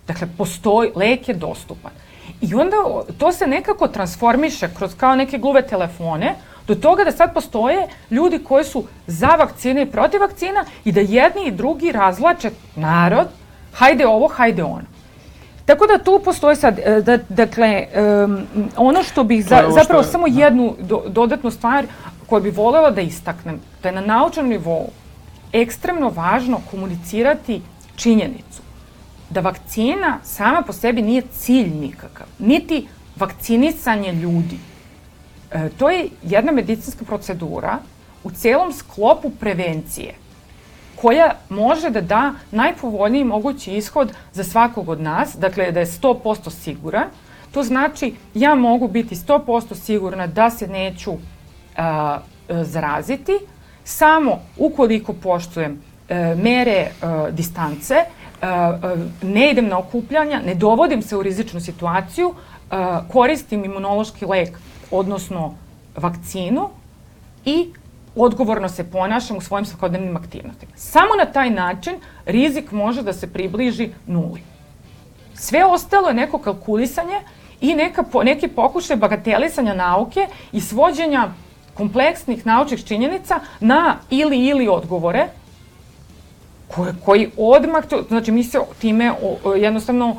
Dakle, 0.07 0.29
postoji, 0.39 0.91
lek 0.95 1.29
je 1.29 1.35
dostupan. 1.35 1.93
I 2.41 2.55
onda 2.55 2.77
to 3.19 3.33
se 3.33 3.47
nekako 3.47 3.89
transformiše 3.89 4.69
kroz 4.75 4.95
kao 4.95 5.17
neke 5.17 5.39
gluve 5.39 5.67
telefone, 5.67 6.35
do 6.69 6.75
toga 6.75 7.05
da 7.05 7.13
sad 7.13 7.35
postoje 7.35 7.89
ljudi 8.11 8.39
koji 8.39 8.65
su 8.65 8.85
za 9.07 9.29
vakcine 9.29 9.83
i 9.83 9.91
protiv 9.91 10.21
vakcina 10.21 10.65
i 10.85 10.93
da 10.93 11.01
jedni 11.01 11.47
i 11.47 11.51
drugi 11.51 11.93
razlače 11.93 12.51
narod, 12.77 13.29
hajde 13.75 14.07
ovo, 14.07 14.29
hajde 14.29 14.65
ono. 14.65 14.99
Tako 15.65 15.87
da 15.87 15.99
tu 15.99 16.21
postoje 16.25 16.57
sad, 16.57 16.79
e, 16.79 17.01
da, 17.01 17.19
dakle, 17.29 17.87
um, 18.25 18.47
ono 18.77 19.03
što 19.03 19.25
bih 19.25 19.45
za, 19.45 19.65
zapravo 19.75 20.03
što, 20.03 20.13
samo 20.13 20.29
da. 20.29 20.43
jednu 20.43 20.75
do, 20.79 21.03
dodatnu 21.09 21.51
stvar 21.51 21.85
koju 22.27 22.43
bih 22.43 22.57
volela 22.57 22.91
da 22.91 23.01
istaknem, 23.01 23.61
da 23.83 23.89
je 23.89 23.95
na 23.95 24.01
naučnom 24.01 24.49
nivou 24.49 24.91
ekstremno 25.53 26.09
važno 26.09 26.61
komunicirati 26.71 27.63
činjenicu 27.97 28.63
da 29.31 29.41
vakcina 29.41 30.19
sama 30.23 30.63
po 30.63 30.73
sebi 30.73 31.03
nije 31.03 31.23
cilj 31.33 31.71
nikakav, 31.81 32.27
niti 32.39 32.89
vakcinisanje 33.17 34.13
ljudi. 34.13 34.59
E, 35.53 35.69
to 35.79 35.91
je 35.91 36.09
jedna 36.23 36.53
medicinska 36.53 37.05
procedura 37.05 37.79
u 38.25 38.31
celom 38.31 38.73
sklopu 38.73 39.31
prevencije 39.31 40.15
koja 40.97 41.35
može 41.49 41.91
da 41.91 42.01
da 42.01 42.33
najpovoljniji 42.51 43.25
mogući 43.25 43.77
ishod 43.77 44.13
za 44.33 44.45
svakog 44.45 44.89
od 44.89 45.01
nas, 45.01 45.37
dakle 45.37 45.73
da 45.73 45.81
je 45.81 45.87
100% 45.87 46.51
siguran. 46.51 47.05
To 47.53 47.63
znači 47.63 48.15
ja 48.35 48.55
mogu 48.55 48.89
biti 48.89 49.15
100% 49.15 49.75
sigurna 49.75 50.27
da 50.27 50.51
se 50.51 50.67
neću 50.67 51.13
a, 51.77 52.19
zaraziti 52.49 53.33
samo 53.85 54.39
ukoliko 54.57 55.13
poštujem 55.13 55.83
e, 56.09 56.35
mere 56.35 56.73
e, 56.73 56.91
distance, 57.31 57.95
ne 59.23 59.51
idem 59.51 59.69
na 59.69 59.79
okupljanja, 59.79 60.41
ne 60.47 60.55
dovodim 60.55 61.03
se 61.03 61.17
u 61.17 61.23
rizičnu 61.23 61.61
situaciju, 61.61 62.35
koristim 63.13 63.65
imunološki 63.65 64.27
lek 64.27 64.59
odnosno 64.91 65.55
vakcinu 65.97 66.69
i 67.45 67.73
odgovorno 68.17 68.69
se 68.69 68.91
ponašam 68.91 69.37
u 69.37 69.41
svojim 69.41 69.67
svakodnevnim 69.67 70.17
aktivnostima. 70.17 70.73
Samo 70.77 71.15
na 71.19 71.33
taj 71.33 71.51
način 71.51 71.95
rizik 72.27 72.73
može 72.73 73.03
da 73.03 73.13
se 73.13 73.33
približi 73.33 73.91
nuli. 74.07 74.43
Sve 75.35 75.65
ostalo 75.65 76.09
je 76.09 76.15
neko 76.15 76.39
kalkulisanje 76.39 77.21
i 77.61 77.75
neka, 77.75 78.05
neki 78.25 78.49
pokušaj 78.49 78.97
bagatelisanja 78.97 79.75
nauke 79.75 80.27
i 80.53 80.61
svođenja 80.61 81.29
kompleksnih 81.75 82.47
naučnih 82.47 82.85
činjenica 82.85 83.41
na 83.61 83.97
ili 84.11 84.47
ili 84.47 84.69
odgovore 84.69 85.29
koje, 86.75 86.95
koji 87.05 87.31
odmah, 87.37 87.85
znači 88.09 88.33
mi 88.33 88.45
se 88.45 88.59
time 88.81 89.13
jednostavno 89.57 90.17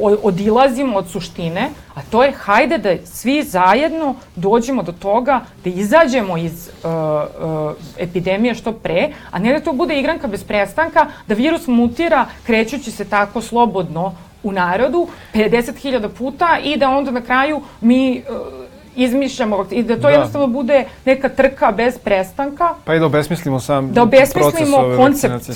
odilazimo 0.00 0.98
od 0.98 1.08
suštine, 1.08 1.70
a 1.94 2.00
to 2.10 2.24
je 2.24 2.32
hajde 2.32 2.78
da 2.78 3.06
svi 3.06 3.42
zajedno 3.42 4.14
dođemo 4.36 4.82
do 4.82 4.92
toga 4.92 5.40
da 5.64 5.70
izađemo 5.70 6.36
iz 6.36 6.68
uh, 6.68 6.90
uh, 6.90 7.72
epidemije 7.98 8.54
što 8.54 8.72
pre, 8.72 9.08
a 9.30 9.38
ne 9.38 9.52
da 9.52 9.60
to 9.60 9.72
bude 9.72 9.98
igranka 9.98 10.26
bez 10.26 10.44
prestanka, 10.44 11.06
da 11.26 11.34
virus 11.34 11.66
mutira 11.66 12.26
krećući 12.46 12.90
se 12.90 13.04
tako 13.04 13.40
slobodno 13.40 14.14
u 14.42 14.52
narodu 14.52 15.08
50.000 15.34 16.08
puta 16.08 16.58
i 16.64 16.76
da 16.76 16.90
onda 16.90 17.10
na 17.10 17.20
kraju 17.20 17.60
mi 17.80 18.22
uh, 18.30 18.65
izmišljamo 18.96 19.66
i 19.70 19.82
da 19.82 19.94
to 19.94 20.00
Da. 20.00 20.08
jednostavno 20.08 20.46
bude 20.46 20.84
neka 21.04 21.28
trka 21.28 21.72
bez 21.72 21.98
prestanka, 21.98 22.74
Pa 22.84 22.94
i 22.94 22.98
da 22.98 23.06
obesmislimo 23.06 23.60
sam 23.60 23.92
da 23.92 24.06
proces 24.06 24.36
obesmislimo 24.36 24.76
ove 24.76 24.96
koncept 24.96 25.48
uh, 25.48 25.54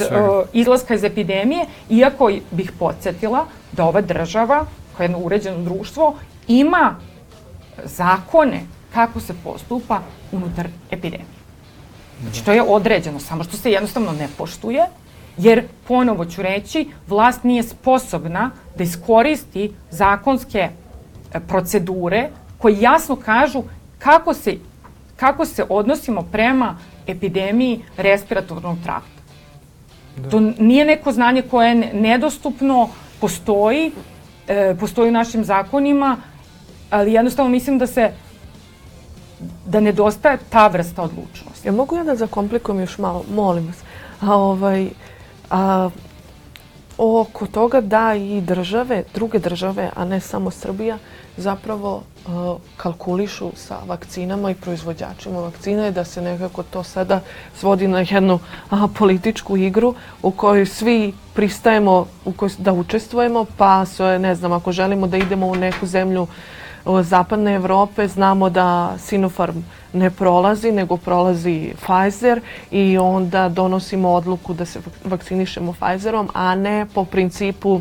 izlaska 0.53 0.94
iz 0.94 1.05
epidemije, 1.05 1.66
iako 1.90 2.31
bih 2.50 2.72
podsjetila 2.79 3.44
da 3.72 3.85
ova 3.85 4.00
država, 4.00 4.66
kao 4.96 5.05
jedno 5.05 5.18
uređeno 5.18 5.59
društvo, 5.59 6.14
ima 6.48 6.96
zakone 7.85 8.61
kako 8.94 9.20
se 9.20 9.35
postupa 9.44 10.00
unutar 10.33 10.68
epidemije. 10.90 11.40
Znači, 12.22 12.44
to 12.44 12.53
je 12.53 12.62
određeno, 12.62 13.18
samo 13.18 13.44
što 13.44 13.57
se 13.57 13.70
jednostavno 13.70 14.12
ne 14.12 14.29
poštuje, 14.38 14.87
jer, 15.37 15.64
ponovo 15.88 16.24
ću 16.24 16.42
reći, 16.42 16.88
vlast 17.09 17.44
nije 17.44 17.62
sposobna 17.62 18.50
da 18.76 18.85
iskoristi 18.85 19.72
zakonske 19.90 20.59
e, 20.59 21.40
procedure 21.48 22.29
koje 22.61 22.81
jasno 22.81 23.16
kažu 23.16 23.62
kako 23.99 24.35
se, 24.35 24.57
kako 25.16 25.44
se 25.44 25.64
odnosimo 25.68 26.23
prema 26.23 26.77
epidemiji 27.07 27.81
respiratornog 27.96 28.77
trakta. 28.85 29.20
To 30.31 30.40
nije 30.40 30.85
neko 30.85 31.12
znanje 31.12 31.42
koje 31.42 31.68
je 31.68 31.75
ne- 31.75 31.92
nedostupno, 31.94 32.88
postoji, 33.20 33.92
e, 34.49 34.75
postoji 34.81 35.09
u 35.09 35.12
našim 35.12 35.44
zakonima, 35.44 36.16
ali 36.90 37.12
jednostavno 37.12 37.51
mislim 37.51 37.79
da 37.79 37.87
se 37.87 38.11
da 39.66 39.81
nedostaje 39.81 40.38
ta 40.51 40.66
vrsta 40.66 41.03
odlučnosti. 41.03 41.68
Ja 41.68 41.73
mogu 41.73 41.96
ja 41.96 42.05
da 42.05 42.16
zakomplikujem 42.16 42.81
još 42.81 42.99
malo, 42.99 43.25
molim 43.35 43.66
vas. 43.66 43.77
A, 44.20 44.35
ovaj, 44.37 44.88
a, 45.51 45.90
oko 46.99 47.46
toga 47.46 47.81
da 47.81 48.14
i 48.14 48.40
države, 48.40 49.05
druge 49.14 49.38
države, 49.38 49.90
a 49.96 50.05
ne 50.05 50.20
samo 50.20 50.51
Srbija, 50.51 50.99
zapravo 51.40 52.03
a, 52.29 52.57
kalkulišu 52.76 53.50
sa 53.57 53.79
vakcinama 53.87 54.50
i 54.50 54.55
proizvođačima. 54.55 55.40
Vakcina 55.40 55.88
i 55.88 55.92
da 55.92 56.05
se 56.05 56.22
nekako 56.22 56.62
to 56.62 56.83
sada 56.83 57.20
svodi 57.55 57.88
na 57.88 58.05
jednu 58.11 58.38
političku 58.98 59.57
igru 59.57 59.94
u 60.22 60.31
kojoj 60.31 60.66
svi 60.66 61.12
pristajemo 61.35 62.07
u 62.24 62.33
kojoj, 62.33 62.53
da 62.59 62.72
učestvujemo, 62.72 63.44
pa 63.57 63.87
sve, 63.87 64.18
ne 64.18 64.35
znam, 64.35 64.53
ako 64.53 64.72
želimo 64.72 65.07
da 65.07 65.16
idemo 65.16 65.46
u 65.46 65.55
neku 65.55 65.87
zemlju 65.87 66.26
o, 66.85 67.03
zapadne 67.03 67.55
Evrope 67.55 68.09
znamo 68.09 68.50
da 68.50 68.94
Sinopharm 68.98 69.59
ne 69.92 70.11
prolazi, 70.11 70.72
nego 70.72 70.96
prolazi 70.96 71.74
Pfizer 71.76 72.40
i 72.70 72.98
onda 72.98 73.48
donosimo 73.48 74.09
odluku 74.09 74.55
da 74.55 74.64
se 74.64 74.79
vak- 74.79 75.11
vakcinišemo 75.11 75.72
Pfizerom, 75.72 76.29
a 76.35 76.55
ne 76.55 76.87
po 76.94 77.05
principu 77.05 77.81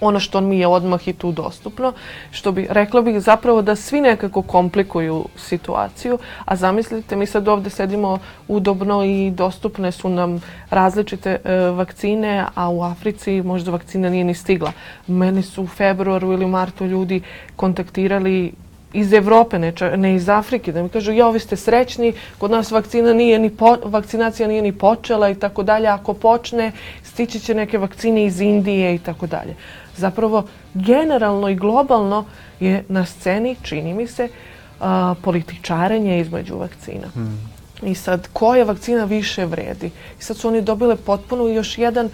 ono 0.00 0.20
što 0.20 0.40
mi 0.40 0.58
je 0.58 0.66
odmah 0.66 1.08
i 1.08 1.12
tu 1.12 1.32
dostupno, 1.32 1.92
što 2.30 2.52
bi, 2.52 2.66
rekla 2.70 3.02
bih 3.02 3.20
zapravo 3.20 3.62
da 3.62 3.76
svi 3.76 4.00
nekako 4.00 4.42
komplikuju 4.42 5.24
situaciju, 5.36 6.18
a 6.44 6.56
zamislite, 6.56 7.16
mi 7.16 7.26
sad 7.26 7.48
ovde 7.48 7.70
sedimo 7.70 8.18
udobno 8.48 9.04
i 9.04 9.30
dostupne 9.30 9.92
su 9.92 10.08
nam 10.08 10.40
različite 10.70 11.38
e, 11.44 11.56
vakcine, 11.70 12.46
a 12.54 12.68
u 12.70 12.82
Africi 12.82 13.42
možda 13.42 13.70
vakcina 13.70 14.08
nije 14.08 14.24
ni 14.24 14.34
stigla. 14.34 14.72
Meni 15.06 15.42
su 15.42 15.62
u 15.62 15.66
februaru 15.66 16.32
ili 16.32 16.46
martu 16.46 16.86
ljudi 16.86 17.22
kontaktirali 17.56 18.52
iz 18.92 19.12
Evrope, 19.12 19.58
ne, 19.58 19.72
ne 19.96 20.14
iz 20.14 20.28
Afrike, 20.28 20.72
da 20.72 20.82
mi 20.82 20.88
kažu, 20.88 21.12
ja, 21.12 21.30
vi 21.30 21.38
ste 21.38 21.56
srećni, 21.56 22.12
kod 22.38 22.50
nas 22.50 22.70
vakcina 22.70 23.12
nije 23.12 23.38
ni 23.38 23.50
po, 23.50 23.76
vakcinacija 23.84 24.48
nije 24.48 24.62
ni 24.62 24.72
počela 24.72 25.30
i 25.30 25.34
tako 25.34 25.62
dalje. 25.62 25.88
Ako 25.88 26.14
počne, 26.14 26.72
stići 27.02 27.40
će 27.40 27.54
neke 27.54 27.78
vakcine 27.78 28.24
iz 28.24 28.40
Indije 28.40 28.94
i 28.94 28.98
tako 28.98 29.26
dalje. 29.26 29.56
Zapravo, 29.96 30.44
generalno 30.74 31.48
i 31.48 31.54
globalno 31.54 32.24
je 32.60 32.84
na 32.88 33.06
sceni, 33.06 33.56
čini 33.62 33.94
mi 33.94 34.06
se, 34.06 34.28
a, 34.80 35.14
političarenje 35.22 36.20
između 36.20 36.56
vakcina. 36.56 37.06
I 37.82 37.94
sad, 37.94 38.28
koja 38.32 38.64
vakcina 38.64 39.04
više 39.04 39.44
vredi? 39.44 39.90
I 40.20 40.22
sad 40.22 40.36
su 40.36 40.48
oni 40.48 40.62
dobile 40.62 40.96
potpuno 40.96 41.46
još 41.46 41.78
jedan, 41.78 42.08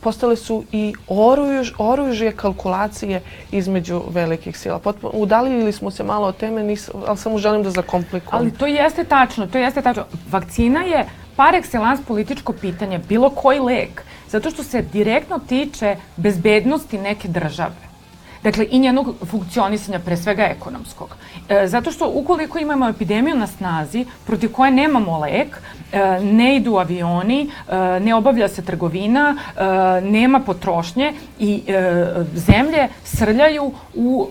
postale 0.00 0.36
su 0.36 0.64
i 0.72 0.94
oruž, 1.08 1.70
oružje 1.78 2.32
kalkulacije 2.32 3.22
između 3.52 4.02
velikih 4.08 4.58
sila. 4.58 4.78
Potpuno, 4.78 5.12
udaljili 5.14 5.72
smo 5.72 5.90
se 5.90 6.04
malo 6.04 6.26
od 6.26 6.36
teme, 6.36 6.62
nis, 6.62 6.90
ali 7.06 7.18
samo 7.18 7.38
želim 7.38 7.62
da 7.62 7.70
zakomplikujem. 7.70 8.40
Ali 8.40 8.52
to 8.52 8.66
jeste 8.66 9.04
tačno, 9.04 9.46
to 9.46 9.58
jeste 9.58 9.82
tačno. 9.82 10.04
Vakcina 10.30 10.80
je 10.82 11.06
par 11.36 11.54
excellence 11.54 12.04
političko 12.08 12.52
pitanje, 12.52 12.98
bilo 12.98 13.30
koji 13.30 13.60
lek, 13.60 14.02
zato 14.28 14.50
što 14.50 14.62
se 14.62 14.82
direktno 14.82 15.38
tiče 15.38 15.96
bezbednosti 16.16 16.98
neke 16.98 17.28
države. 17.28 17.95
Dakle, 18.42 18.66
i 18.70 18.78
njenog 18.78 19.14
funkcionisanja, 19.26 19.98
pre 19.98 20.16
svega 20.16 20.42
ekonomskog. 20.42 21.16
E, 21.48 21.66
zato 21.66 21.92
što 21.92 22.10
ukoliko 22.14 22.58
imamo 22.58 22.88
epidemiju 22.88 23.36
na 23.36 23.46
snazi, 23.46 24.06
protiv 24.26 24.52
koje 24.52 24.70
nemamo 24.70 25.18
lek, 25.18 25.56
e, 25.92 26.20
ne 26.20 26.56
idu 26.56 26.76
avioni, 26.76 27.50
e, 27.68 28.00
ne 28.00 28.14
obavlja 28.14 28.48
se 28.48 28.64
trgovina, 28.64 29.36
e, 29.36 29.60
nema 30.00 30.40
potrošnje 30.40 31.12
i 31.38 31.62
e, 31.66 32.04
zemlje 32.34 32.88
srljaju 33.04 33.72
u 33.94 34.28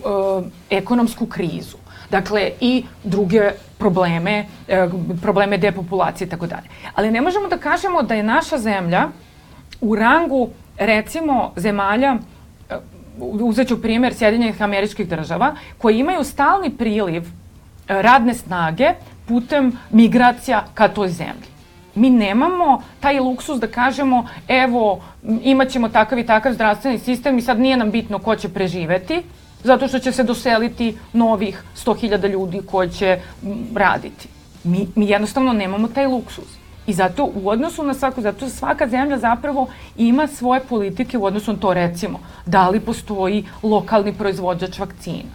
e, 0.70 0.76
ekonomsku 0.76 1.26
krizu. 1.26 1.76
Dakle, 2.10 2.50
i 2.60 2.84
druge 3.04 3.50
probleme, 3.78 4.46
e, 4.68 4.88
probleme 5.22 5.58
depopulacije 5.58 6.26
i 6.26 6.30
tako 6.30 6.46
dalje. 6.46 6.68
Ali 6.94 7.10
ne 7.10 7.20
možemo 7.20 7.48
da 7.48 7.58
kažemo 7.58 8.02
da 8.02 8.14
je 8.14 8.22
naša 8.22 8.58
zemlja 8.58 9.08
u 9.80 9.96
rangu, 9.96 10.48
recimo, 10.78 11.52
zemalja 11.56 12.16
uzet 13.20 13.68
ću 13.68 13.82
primjer 13.82 14.14
Sjedinjenih 14.14 14.62
američkih 14.62 15.08
država, 15.08 15.54
koji 15.78 15.98
imaju 15.98 16.24
stalni 16.24 16.70
priliv 16.70 17.22
e, 17.22 18.02
radne 18.02 18.34
snage 18.34 18.94
putem 19.28 19.72
migracija 19.90 20.64
ka 20.74 20.88
toj 20.88 21.08
zemlji. 21.08 21.56
Mi 21.94 22.10
nemamo 22.10 22.82
taj 23.00 23.20
luksus 23.20 23.60
da 23.60 23.66
kažemo 23.66 24.26
evo 24.48 25.00
imat 25.42 25.68
ćemo 25.68 25.88
takav 25.88 26.18
i 26.18 26.26
takav 26.26 26.52
zdravstveni 26.52 26.98
sistem 26.98 27.38
i 27.38 27.42
sad 27.42 27.60
nije 27.60 27.76
nam 27.76 27.90
bitno 27.90 28.18
ko 28.18 28.36
će 28.36 28.48
preživeti, 28.48 29.22
zato 29.64 29.88
što 29.88 29.98
će 29.98 30.12
se 30.12 30.22
doseliti 30.22 30.96
novih 31.12 31.62
100.000 31.76 32.30
ljudi 32.30 32.60
koji 32.70 32.90
će 32.90 33.18
raditi. 33.74 34.28
Mi, 34.64 34.86
mi 34.94 35.08
jednostavno 35.08 35.52
nemamo 35.52 35.88
taj 35.88 36.06
luksus. 36.06 36.65
I 36.86 36.92
zato 36.92 37.24
u 37.24 37.48
odnosu 37.48 37.84
na 37.84 37.94
svaku, 37.94 38.20
zato 38.20 38.48
svaka 38.48 38.88
zemlja 38.88 39.18
zapravo 39.18 39.68
ima 39.96 40.26
svoje 40.26 40.60
politike 40.60 41.18
u 41.18 41.24
odnosu 41.24 41.52
na 41.52 41.58
to 41.58 41.74
recimo, 41.74 42.18
da 42.46 42.68
li 42.68 42.80
postoji 42.80 43.44
lokalni 43.62 44.12
proizvođač 44.12 44.78
vakcina. 44.78 45.30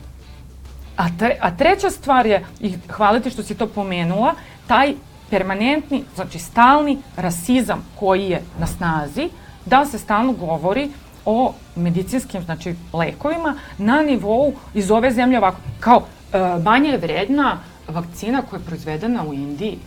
A, 0.98 1.06
tre, 1.20 1.38
a 1.42 1.52
treća 1.52 1.90
stvar 1.90 2.26
je, 2.26 2.46
i 2.60 2.74
hvala 2.90 3.20
ti 3.20 3.30
što 3.30 3.44
si 3.44 3.56
to 3.56 3.68
pomenula, 3.68 4.34
taj 4.68 4.94
permanentni, 5.30 6.04
znači 6.16 6.40
stalni 6.40 6.98
rasizam 7.18 7.86
koji 8.00 8.30
je 8.30 8.42
na 8.60 8.68
snazi, 8.68 9.30
da 9.66 9.86
se 9.86 10.00
stalno 10.00 10.34
govori 10.34 10.90
o 11.26 11.54
medicinskim 11.76 12.42
znači, 12.44 12.76
lekovima 12.94 13.56
na 13.78 14.02
nivou 14.02 14.54
iz 14.74 14.92
ove 14.92 15.12
zemlje 15.12 15.38
ovako, 15.38 15.58
kao 15.80 16.04
e, 16.34 16.38
manje 16.64 16.90
je 16.90 16.98
vredna 16.98 17.58
vakcina 17.88 18.42
koja 18.42 18.60
je 18.60 18.66
proizvedena 18.66 19.24
u 19.24 19.34
Indiji. 19.34 19.80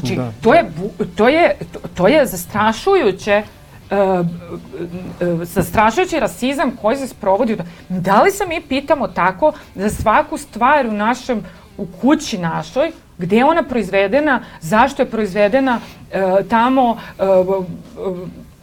Znači, 0.00 0.16
Da. 0.16 0.32
to, 0.40 0.54
je, 0.54 0.64
to, 1.16 1.28
je, 1.28 1.56
to, 1.94 2.08
je 2.08 2.26
zastrašujuće 2.26 3.32
e, 3.32 3.42
e, 3.94 4.24
zastrašujući 5.42 6.20
rasizam 6.20 6.76
koji 6.82 6.96
se 6.96 7.08
sprovodi. 7.08 7.56
Da 7.88 8.22
li 8.22 8.30
se 8.30 8.46
mi 8.46 8.60
pitamo 8.60 9.08
tako 9.08 9.52
za 9.74 9.90
svaku 9.90 10.38
stvar 10.38 10.86
u 10.86 10.92
našem, 10.92 11.42
u 11.78 11.86
kući 12.00 12.38
našoj, 12.38 12.92
gde 13.18 13.36
je 13.36 13.44
ona 13.44 13.62
proizvedena, 13.62 14.40
zašto 14.60 15.02
je 15.02 15.10
proizvedena 15.10 15.80
e, 16.12 16.22
tamo, 16.50 16.98
e, 17.18 17.22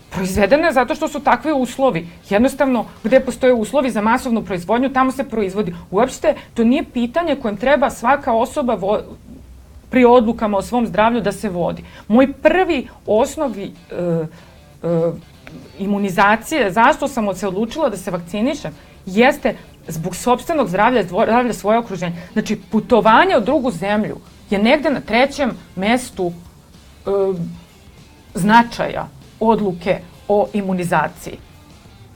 proizvedena 0.09 0.67
je 0.67 0.73
zato 0.73 0.95
što 0.95 1.07
su 1.07 1.19
takvi 1.19 1.51
uslovi. 1.53 2.07
Jednostavno, 2.29 2.85
gde 3.03 3.19
postoje 3.19 3.53
uslovi 3.53 3.89
za 3.89 4.01
masovnu 4.01 4.45
proizvodnju, 4.45 4.89
tamo 4.89 5.11
se 5.11 5.23
proizvodi. 5.23 5.75
Uopšte, 5.91 6.35
to 6.53 6.63
nije 6.63 6.83
pitanje 6.83 7.35
kojem 7.35 7.57
treba 7.57 7.89
svaka 7.89 8.33
osoba 8.33 8.75
vo, 8.75 8.99
pri 9.93 10.05
odlukama 10.05 10.57
o 10.57 10.61
svom 10.61 10.87
zdravlju 10.87 11.21
da 11.21 11.31
se 11.31 11.49
vodi. 11.49 11.83
Moj 12.07 12.31
prvi 12.33 12.87
osnovi 13.05 13.63
e, 13.63 13.95
e, 13.95 15.11
imunizacije, 15.79 16.71
zašto 16.71 17.07
sam 17.07 17.35
se 17.35 17.47
odlučila 17.47 17.89
da 17.89 17.97
se 17.97 18.11
vakcinišem, 18.11 18.73
jeste 19.05 19.53
zbog 19.87 20.15
sobstvenog 20.15 20.69
zdravlja, 20.69 21.03
zdravlja 21.03 21.53
svoje 21.53 21.77
okruženja. 21.77 22.15
Znači, 22.33 22.57
putovanje 22.71 23.37
u 23.37 23.41
drugu 23.41 23.71
zemlju 23.71 24.17
je 24.49 24.59
negde 24.59 24.89
na 24.89 25.01
trećem 25.01 25.51
mestu 25.75 26.31
e, 26.31 27.09
značaja 28.33 29.07
odluke 29.39 29.99
o 30.27 30.47
imunizaciji. 30.53 31.37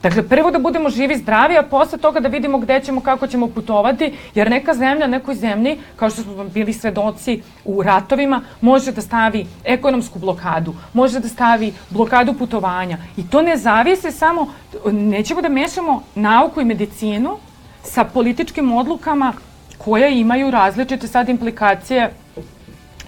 Dakle, 0.02 0.22
prvo 0.22 0.50
da 0.50 0.58
budemo 0.58 0.90
živi, 0.90 1.16
zdravi, 1.18 1.56
a 1.58 1.62
posle 1.62 1.98
toga 1.98 2.20
da 2.20 2.28
vidimo 2.28 2.58
gde 2.58 2.80
ćemo, 2.80 3.00
kako 3.00 3.26
ćemo 3.26 3.46
putovati, 3.46 4.12
jer 4.34 4.50
neka 4.50 4.74
zemlja, 4.74 5.06
nekoj 5.06 5.34
zemlji, 5.34 5.78
kao 5.96 6.10
što 6.10 6.22
smo 6.22 6.44
bili 6.44 6.72
svedoci 6.72 7.42
u 7.64 7.82
ratovima, 7.82 8.42
može 8.60 8.92
da 8.92 9.00
stavi 9.02 9.46
ekonomsku 9.64 10.18
blokadu, 10.18 10.74
može 10.92 11.20
da 11.20 11.28
stavi 11.28 11.72
blokadu 11.90 12.34
putovanja. 12.34 12.98
I 13.16 13.28
to 13.28 13.42
ne 13.42 13.56
zavise 13.56 14.12
samo, 14.12 14.46
nećemo 14.92 15.42
da 15.42 15.48
mešamo 15.48 16.02
nauku 16.14 16.60
i 16.60 16.64
medicinu 16.64 17.36
sa 17.82 18.04
političkim 18.04 18.72
odlukama 18.72 19.32
koje 19.78 20.20
imaju 20.20 20.50
različite 20.50 21.08
sad 21.08 21.28
implikacije 21.28 22.10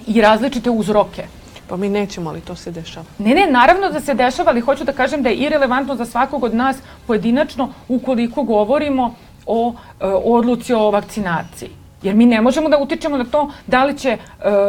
i 0.06 0.20
različite 0.20 0.70
uzroke. 0.70 1.39
Pa 1.70 1.76
mi 1.76 1.88
nećemo, 1.88 2.30
ali 2.30 2.40
to 2.40 2.54
se 2.54 2.70
dešava. 2.70 3.06
Ne, 3.18 3.34
ne, 3.34 3.46
naravno 3.50 3.90
da 3.90 4.00
se 4.00 4.14
dešava, 4.14 4.50
ali 4.50 4.60
hoću 4.60 4.84
da 4.84 4.92
kažem 4.92 5.22
da 5.22 5.28
je 5.28 5.36
irelevantno 5.36 5.94
za 5.94 6.04
svakog 6.04 6.44
od 6.44 6.54
nas 6.54 6.76
pojedinačno 7.06 7.68
ukoliko 7.88 8.42
govorimo 8.42 9.14
o 9.46 9.74
e, 10.00 10.06
odluci 10.06 10.74
o 10.74 10.90
vakcinaciji. 10.90 11.70
Jer 12.02 12.14
mi 12.14 12.26
ne 12.26 12.40
možemo 12.40 12.68
da 12.68 12.78
utičemo 12.78 13.16
na 13.16 13.24
to 13.24 13.52
da 13.66 13.84
li 13.84 13.98
će, 13.98 14.08
e, 14.08 14.18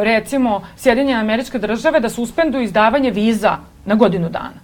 recimo, 0.04 0.62
Sjedinjene 0.76 1.20
američke 1.20 1.58
države 1.58 2.00
da 2.00 2.08
suspenduju 2.08 2.62
izdavanje 2.62 3.10
viza 3.10 3.56
na 3.84 3.94
godinu 3.94 4.28
dana. 4.28 4.62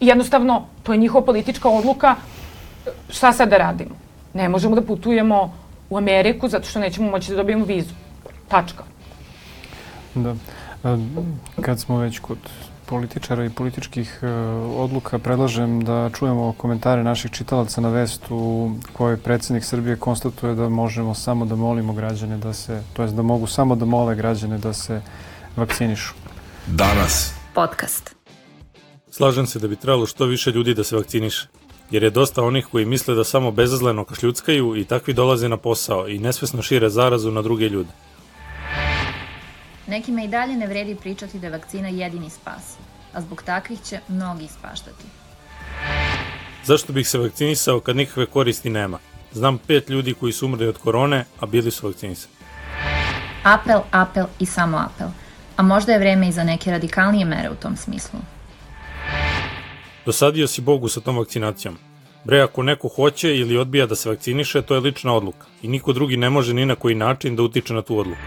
I 0.00 0.06
jednostavno, 0.06 0.66
to 0.82 0.92
je 0.92 0.98
njihova 0.98 1.24
politička 1.24 1.68
odluka. 1.68 2.14
Šta 3.08 3.32
sad 3.32 3.48
da 3.48 3.56
radimo? 3.56 3.96
Ne 4.34 4.48
možemo 4.48 4.76
da 4.76 4.82
putujemo 4.82 5.54
u 5.90 5.96
Ameriku 5.96 6.48
zato 6.48 6.68
što 6.68 6.78
nećemo 6.80 7.10
moći 7.10 7.30
da 7.30 7.36
dobijemo 7.36 7.64
vizu. 7.64 7.94
Tačka. 8.48 8.84
Da. 10.14 10.34
Kad 11.60 11.80
smo 11.80 11.98
već 11.98 12.18
kod 12.18 12.38
političara 12.86 13.44
i 13.44 13.50
političkih 13.50 14.18
e, 14.22 14.26
odluka, 14.76 15.18
predlažem 15.18 15.84
da 15.84 16.10
čujemo 16.18 16.52
komentare 16.52 17.04
naših 17.04 17.30
čitalaca 17.30 17.80
na 17.80 17.88
vest 17.88 18.22
u 18.30 18.70
kojoj 18.92 19.16
predsjednik 19.16 19.64
Srbije 19.64 19.96
konstatuje 19.96 20.54
da 20.54 20.68
možemo 20.68 21.14
samo 21.14 21.46
da 21.46 21.54
molimo 21.54 21.92
građane 21.92 22.38
da 22.38 22.52
se, 22.52 22.82
to 22.92 23.02
jest 23.02 23.14
da 23.14 23.22
mogu 23.22 23.46
samo 23.46 23.76
da 23.76 23.84
mole 23.84 24.14
građane 24.14 24.58
da 24.58 24.72
se 24.72 25.02
vakcinišu. 25.56 26.14
Danas. 26.66 27.34
Podcast. 27.54 28.14
Slažem 29.10 29.46
se 29.46 29.58
da 29.58 29.68
bi 29.68 29.76
trebalo 29.76 30.06
što 30.06 30.24
više 30.26 30.50
ljudi 30.50 30.74
da 30.74 30.84
se 30.84 30.96
vakciniše, 30.96 31.48
jer 31.90 32.02
je 32.02 32.10
dosta 32.10 32.42
onih 32.42 32.66
koji 32.66 32.86
misle 32.86 33.14
da 33.14 33.24
samo 33.24 33.50
bezazleno 33.50 34.04
kašljuckaju 34.04 34.76
i 34.76 34.84
takvi 34.84 35.14
dolaze 35.14 35.48
na 35.48 35.56
posao 35.56 36.08
i 36.08 36.18
nesvesno 36.18 36.62
šire 36.62 36.90
zarazu 36.90 37.30
na 37.30 37.42
druge 37.42 37.68
ljude. 37.68 37.90
Nekima 39.90 40.22
i 40.22 40.28
dalje 40.28 40.56
ne 40.56 40.66
vredi 40.66 40.94
pričati 40.94 41.38
da 41.38 41.46
je 41.46 41.50
vakcina 41.50 41.88
jedini 41.88 42.30
spas, 42.30 42.76
a 43.12 43.20
zbog 43.20 43.42
takvih 43.42 43.80
će 43.80 44.00
mnogi 44.08 44.44
ispaštati. 44.44 45.04
Zašto 46.64 46.92
bih 46.92 47.08
se 47.08 47.18
vakcinisao 47.18 47.80
kad 47.80 47.96
nikakve 47.96 48.26
koristi 48.26 48.70
nema? 48.70 48.98
Znam 49.32 49.58
pet 49.58 49.88
ljudi 49.88 50.14
koji 50.14 50.32
su 50.32 50.46
umrli 50.46 50.66
od 50.66 50.78
korone, 50.78 51.24
a 51.40 51.46
bili 51.46 51.70
su 51.70 51.86
vakcinisani. 51.86 52.34
Apel, 53.42 53.80
apel 53.90 54.26
i 54.38 54.46
samo 54.46 54.76
apel. 54.78 55.08
A 55.56 55.62
možda 55.62 55.92
je 55.92 55.98
vreme 55.98 56.28
i 56.28 56.32
za 56.32 56.44
neke 56.44 56.70
radikalnije 56.70 57.24
mere 57.24 57.50
u 57.50 57.54
tom 57.54 57.76
smislu. 57.76 58.20
Dosadio 60.06 60.46
si 60.46 60.60
Bogu 60.60 60.88
sa 60.88 61.00
tom 61.00 61.18
vakcinacijom. 61.18 61.78
Bre, 62.24 62.40
ako 62.40 62.62
neko 62.62 62.88
hoće 62.88 63.36
ili 63.36 63.56
odbija 63.56 63.86
da 63.86 63.96
se 63.96 64.08
vakciniše, 64.08 64.62
to 64.62 64.74
je 64.74 64.80
lična 64.80 65.12
odluka 65.12 65.46
i 65.62 65.68
niko 65.68 65.92
drugi 65.92 66.16
ne 66.16 66.30
može 66.30 66.54
ni 66.54 66.66
na 66.66 66.74
koji 66.74 66.94
način 66.94 67.36
da 67.36 67.42
utiče 67.42 67.74
na 67.74 67.82
tu 67.82 67.98
odluku. 67.98 68.22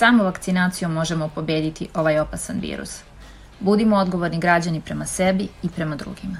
Samo 0.00 0.24
vakcinacijom 0.24 0.92
možemo 0.92 1.28
pobediti 1.34 1.88
ovaj 1.94 2.18
opasan 2.18 2.60
virus. 2.60 3.00
Budimo 3.58 3.96
odgovorni 3.96 4.38
građani 4.38 4.80
prema 4.80 5.06
sebi 5.06 5.48
i 5.62 5.68
prema 5.68 5.96
drugima. 5.96 6.36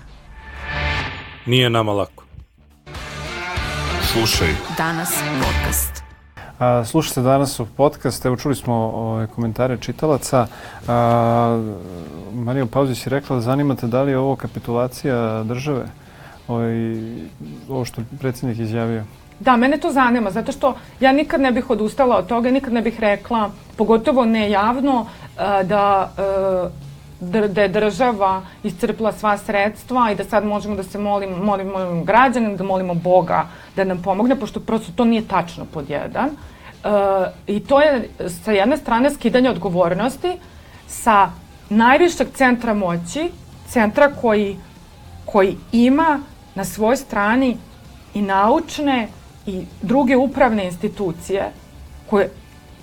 Nije 1.46 1.70
nama 1.70 1.92
lako. 1.92 2.24
Slušaj 4.12 4.48
Danas 4.76 5.14
podcast. 5.38 6.02
A, 6.58 6.84
slušajte 6.84 7.20
danas 7.20 7.60
u 7.60 7.66
podcast, 7.66 8.24
evo 8.24 8.36
čuli 8.36 8.54
smo 8.54 8.74
ove, 8.74 9.26
komentare 9.26 9.76
čitalaca. 9.76 10.46
A, 10.88 11.62
Marija 12.32 12.66
Pauzić 12.66 13.06
je 13.06 13.10
rekla 13.10 13.36
da 13.36 13.42
zanimate 13.42 13.86
da 13.86 14.02
li 14.02 14.10
je 14.10 14.18
ovo 14.18 14.36
kapitulacija 14.36 15.42
države, 15.42 15.86
ovaj, 16.48 16.74
ovo 17.68 17.84
što 17.84 18.00
je 18.00 18.06
predsjednik 18.20 18.58
izjavio. 18.58 19.04
Da, 19.40 19.56
mene 19.56 19.78
to 19.78 19.92
zanima, 19.92 20.30
zato 20.30 20.52
što 20.52 20.74
ja 21.00 21.12
nikad 21.12 21.40
ne 21.40 21.52
bih 21.52 21.70
odustala 21.70 22.16
od 22.16 22.26
toga, 22.26 22.50
nikad 22.50 22.72
ne 22.72 22.82
bih 22.82 23.00
rekla, 23.00 23.50
pogotovo 23.76 24.24
ne 24.24 24.50
javno, 24.50 25.06
e, 25.38 25.64
da, 25.64 26.10
e, 27.20 27.48
da, 27.48 27.62
je 27.62 27.68
država 27.68 28.42
iscrpila 28.62 29.12
sva 29.12 29.38
sredstva 29.38 30.10
i 30.10 30.14
da 30.14 30.24
sad 30.24 30.44
možemo 30.44 30.76
da 30.76 30.82
se 30.82 30.98
molim, 30.98 31.30
molimo 31.30 32.02
građanima, 32.04 32.56
da 32.56 32.64
molimo 32.64 32.94
Boga 32.94 33.46
da 33.76 33.84
nam 33.84 34.02
pomogne, 34.02 34.36
pošto 34.36 34.60
prosto 34.60 34.92
to 34.96 35.04
nije 35.04 35.28
tačno 35.28 35.64
pod 35.64 35.90
jedan. 35.90 36.28
E, 36.28 36.90
I 37.46 37.60
to 37.60 37.80
je 37.80 38.08
sa 38.28 38.52
jedne 38.52 38.76
strane 38.76 39.10
skidanje 39.10 39.50
odgovornosti 39.50 40.36
sa 40.86 41.30
najvišeg 41.68 42.28
centra 42.34 42.74
moći, 42.74 43.30
centra 43.68 44.10
koji, 44.20 44.56
koji 45.24 45.56
ima 45.72 46.20
na 46.54 46.64
svojoj 46.64 46.96
strani 46.96 47.56
i 48.14 48.22
naučne 48.22 49.08
i 49.50 49.64
druge 49.82 50.16
upravne 50.16 50.64
institucije 50.64 51.50
koje, 52.10 52.30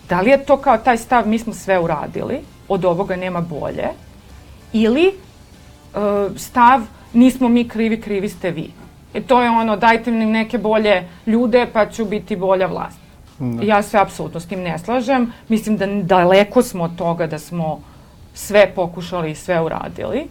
da 0.09 0.21
li 0.21 0.29
je 0.29 0.45
to 0.45 0.57
kao 0.57 0.77
taj 0.77 0.97
stav 0.97 1.27
mi 1.27 1.39
smo 1.39 1.53
sve 1.53 1.79
uradili, 1.79 2.39
od 2.67 2.85
ovoga 2.85 3.15
nema 3.15 3.41
bolje, 3.41 3.87
ili 4.73 5.07
e, 5.07 5.13
stav 6.35 6.81
nismo 7.13 7.49
mi 7.49 7.67
krivi, 7.67 8.01
krivi 8.01 8.29
ste 8.29 8.51
vi. 8.51 8.71
I 9.13 9.21
to 9.21 9.41
je 9.41 9.49
ono, 9.49 9.77
dajte 9.77 10.11
mi 10.11 10.25
neke 10.25 10.57
bolje 10.57 11.07
ljude 11.25 11.67
pa 11.73 11.85
ću 11.89 12.05
biti 12.05 12.35
bolja 12.35 12.67
vlast. 12.67 12.99
Da. 13.39 13.63
Ja 13.63 13.81
se 13.83 13.97
apsolutno 13.97 14.39
s 14.39 14.47
tim 14.47 14.61
ne 14.61 14.79
slažem. 14.79 15.33
Mislim 15.47 15.77
da 15.77 15.85
daleko 15.85 16.61
smo 16.63 16.83
od 16.83 16.95
toga 16.95 17.27
da 17.27 17.39
smo 17.39 17.81
sve 18.33 18.71
pokušali 18.75 19.31
i 19.31 19.35
sve 19.35 19.61
uradili. 19.61 20.27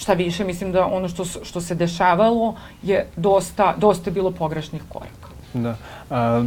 Šta 0.00 0.12
više, 0.12 0.44
mislim 0.44 0.72
da 0.72 0.86
ono 0.86 1.08
što, 1.08 1.24
što 1.24 1.60
se 1.60 1.74
dešavalo 1.74 2.54
je 2.82 3.06
dosta, 3.16 3.74
dosta 3.76 4.10
bilo 4.10 4.30
pogrešnih 4.30 4.82
koraka. 4.88 5.28
Da. 5.54 5.76
A, 6.10 6.44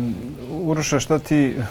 Uroša, 0.51 0.99
šta 0.99 1.19
ti 1.19 1.35
e, 1.37 1.63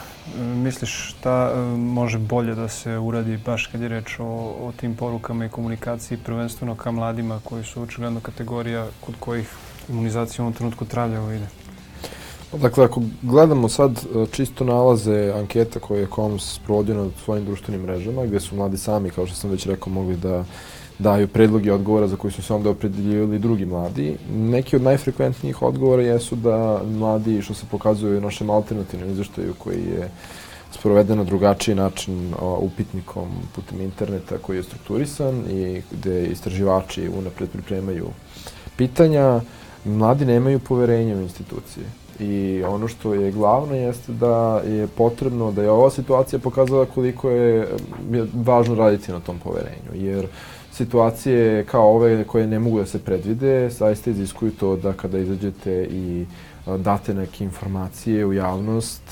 misliš 0.43 0.93
šta 1.09 1.53
e, 1.55 1.59
može 1.76 2.18
bolje 2.18 2.55
da 2.55 2.68
se 2.68 2.99
uradi 2.99 3.37
baš 3.37 3.66
kad 3.66 3.80
je 3.80 3.89
reč 3.89 4.18
o, 4.18 4.24
o 4.61 4.72
tim 4.76 4.95
porukama 4.97 5.45
i 5.45 5.49
komunikaciji, 5.49 6.18
prvenstveno 6.18 6.74
ka 6.74 6.91
mladima 6.91 7.41
koji 7.45 7.64
su 7.64 7.83
očigledno 7.83 8.20
kategorija 8.20 8.87
kod 9.01 9.14
kojih 9.20 9.51
imunizacija 9.89 10.43
u 10.43 10.47
ovom 10.47 10.55
trenutku 10.55 10.85
travljavo 10.85 11.33
ide? 11.33 11.47
Dakle, 12.53 12.85
ako 12.85 13.03
gledamo 13.22 13.68
sad 13.68 13.91
e, 13.91 14.26
čisto 14.33 14.64
nalaze 14.64 15.33
anketa 15.37 15.80
koje 15.80 16.01
je 16.01 16.07
Koms 16.07 16.55
sprovodio 16.55 16.95
na 16.95 17.11
svojim 17.24 17.45
društvenim 17.45 17.83
mrežama, 17.83 18.26
gde 18.26 18.41
su 18.41 18.57
mladi 18.57 18.78
sami, 18.78 19.11
kao 19.11 19.26
što 19.26 19.37
sam 19.37 19.51
već 19.51 19.66
rekao, 19.66 19.93
mogli 19.93 20.16
da 20.16 20.45
daju 20.99 21.28
predloge 21.28 21.72
odgovora 21.72 22.09
za 22.09 22.16
koji 22.16 22.32
su 22.32 22.43
se 22.43 22.55
onda 22.55 22.70
opredeljivali 22.70 23.38
drugi 23.38 23.66
mladi. 23.66 24.16
Neki 24.30 24.76
od 24.76 24.82
najfrekventnijih 24.82 25.62
odgovora 25.62 26.03
jesu 26.03 26.36
da 26.36 26.82
mladi, 26.84 27.43
što 27.43 27.55
se 27.55 27.66
pokazuje 27.70 28.18
u 28.18 28.20
našem 28.20 28.51
alternativnom 28.51 29.11
izveštaju 29.11 29.55
koji 29.59 29.80
je 29.80 30.11
sproveden 30.70 31.18
na 31.18 31.24
drugačiji 31.24 31.74
način 31.74 32.34
o, 32.40 32.59
upitnikom 32.61 33.28
putem 33.55 33.80
interneta 33.80 34.38
koji 34.38 34.57
je 34.57 34.62
strukturisan 34.62 35.45
i 35.51 35.82
gde 35.90 36.26
istraživači 36.26 37.09
unapred 37.18 37.51
pripremaju 37.51 38.09
pitanja, 38.76 39.40
mladi 39.84 40.24
nemaju 40.24 40.59
poverenja 40.59 41.16
u 41.16 41.20
institucije. 41.20 41.86
I 42.20 42.62
ono 42.62 42.88
što 42.88 43.14
je 43.14 43.32
glavno 43.32 43.74
jeste 43.74 44.12
da 44.12 44.61
je 44.66 44.86
potrebno, 44.86 45.53
da 45.53 45.62
je 45.62 45.70
ova 45.70 45.90
situacija 45.90 46.38
pokazala 46.38 46.86
koliko 46.86 47.30
je 47.30 47.68
važno 48.34 48.74
raditi 48.74 49.12
na 49.12 49.20
tom 49.20 49.38
poverenju. 49.38 49.90
Jer 49.95 50.26
situacije 50.73 51.64
kao 51.64 51.95
ove 51.95 52.25
koje 52.25 52.47
ne 52.47 52.59
mogu 52.59 52.79
da 52.79 52.87
se 52.87 52.99
predvide, 52.99 53.70
zaista 53.70 54.11
iziskuju 54.11 54.51
to 54.51 54.77
da 54.77 54.93
kada 54.93 55.18
izađete 55.18 55.89
i 55.91 56.27
date 56.79 57.14
neke 57.14 57.45
informacije 57.45 58.27
u 58.27 58.33
javnost 58.33 59.03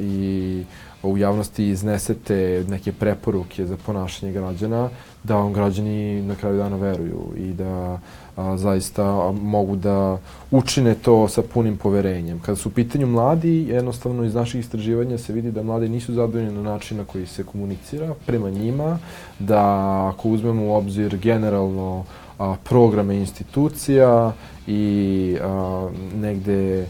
i 0.00 0.64
u 1.02 1.18
javnosti 1.18 1.68
iznesete 1.68 2.64
neke 2.68 2.92
preporuke 2.92 3.66
za 3.66 3.76
ponašanje 3.86 4.32
građana, 4.32 4.90
da 5.24 5.36
vam 5.36 5.52
građani 5.52 6.22
na 6.22 6.34
kraju 6.34 6.56
dana 6.56 6.76
veruju 6.76 7.22
i 7.36 7.52
da 7.52 8.00
a, 8.38 8.56
zaista 8.56 9.32
mogu 9.32 9.76
da 9.76 10.18
učine 10.50 10.94
to 10.94 11.28
sa 11.28 11.42
punim 11.42 11.76
poverenjem. 11.76 12.38
Kada 12.38 12.56
su 12.56 12.68
u 12.68 12.72
pitanju 12.72 13.06
mladi, 13.06 13.66
jednostavno 13.68 14.24
iz 14.24 14.34
naših 14.34 14.60
istraživanja 14.60 15.18
se 15.18 15.32
vidi 15.32 15.50
da 15.50 15.62
mladi 15.62 15.88
nisu 15.88 16.14
zadovoljni 16.14 16.52
na 16.52 16.62
način 16.62 16.96
na 16.96 17.04
koji 17.04 17.26
se 17.26 17.44
komunicira 17.44 18.14
prema 18.26 18.50
njima, 18.50 18.98
da 19.38 19.62
ako 20.08 20.28
uzmemo 20.28 20.66
u 20.66 20.74
obzir 20.74 21.16
generalno 21.16 22.04
a, 22.38 22.56
programe 22.64 23.16
institucija 23.16 24.32
i 24.66 25.36
a, 25.42 25.88
negde 26.14 26.86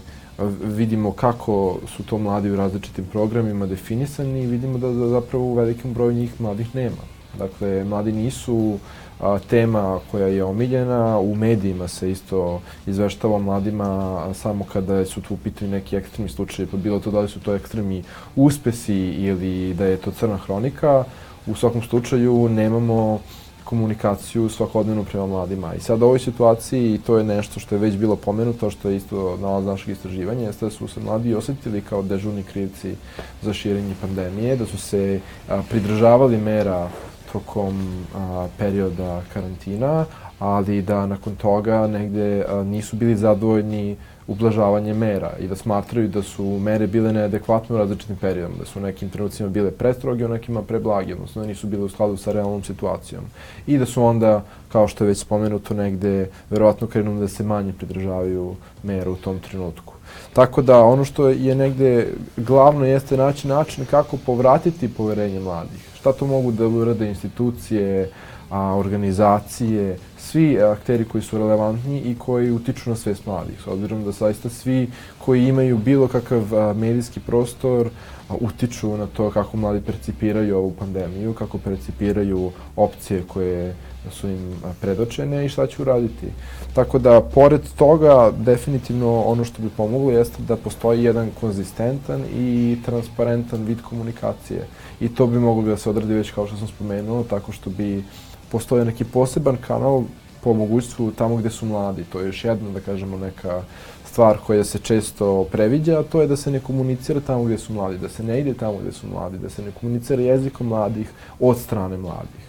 vidimo 0.64 1.12
kako 1.12 1.78
su 1.96 2.02
to 2.02 2.18
mladi 2.18 2.50
u 2.50 2.56
različitim 2.56 3.04
programima 3.04 3.66
definisani 3.66 4.42
i 4.42 4.46
vidimo 4.46 4.78
da, 4.78 4.88
da 4.92 5.08
zapravo 5.08 5.44
u 5.44 5.54
velikom 5.54 5.94
broju 5.94 6.12
njih 6.12 6.40
mladih 6.40 6.74
nema. 6.74 7.02
Dakle, 7.38 7.84
mladi 7.84 8.12
nisu 8.12 8.78
a, 9.20 9.38
tema 9.50 9.98
koja 10.10 10.26
je 10.26 10.44
omiljena, 10.44 11.18
u 11.18 11.34
medijima 11.34 11.88
se 11.88 12.10
isto 12.10 12.60
izveštava 12.86 13.34
o 13.34 13.38
mladima 13.38 14.20
samo 14.34 14.64
kada 14.72 15.04
su 15.04 15.20
tu 15.20 15.34
u 15.34 15.36
pitanju 15.36 15.70
neki 15.70 15.96
ekstremni 15.96 16.32
slučajevi, 16.32 16.70
pa 16.70 16.76
bilo 16.76 17.00
to 17.00 17.10
da 17.10 17.20
li 17.20 17.28
su 17.28 17.40
to 17.40 17.54
ekstremni 17.54 18.02
uspesi 18.36 18.96
ili 18.96 19.74
da 19.74 19.84
je 19.84 19.96
to 19.96 20.10
crna 20.10 20.36
hronika. 20.36 21.04
U 21.46 21.54
svakom 21.54 21.82
slučaju 21.82 22.48
nemamo 22.48 23.20
komunikaciju 23.68 24.48
svakodnevno 24.48 25.04
prema 25.04 25.26
mladima. 25.26 25.74
I 25.74 25.80
sad 25.80 26.02
u 26.02 26.04
ovoj 26.04 26.18
situaciji, 26.18 26.94
i 26.94 26.98
to 26.98 27.18
je 27.18 27.24
nešto 27.24 27.60
što 27.60 27.74
je 27.74 27.78
već 27.78 27.96
bilo 27.96 28.16
pomenuto, 28.16 28.70
što 28.70 28.88
je 28.88 28.96
isto 28.96 29.36
nalaz 29.36 29.64
našeg 29.64 29.88
istraživanja, 29.88 30.46
jeste 30.46 30.66
da 30.66 30.70
su 30.70 30.88
se 30.88 31.00
mladi 31.00 31.34
osetili 31.34 31.80
kao 31.80 32.02
dežurni 32.02 32.42
krivci 32.42 32.94
za 33.42 33.52
širenje 33.52 33.94
pandemije, 34.00 34.56
da 34.56 34.66
su 34.66 34.78
se 34.78 35.20
a, 35.48 35.62
pridržavali 35.70 36.36
mera 36.36 36.88
tokom 37.32 38.04
a, 38.14 38.46
perioda 38.58 39.22
karantina, 39.32 40.04
ali 40.38 40.82
da 40.82 41.06
nakon 41.06 41.36
toga 41.36 41.86
negde 41.86 42.44
a, 42.48 42.62
nisu 42.62 42.96
bili 42.96 43.16
zadovoljni 43.16 43.96
ublažavanje 44.28 44.94
mera 44.94 45.32
i 45.40 45.46
da 45.48 45.56
smatraju 45.56 46.08
da 46.08 46.22
su 46.22 46.44
mere 46.44 46.86
bile 46.86 47.12
neadekvatne 47.12 47.76
u 47.76 47.78
različitim 47.78 48.16
periodima, 48.16 48.58
da 48.58 48.64
su 48.64 48.78
u 48.78 48.82
nekim 48.82 49.08
trenucima 49.08 49.48
bile 49.48 49.70
prestroge, 49.70 50.24
u 50.24 50.28
nekima 50.28 50.62
preblage, 50.62 51.14
odnosno 51.14 51.42
da 51.42 51.48
nisu 51.48 51.66
bile 51.66 51.84
u 51.84 51.88
skladu 51.88 52.16
sa 52.16 52.32
realnom 52.32 52.62
situacijom. 52.62 53.24
I 53.66 53.78
da 53.78 53.86
su 53.86 54.02
onda, 54.02 54.44
kao 54.72 54.88
što 54.88 55.04
je 55.04 55.08
već 55.08 55.18
spomenuto 55.18 55.74
negde, 55.74 56.28
verovatno 56.50 56.86
krenuli 56.86 57.20
da 57.20 57.28
se 57.28 57.42
manje 57.42 57.72
pridržavaju 57.72 58.54
mera 58.82 59.10
u 59.10 59.16
tom 59.16 59.38
trenutku. 59.40 59.94
Tako 60.32 60.62
da 60.62 60.84
ono 60.84 61.04
što 61.04 61.28
je 61.28 61.54
negde 61.54 62.08
glavno 62.36 62.84
jeste 62.84 63.16
naći 63.16 63.48
način 63.48 63.86
kako 63.90 64.16
povratiti 64.26 64.94
poverenje 64.94 65.40
mladih. 65.40 65.87
Šta 66.00 66.12
to 66.12 66.26
mogu 66.26 66.52
da 66.52 66.66
urade 66.66 67.08
institucije, 67.08 68.10
a, 68.50 68.74
organizacije, 68.76 69.98
svi 70.18 70.62
akteri 70.62 71.04
koji 71.04 71.22
su 71.22 71.38
relevantni 71.38 72.00
i 72.00 72.14
koji 72.18 72.50
utiču 72.50 72.90
na 72.90 72.96
svest 72.96 73.26
mladih. 73.26 73.60
S 73.64 73.66
obzirom 73.66 74.04
da 74.04 74.12
saista 74.12 74.48
svi 74.48 74.88
koji 75.18 75.48
imaju 75.48 75.78
bilo 75.78 76.08
kakav 76.08 76.54
a, 76.54 76.72
medijski 76.72 77.20
prostor 77.20 77.90
a, 78.28 78.34
utiču 78.40 78.96
na 78.96 79.06
to 79.06 79.30
kako 79.30 79.56
mladi 79.56 79.80
percipiraju 79.80 80.56
ovu 80.56 80.72
pandemiju, 80.78 81.34
kako 81.34 81.58
percipiraju 81.58 82.50
opcije 82.76 83.22
koje 83.28 83.74
su 84.10 84.28
im 84.28 84.54
predočene 84.80 85.46
i 85.46 85.48
šta 85.48 85.66
će 85.66 85.82
uraditi. 85.82 86.26
Tako 86.74 86.98
da, 86.98 87.20
pored 87.20 87.60
toga, 87.76 88.32
definitivno 88.36 89.22
ono 89.22 89.44
što 89.44 89.62
bi 89.62 89.68
pomoglo 89.76 90.10
jeste 90.10 90.42
da 90.42 90.56
postoji 90.56 91.04
jedan 91.04 91.30
konzistentan 91.40 92.24
i 92.34 92.78
transparentan 92.84 93.64
vid 93.64 93.82
komunikacije. 93.82 94.66
I 95.00 95.14
to 95.14 95.26
bi 95.26 95.38
moglo 95.38 95.62
da 95.62 95.76
se 95.76 95.90
odradi 95.90 96.14
već 96.14 96.30
kao 96.30 96.46
što 96.46 96.56
sam 96.56 96.68
spomenuo, 96.68 97.24
tako 97.24 97.52
što 97.52 97.70
bi 97.70 98.04
postoje 98.50 98.84
neki 98.84 99.04
poseban 99.04 99.56
kanal 99.66 100.02
po 100.40 100.54
mogućstvu 100.54 101.10
tamo 101.10 101.36
gde 101.36 101.50
su 101.50 101.66
mladi. 101.66 102.04
To 102.04 102.20
je 102.20 102.26
još 102.26 102.44
jedna, 102.44 102.70
da 102.70 102.80
kažemo, 102.80 103.16
neka 103.16 103.62
stvar 104.04 104.38
koja 104.46 104.64
se 104.64 104.78
često 104.78 105.44
previđa, 105.44 106.00
a 106.00 106.02
to 106.02 106.20
je 106.20 106.26
da 106.26 106.36
se 106.36 106.50
ne 106.50 106.60
komunicira 106.60 107.20
tamo 107.20 107.44
gde 107.44 107.58
su 107.58 107.72
mladi, 107.72 107.98
da 107.98 108.08
se 108.08 108.22
ne 108.22 108.40
ide 108.40 108.54
tamo 108.54 108.78
gde 108.78 108.92
su 108.92 109.06
mladi, 109.06 109.38
da 109.38 109.50
se 109.50 109.62
ne 109.62 109.70
komunicira 109.80 110.22
jezikom 110.22 110.66
mladih 110.66 111.10
od 111.40 111.58
strane 111.58 111.96
mladih. 111.96 112.48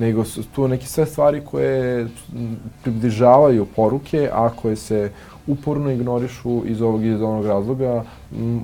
Nego 0.00 0.24
su 0.24 0.42
tu 0.54 0.68
neke 0.68 0.86
sve 0.86 1.06
stvari 1.06 1.42
koje 1.44 2.08
približavaju 2.82 3.66
poruke, 3.76 4.28
a 4.32 4.48
koje 4.48 4.76
se 4.76 5.10
uporno 5.46 5.90
ignorišu 5.90 6.62
iz 6.66 6.82
ovog 6.82 7.04
i 7.04 7.08
iz 7.08 7.22
onog 7.22 7.46
razloga, 7.46 8.04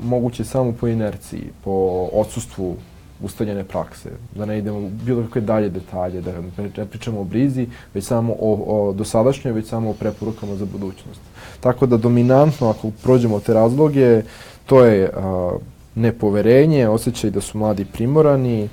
moguće 0.02 0.44
samo 0.44 0.72
po 0.72 0.88
inerciji, 0.88 1.50
po 1.64 2.08
odsustvu 2.12 2.76
ustaljene 3.22 3.64
prakse, 3.64 4.10
da 4.34 4.46
ne 4.46 4.58
idemo 4.58 4.78
u 4.78 4.88
bilo 5.04 5.22
kakve 5.22 5.40
dalje 5.40 5.68
detalje, 5.68 6.20
da 6.20 6.32
ne 6.76 6.86
pričamo 6.86 7.20
o 7.20 7.24
brizi, 7.24 7.66
već 7.94 8.04
samo 8.04 8.32
o, 8.40 8.52
o 8.66 8.92
dosadašnjoj, 8.92 9.52
već 9.52 9.66
samo 9.66 9.90
o 9.90 9.94
preporukama 9.94 10.56
za 10.56 10.64
budućnost. 10.64 11.20
Tako 11.60 11.86
da 11.86 11.96
dominantno, 11.96 12.70
ako 12.70 12.90
prođemo 13.02 13.40
te 13.40 13.54
razloge, 13.54 14.22
to 14.66 14.84
je 14.84 15.10
a, 15.16 15.50
nepoverenje, 15.94 16.88
osjećaj 16.88 17.30
da 17.30 17.40
su 17.40 17.58
mladi 17.58 17.84
primorani, 17.84 18.68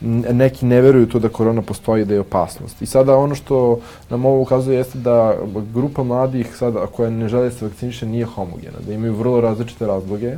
neki 0.00 0.66
ne 0.66 0.80
veruju 0.80 1.06
to 1.08 1.18
da 1.18 1.28
korona 1.28 1.62
postoji 1.62 2.04
da 2.04 2.14
je 2.14 2.20
opasnost. 2.20 2.82
I 2.82 2.86
sada 2.86 3.16
ono 3.16 3.34
što 3.34 3.80
nam 4.10 4.24
ovo 4.24 4.42
ukazuje 4.42 4.76
jeste 4.76 4.98
da 4.98 5.34
grupa 5.74 6.02
mladih 6.02 6.56
sada 6.56 6.86
koja 6.86 7.10
ne 7.10 7.28
žele 7.28 7.44
da 7.44 7.50
se 7.50 7.64
vakciniše 7.64 8.06
nije 8.06 8.24
homogena, 8.24 8.78
da 8.86 8.92
imaju 8.92 9.14
vrlo 9.14 9.40
različite 9.40 9.86
razloge 9.86 10.36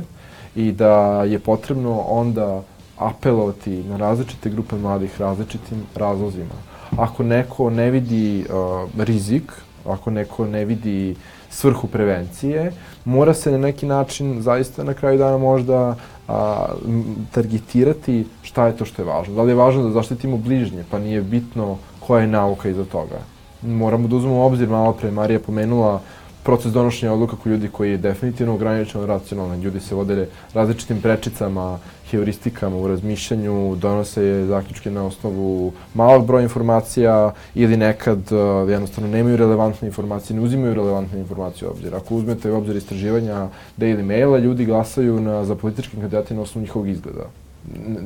i 0.55 0.71
da 0.71 1.23
je 1.23 1.39
potrebno 1.39 1.99
onda 1.99 2.61
apelovati 2.97 3.83
na 3.83 3.97
različite 3.97 4.49
grupe 4.49 4.75
mladih 4.75 5.21
različitim 5.21 5.83
razlozima. 5.95 6.55
Ako 6.97 7.23
neko 7.23 7.69
ne 7.69 7.91
vidi 7.91 8.45
uh, 8.49 9.03
rizik, 9.03 9.51
ako 9.85 10.11
neko 10.11 10.45
ne 10.45 10.65
vidi 10.65 11.15
svrhu 11.49 11.87
prevencije, 11.87 12.71
mora 13.05 13.33
se 13.33 13.51
na 13.51 13.57
neki 13.57 13.85
način 13.85 14.41
zaista 14.41 14.83
na 14.83 14.93
kraju 14.93 15.17
dana 15.17 15.37
možda 15.37 15.95
a, 16.27 16.65
targetirati 17.31 18.25
šta 18.41 18.67
je 18.67 18.77
to 18.77 18.85
što 18.85 19.01
je 19.01 19.05
važno. 19.05 19.35
Da 19.35 19.41
li 19.41 19.51
je 19.51 19.55
važno 19.55 19.83
da 19.83 19.91
zaštitimo 19.91 20.37
bližnje, 20.37 20.83
pa 20.91 20.99
nije 20.99 21.21
bitno 21.21 21.77
koja 21.99 22.21
je 22.21 22.27
nauka 22.27 22.69
iza 22.69 22.85
toga. 22.85 23.19
Moramo 23.61 24.07
da 24.07 24.15
uzmemo 24.15 24.45
obzir, 24.45 24.69
malo 24.69 24.93
pre 24.93 25.11
Marija 25.11 25.39
pomenula 25.39 26.01
proces 26.47 26.71
donošenja 26.71 27.13
odluka 27.13 27.35
kod 27.35 27.51
ljudi 27.51 27.67
koji 27.67 27.91
je 27.91 27.97
definitivno 27.97 28.53
ograničeno 28.53 29.05
racionalan. 29.05 29.61
Ljudi 29.61 29.79
se 29.79 29.95
vode 29.95 30.27
različitim 30.53 31.01
prečicama, 31.01 31.79
heuristikama 32.11 32.77
u 32.77 32.87
razmišljanju, 32.87 33.75
donose 33.75 34.45
zaključke 34.47 34.91
na 34.91 35.03
osnovu 35.05 35.73
malog 35.93 36.25
broja 36.27 36.43
informacija 36.43 37.33
ili 37.55 37.77
nekad 37.77 38.31
uh, 38.31 38.69
jednostavno 38.69 39.09
nemaju 39.09 39.37
relevantne 39.37 39.87
informacije, 39.87 40.37
ne 40.39 40.45
uzimaju 40.45 40.73
relevantne 40.73 41.19
informacije 41.19 41.67
u 41.67 41.71
obzir. 41.71 41.95
Ako 41.95 42.15
uzmete 42.15 42.51
u 42.51 42.57
obzir 42.57 42.75
istraživanja 42.75 43.47
Daily 43.77 44.03
Maila, 44.03 44.39
ljudi 44.39 44.65
glasaju 44.65 45.19
na, 45.19 45.45
za 45.45 45.55
političke 45.55 45.97
kandidate 45.97 46.33
na 46.33 46.41
osnovu 46.41 46.63
njihovog 46.63 46.89
izgleda. 46.89 47.27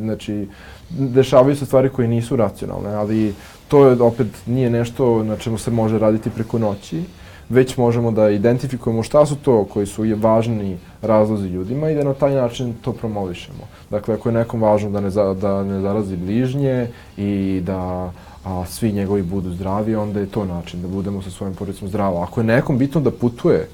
Znači, 0.02 0.48
dešavaju 0.90 1.56
se 1.56 1.66
stvari 1.66 1.90
koje 1.90 2.08
nisu 2.08 2.36
racionalne, 2.36 2.94
ali 2.94 3.34
to 3.68 3.88
je 3.88 4.02
opet 4.02 4.28
nije 4.46 4.70
nešto 4.70 5.24
na 5.24 5.38
čemu 5.38 5.58
se 5.58 5.72
može 5.72 6.00
raditi 6.00 6.30
preko 6.30 6.60
noći 6.60 7.04
već 7.52 7.78
možemo 7.78 8.12
da 8.12 8.30
identifikujemo 8.30 9.04
šta 9.04 9.26
su 9.26 9.36
to 9.36 9.66
koji 9.66 9.86
su 9.86 10.04
važni 10.16 10.78
razlozi 11.02 11.48
ljudima 11.48 11.90
i 11.90 11.96
da 11.96 12.04
na 12.04 12.14
taj 12.14 12.36
način 12.36 12.74
to 12.82 12.94
promovišemo. 12.94 13.68
Dakle, 13.90 14.16
ako 14.16 14.30
je 14.30 14.34
nekom 14.34 14.62
važno 14.62 14.90
da 14.90 15.02
ne, 15.02 15.10
za, 15.10 15.34
da 15.34 15.64
ne 15.64 15.82
zarazi 15.82 16.18
bližnje 16.18 16.88
i 17.18 17.62
da 17.66 18.12
a, 18.46 18.66
svi 18.66 18.92
njegovi 18.92 19.24
budu 19.24 19.52
zdravi, 19.52 19.96
onda 19.96 20.20
je 20.20 20.26
to 20.26 20.46
način 20.46 20.82
da 20.82 20.88
budemo 20.88 21.22
sa 21.22 21.30
svojim 21.30 21.56
porodicom 21.56 21.88
zdravo. 21.88 22.22
Ako 22.22 22.40
je 22.40 22.46
nekom 22.46 22.78
bitno 22.78 23.02
da 23.02 23.12
putuje, 23.12 23.68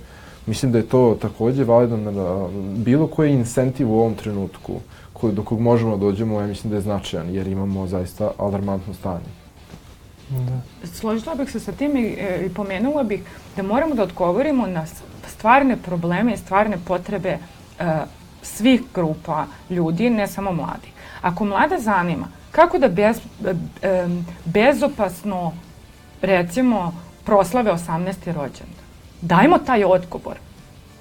mislim 0.45 0.71
da 0.71 0.78
je 0.78 0.88
to 0.88 1.17
takođe 1.21 1.63
validan 1.63 2.03
na 2.03 2.47
bilo 2.75 3.07
koji 3.07 3.34
incentiv 3.34 3.91
u 3.91 3.99
ovom 3.99 4.15
trenutku 4.15 4.73
koji, 5.13 5.34
do 5.34 5.43
kog 5.43 5.59
možemo 5.59 5.97
da 5.97 6.05
dođemo, 6.05 6.41
ja 6.41 6.47
mislim 6.47 6.71
da 6.71 6.78
je 6.78 6.82
značajan, 6.82 7.30
jer 7.34 7.47
imamo 7.47 7.88
zaista 7.88 8.32
alarmantno 8.38 8.93
stanje. 8.93 9.47
Da. 10.30 10.88
Složila 10.88 11.36
bih 11.36 11.51
se 11.51 11.59
sa 11.59 11.71
tim 11.71 11.97
i, 11.97 12.05
e, 12.19 12.45
i 12.45 12.49
pomenula 12.49 13.03
bih 13.03 13.21
da 13.55 13.63
moramo 13.63 13.95
da 13.95 14.03
odgovorimo 14.03 14.67
na 14.67 14.86
stvarne 15.28 15.78
probleme 15.78 16.34
i 16.34 16.38
stvarne 16.38 16.78
potrebe 16.88 17.30
e, 17.30 17.39
svih 18.41 18.82
grupa 18.93 19.45
ljudi, 19.69 20.09
ne 20.09 20.28
samo 20.28 20.51
mladi. 20.51 20.91
Ako 21.21 21.45
mlada 21.45 21.80
zanima 21.80 22.28
kako 22.51 22.78
da 22.78 22.88
bez, 22.88 23.19
e, 23.82 24.07
bezopasno, 24.45 25.53
recimo, 26.21 26.93
proslave 27.25 27.71
18. 27.71 28.25
rođendan, 28.25 28.86
dajmo 29.21 29.57
taj 29.57 29.84
odgovor. 29.84 30.38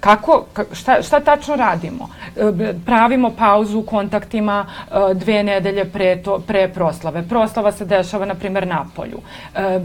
Kako, 0.07 0.45
šta, 0.73 1.03
šta 1.03 1.21
tačno 1.21 1.57
radimo? 1.57 2.09
E, 2.37 2.75
pravimo 2.85 3.31
pauzu 3.31 3.79
u 3.79 3.83
kontaktima 3.83 4.67
e, 4.67 5.15
dve 5.15 5.43
nedelje 5.43 5.85
pre, 5.85 6.23
to, 6.23 6.39
pre 6.39 6.69
proslave. 6.69 7.25
Proslava 7.29 7.73
se 7.73 7.85
dešava, 7.85 8.27
na 8.27 8.35
primjer, 8.35 8.67
na 8.67 8.85
polju. 8.97 9.19
E, 9.55 9.81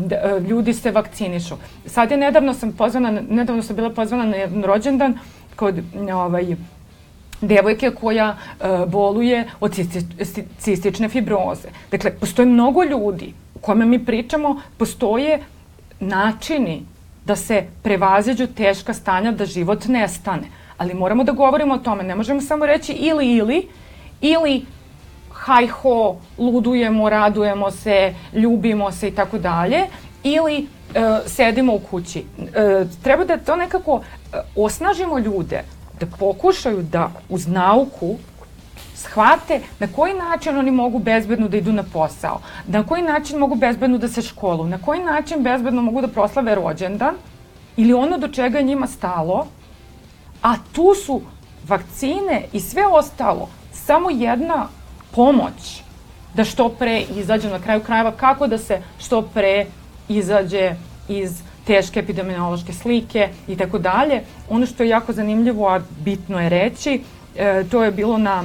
ljudi 0.49 0.73
se 0.73 0.91
vakcinišu. 0.91 1.55
Sad 1.85 2.11
je 2.11 2.17
nedavno 2.17 2.53
sam 2.53 2.71
pozvana, 2.71 3.11
nedavno 3.29 3.63
sam 3.63 3.75
bila 3.75 3.89
pozvana 3.89 4.25
na 4.25 4.35
jedan 4.35 4.63
rođendan 4.63 5.17
kod 5.55 5.81
ovaj, 6.13 6.55
devojke 7.41 7.89
koja 7.91 8.35
boluje 8.87 9.47
od 9.59 9.79
cistične 10.57 11.09
fibroze. 11.09 11.73
Dakle, 11.91 12.11
postoje 12.11 12.45
mnogo 12.45 12.83
ljudi 12.83 13.33
u 13.55 13.59
kome 13.59 13.85
mi 13.85 14.05
pričamo, 14.05 14.61
postoje 14.77 15.39
načini 15.99 16.83
da 17.25 17.35
se 17.35 17.63
prevaziđu 17.83 18.47
teška 18.47 18.93
stanja, 18.93 19.31
da 19.31 19.45
život 19.45 19.85
nestane. 19.85 20.47
Ali 20.77 20.93
moramo 20.93 21.23
da 21.23 21.31
govorimo 21.31 21.73
o 21.73 21.77
tome. 21.77 22.03
Ne 22.03 22.15
možemo 22.15 22.41
samo 22.41 22.65
reći 22.65 22.93
ili 22.93 23.35
ili, 23.35 23.67
ili 24.21 24.65
haj 25.31 25.67
ho, 25.67 26.15
ludujemo, 26.37 27.09
radujemo 27.09 27.71
se, 27.71 28.13
ljubimo 28.33 28.91
se 28.91 29.07
i 29.07 29.15
tako 29.15 29.37
dalje, 29.37 29.81
ili 30.23 30.57
e, 30.57 30.65
sedimo 31.25 31.73
u 31.75 31.79
kući. 31.79 32.19
E, 32.39 32.85
treba 33.03 33.25
da 33.25 33.37
to 33.37 33.55
nekako 33.55 34.01
e, 34.01 34.37
osnažimo 34.55 35.19
ljude, 35.19 35.63
da 35.99 36.05
pokušaju 36.19 36.81
da 36.81 37.11
uz 37.29 37.47
nauku 37.47 38.17
shvate 39.01 39.59
na 39.79 39.87
koji 39.87 40.13
način 40.13 40.57
oni 40.57 40.71
mogu 40.71 40.99
bezbedno 40.99 41.47
da 41.47 41.57
idu 41.57 41.73
na 41.73 41.83
posao, 41.83 42.41
na 42.67 42.83
koji 42.83 43.01
način 43.01 43.39
mogu 43.39 43.55
bezbedno 43.55 43.97
da 43.97 44.07
se 44.07 44.21
školu, 44.21 44.67
na 44.67 44.77
koji 44.77 45.03
način 45.03 45.43
bezbedno 45.43 45.81
mogu 45.81 46.01
da 46.01 46.07
proslave 46.07 46.55
rođendan 46.55 47.15
ili 47.77 47.93
ono 47.93 48.17
do 48.17 48.27
čega 48.27 48.57
je 48.57 48.63
njima 48.63 48.87
stalo, 48.87 49.45
a 50.41 50.55
tu 50.71 50.95
su 51.05 51.21
vakcine 51.67 52.43
i 52.53 52.59
sve 52.59 52.87
ostalo 52.87 53.49
samo 53.71 54.09
jedna 54.09 54.67
pomoć 55.11 55.81
da 56.33 56.43
što 56.43 56.69
pre 56.69 57.01
izađu 57.15 57.49
na 57.49 57.59
kraju 57.59 57.81
krajeva, 57.83 58.11
kako 58.11 58.47
da 58.47 58.57
se 58.57 58.81
što 58.99 59.21
pre 59.21 59.65
izađe 60.07 60.75
iz 61.07 61.41
teške 61.67 61.99
epidemiološke 61.99 62.73
slike 62.73 63.29
i 63.47 63.57
tako 63.57 63.79
dalje. 63.79 64.23
Ono 64.49 64.65
što 64.65 64.83
je 64.83 64.89
jako 64.89 65.13
zanimljivo, 65.13 65.67
a 65.67 65.79
bitno 65.99 66.41
je 66.41 66.49
reći, 66.49 67.01
e, 67.35 67.63
to 67.71 67.83
je 67.83 67.91
bilo 67.91 68.17
na 68.17 68.43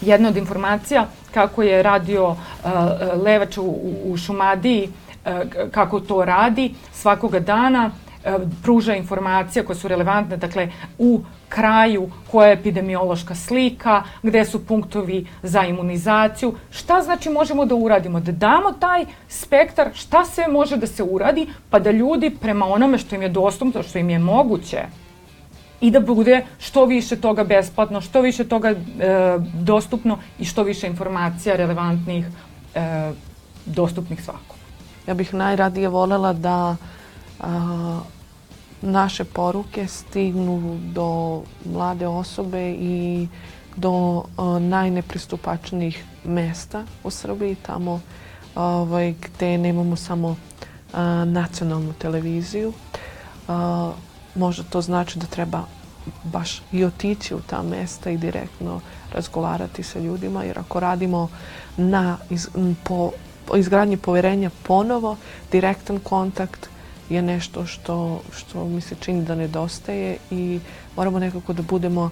jedna 0.00 0.28
od 0.28 0.36
informacija 0.36 1.06
kako 1.34 1.62
je 1.62 1.82
radio 1.82 2.36
e, 2.36 2.68
Levač 3.14 3.58
u, 3.58 3.74
u 4.04 4.16
Šumadiji, 4.16 4.88
e, 5.24 5.44
kako 5.70 6.00
to 6.00 6.24
radi 6.24 6.74
svakoga 6.92 7.40
dana, 7.40 7.90
pruža 8.62 8.94
informacija 8.94 9.64
koje 9.64 9.76
su 9.76 9.88
relevantne, 9.88 10.36
dakle, 10.36 10.68
u 10.98 11.20
kraju 11.48 12.10
koja 12.30 12.48
je 12.48 12.54
epidemiološka 12.54 13.34
slika, 13.34 14.02
gde 14.22 14.44
su 14.44 14.66
punktovi 14.66 15.26
za 15.42 15.62
imunizaciju, 15.62 16.54
šta 16.70 17.02
znači 17.02 17.30
možemo 17.30 17.66
da 17.66 17.74
uradimo, 17.74 18.20
da 18.20 18.32
damo 18.32 18.72
taj 18.72 19.04
spektar, 19.28 19.90
šta 19.94 20.24
sve 20.24 20.48
može 20.48 20.76
da 20.76 20.86
se 20.86 21.02
uradi, 21.02 21.46
pa 21.70 21.78
da 21.78 21.90
ljudi 21.90 22.30
prema 22.40 22.66
onome 22.66 22.98
što 22.98 23.14
im 23.14 23.22
je 23.22 23.28
dostupno, 23.28 23.82
što 23.82 23.98
im 23.98 24.10
je 24.10 24.18
moguće, 24.18 24.82
i 25.80 25.90
da 25.90 26.00
bude 26.00 26.46
što 26.58 26.84
više 26.84 27.16
toga 27.16 27.44
besplatno, 27.44 28.00
što 28.00 28.20
više 28.20 28.44
toga 28.44 28.68
e, 28.70 28.76
dostupno 29.54 30.18
i 30.38 30.44
što 30.44 30.62
više 30.62 30.86
informacija 30.86 31.56
relevantnih 31.56 32.26
e, 32.74 33.12
dostupnih 33.66 34.24
svakom. 34.24 34.56
Ja 35.06 35.14
bih 35.14 35.34
najradije 35.34 35.88
volela 35.88 36.32
da 36.32 36.76
a, 37.40 38.00
naše 38.82 39.24
poruke 39.24 39.86
stignu 39.86 40.78
do 40.94 41.42
mlade 41.64 42.06
osobe 42.06 42.70
i 42.72 43.28
do 43.76 44.24
a, 44.36 44.58
najnepristupačnijih 44.58 46.04
mesta 46.24 46.84
u 47.04 47.10
Srbiji, 47.10 47.54
tamo 47.54 48.00
ovaj, 48.54 49.12
gde 49.12 49.58
nemamo 49.58 49.96
samo 49.96 50.36
a, 50.92 51.24
nacionalnu 51.24 51.92
televiziju. 51.92 52.72
A, 53.48 53.92
možda 54.38 54.62
to 54.62 54.82
znači 54.82 55.18
da 55.18 55.26
treba 55.26 55.64
baš 56.24 56.62
i 56.72 56.84
otići 56.84 57.34
u 57.34 57.40
ta 57.40 57.62
mesta 57.62 58.10
i 58.10 58.16
direktno 58.16 58.80
razgovarati 59.12 59.82
sa 59.82 59.98
ljudima, 59.98 60.44
jer 60.44 60.58
ako 60.58 60.80
radimo 60.80 61.28
na 61.76 62.18
iz, 62.30 62.48
po, 62.84 63.10
izgradnji 63.56 63.96
poverenja 63.96 64.50
ponovo, 64.62 65.16
direktan 65.52 65.98
kontakt 65.98 66.68
je 67.10 67.22
nešto 67.22 67.66
što, 67.66 68.20
što 68.36 68.64
mi 68.64 68.80
se 68.80 68.94
čini 69.00 69.24
da 69.24 69.34
nedostaje 69.34 70.16
i 70.30 70.60
moramo 70.96 71.18
nekako 71.18 71.52
da 71.52 71.62
budemo 71.62 72.10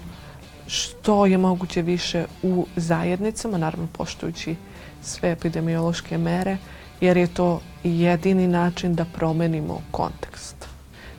što 0.67 1.25
je 1.25 1.37
moguće 1.37 1.81
više 1.81 2.25
u 2.43 2.65
zajednicama, 2.75 3.57
naravno 3.57 3.87
poštujući 3.91 4.55
sve 5.01 5.31
epidemiološke 5.31 6.17
mere, 6.17 6.57
jer 7.01 7.17
je 7.17 7.27
to 7.27 7.61
jedini 7.83 8.47
način 8.47 8.95
da 8.95 9.05
promenimo 9.05 9.81
kontekst. 9.91 10.56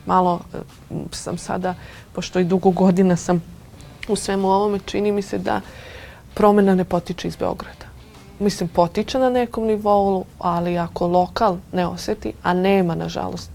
Malo 0.09 0.39
sam 1.11 1.37
sada, 1.37 1.75
pošto 2.13 2.39
i 2.39 2.43
dugo 2.43 2.71
godina 2.71 3.15
sam 3.15 3.43
u 4.07 4.15
svemu 4.15 4.47
ovome, 4.47 4.79
čini 4.85 5.11
mi 5.11 5.21
se 5.21 5.37
da 5.37 5.61
promena 6.33 6.75
ne 6.75 6.83
potiče 6.83 7.27
iz 7.27 7.35
Beograda. 7.35 7.85
Mislim, 8.39 8.69
potiče 8.69 9.19
na 9.19 9.29
nekom 9.29 9.67
nivou, 9.67 10.25
ali 10.39 10.77
ako 10.77 11.07
lokal 11.07 11.57
ne 11.73 11.85
oseti, 11.87 12.33
a 12.43 12.53
nema, 12.53 12.95
nažalost, 12.95 13.51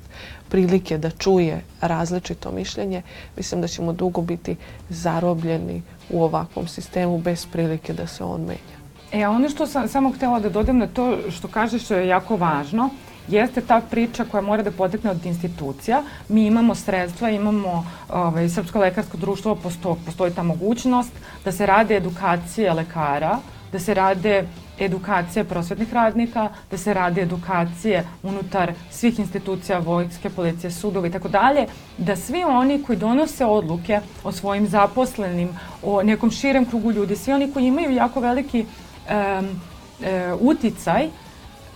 prilike 0.48 0.98
da 0.98 1.10
čuje 1.10 1.64
različito 1.80 2.52
mišljenje, 2.52 3.02
mislim 3.36 3.60
da 3.60 3.68
ćemo 3.68 3.92
dugo 3.92 4.22
biti 4.22 4.56
zarobljeni 4.88 5.82
u 6.10 6.22
ovakvom 6.22 6.68
sistemu 6.68 7.18
bez 7.18 7.46
prilike 7.46 7.92
da 7.92 8.06
se 8.06 8.24
on 8.24 8.40
menja. 8.40 8.78
E, 9.12 9.24
a 9.24 9.30
ono 9.30 9.48
što 9.48 9.66
sam 9.66 9.88
samo 9.88 10.12
htjela 10.12 10.40
da 10.40 10.48
dodam 10.48 10.78
na 10.78 10.86
to 10.86 11.18
što 11.30 11.48
kažeš 11.48 11.84
što 11.84 11.94
je 11.94 12.08
jako 12.08 12.36
važno, 12.36 12.90
jeste 13.28 13.60
ta 13.60 13.80
priča 13.90 14.24
koja 14.24 14.40
mora 14.40 14.62
da 14.62 14.70
potekne 14.70 15.10
od 15.10 15.26
institucija. 15.26 16.02
Mi 16.28 16.46
imamo 16.46 16.74
sredstva, 16.74 17.30
imamo 17.30 17.86
ovaj, 18.08 18.48
Srpsko 18.48 18.78
lekarsko 18.78 19.16
društvo, 19.16 19.54
posto, 19.54 19.98
postoji 20.04 20.34
ta 20.34 20.42
mogućnost 20.42 21.12
da 21.44 21.52
se 21.52 21.66
rade 21.66 21.96
edukacije 21.96 22.72
lekara, 22.72 23.38
da 23.72 23.78
se 23.78 23.94
rade 23.94 24.44
edukacije 24.78 25.44
prosvetnih 25.44 25.92
radnika, 25.92 26.48
da 26.70 26.78
se 26.78 26.94
rade 26.94 27.22
edukacije 27.22 28.04
unutar 28.22 28.72
svih 28.90 29.18
institucija, 29.18 29.78
vojske, 29.78 30.30
policije, 30.30 30.70
sudovi 30.70 31.08
i 31.08 31.12
tako 31.12 31.28
dalje, 31.28 31.66
da 31.98 32.16
svi 32.16 32.44
oni 32.44 32.82
koji 32.82 32.98
donose 32.98 33.44
odluke 33.44 34.00
o 34.24 34.32
svojim 34.32 34.66
zaposlenim, 34.68 35.48
o 35.82 36.02
nekom 36.02 36.30
širem 36.30 36.66
krugu 36.66 36.92
ljudi, 36.92 37.16
svi 37.16 37.32
oni 37.32 37.52
koji 37.52 37.66
imaju 37.66 37.90
jako 37.90 38.20
veliki 38.20 38.64
um, 38.66 39.48
uh, 39.48 40.40
uticaj, 40.40 41.08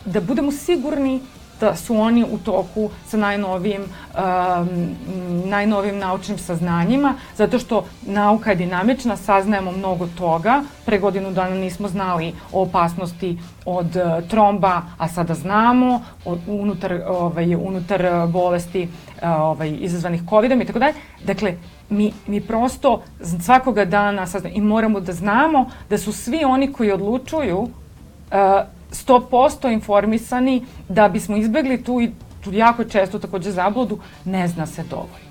da 0.04 0.20
budemo 0.20 0.52
sigurni 0.52 1.20
da 1.60 1.76
su 1.76 1.96
oni 1.96 2.24
u 2.24 2.38
toku 2.38 2.90
sa 3.06 3.16
najnovijim, 3.16 3.82
um, 3.82 4.96
najnovijim 5.44 5.98
naučnim 5.98 6.38
saznanjima, 6.38 7.14
zato 7.36 7.58
što 7.58 7.84
nauka 8.06 8.50
je 8.50 8.56
dinamična, 8.56 9.16
saznajemo 9.16 9.72
mnogo 9.72 10.06
toga. 10.18 10.62
Pre 10.86 10.98
godinu 10.98 11.30
dana 11.30 11.54
nismo 11.54 11.88
znali 11.88 12.34
o 12.52 12.62
opasnosti 12.62 13.38
od 13.64 13.96
uh, 13.96 14.28
tromba, 14.28 14.82
a 14.98 15.08
sada 15.08 15.34
znamo, 15.34 16.02
od, 16.24 16.38
unutar, 16.46 17.00
ovaj, 17.08 17.54
unutar 17.54 18.26
bolesti 18.28 18.82
uh, 18.82 19.28
ovaj, 19.40 19.76
izazvanih 19.80 20.22
COVID-om 20.28 20.62
i 20.62 20.64
tako 20.64 20.78
dalje. 20.78 20.94
Dakle, 21.24 21.54
mi, 21.90 22.12
mi 22.26 22.40
prosto 22.40 23.02
svakoga 23.44 23.84
dana 23.84 24.26
saznamo 24.26 24.56
i 24.56 24.60
moramo 24.60 25.00
da 25.00 25.12
znamo 25.12 25.70
da 25.90 25.98
su 25.98 26.12
svi 26.12 26.44
oni 26.44 26.72
koji 26.72 26.92
odlučuju 26.92 27.58
uh, 27.58 27.68
100% 28.90 29.72
informisani 29.72 30.66
da 30.88 31.08
bismo 31.08 31.36
izbegli 31.36 31.84
tu 31.84 32.00
i 32.00 32.10
tu 32.44 32.52
jako 32.52 32.84
često 32.84 33.18
takođe 33.18 33.50
zabludu, 33.50 33.98
ne 34.24 34.48
zna 34.48 34.66
se 34.66 34.82
dovoljno. 34.82 35.28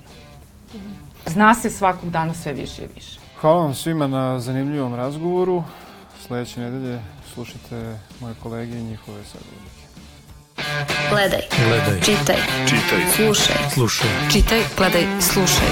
Zna 1.25 1.53
se 1.53 1.69
svakog 1.69 2.09
dana 2.09 2.33
sve 2.33 2.53
više 2.53 2.81
i 2.83 2.87
više. 2.95 3.19
Hvala 3.41 3.61
vam 3.61 3.73
svima 3.73 4.07
na 4.07 4.39
zanimljivom 4.39 4.95
razgovoru. 4.95 5.63
Sledeće 6.27 6.59
nedelje 6.59 6.99
slušajte 7.33 7.99
moje 8.19 8.35
kolege 8.43 8.77
i 8.77 8.83
njihove 8.83 9.23
sagovornike. 9.23 9.77
Gledaj. 11.09 11.41
Gledaj. 11.67 12.01
Čitaj. 12.01 12.35
Čitaj. 12.65 13.11
Slušaj. 13.15 13.55
Slušaj. 13.73 14.09
Čitaj, 14.31 14.61
gledaj, 14.77 15.05
slušaj. 15.21 15.67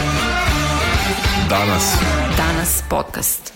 Danas. 1.49 1.97
Danas 2.37 2.83
podcast. 2.89 3.54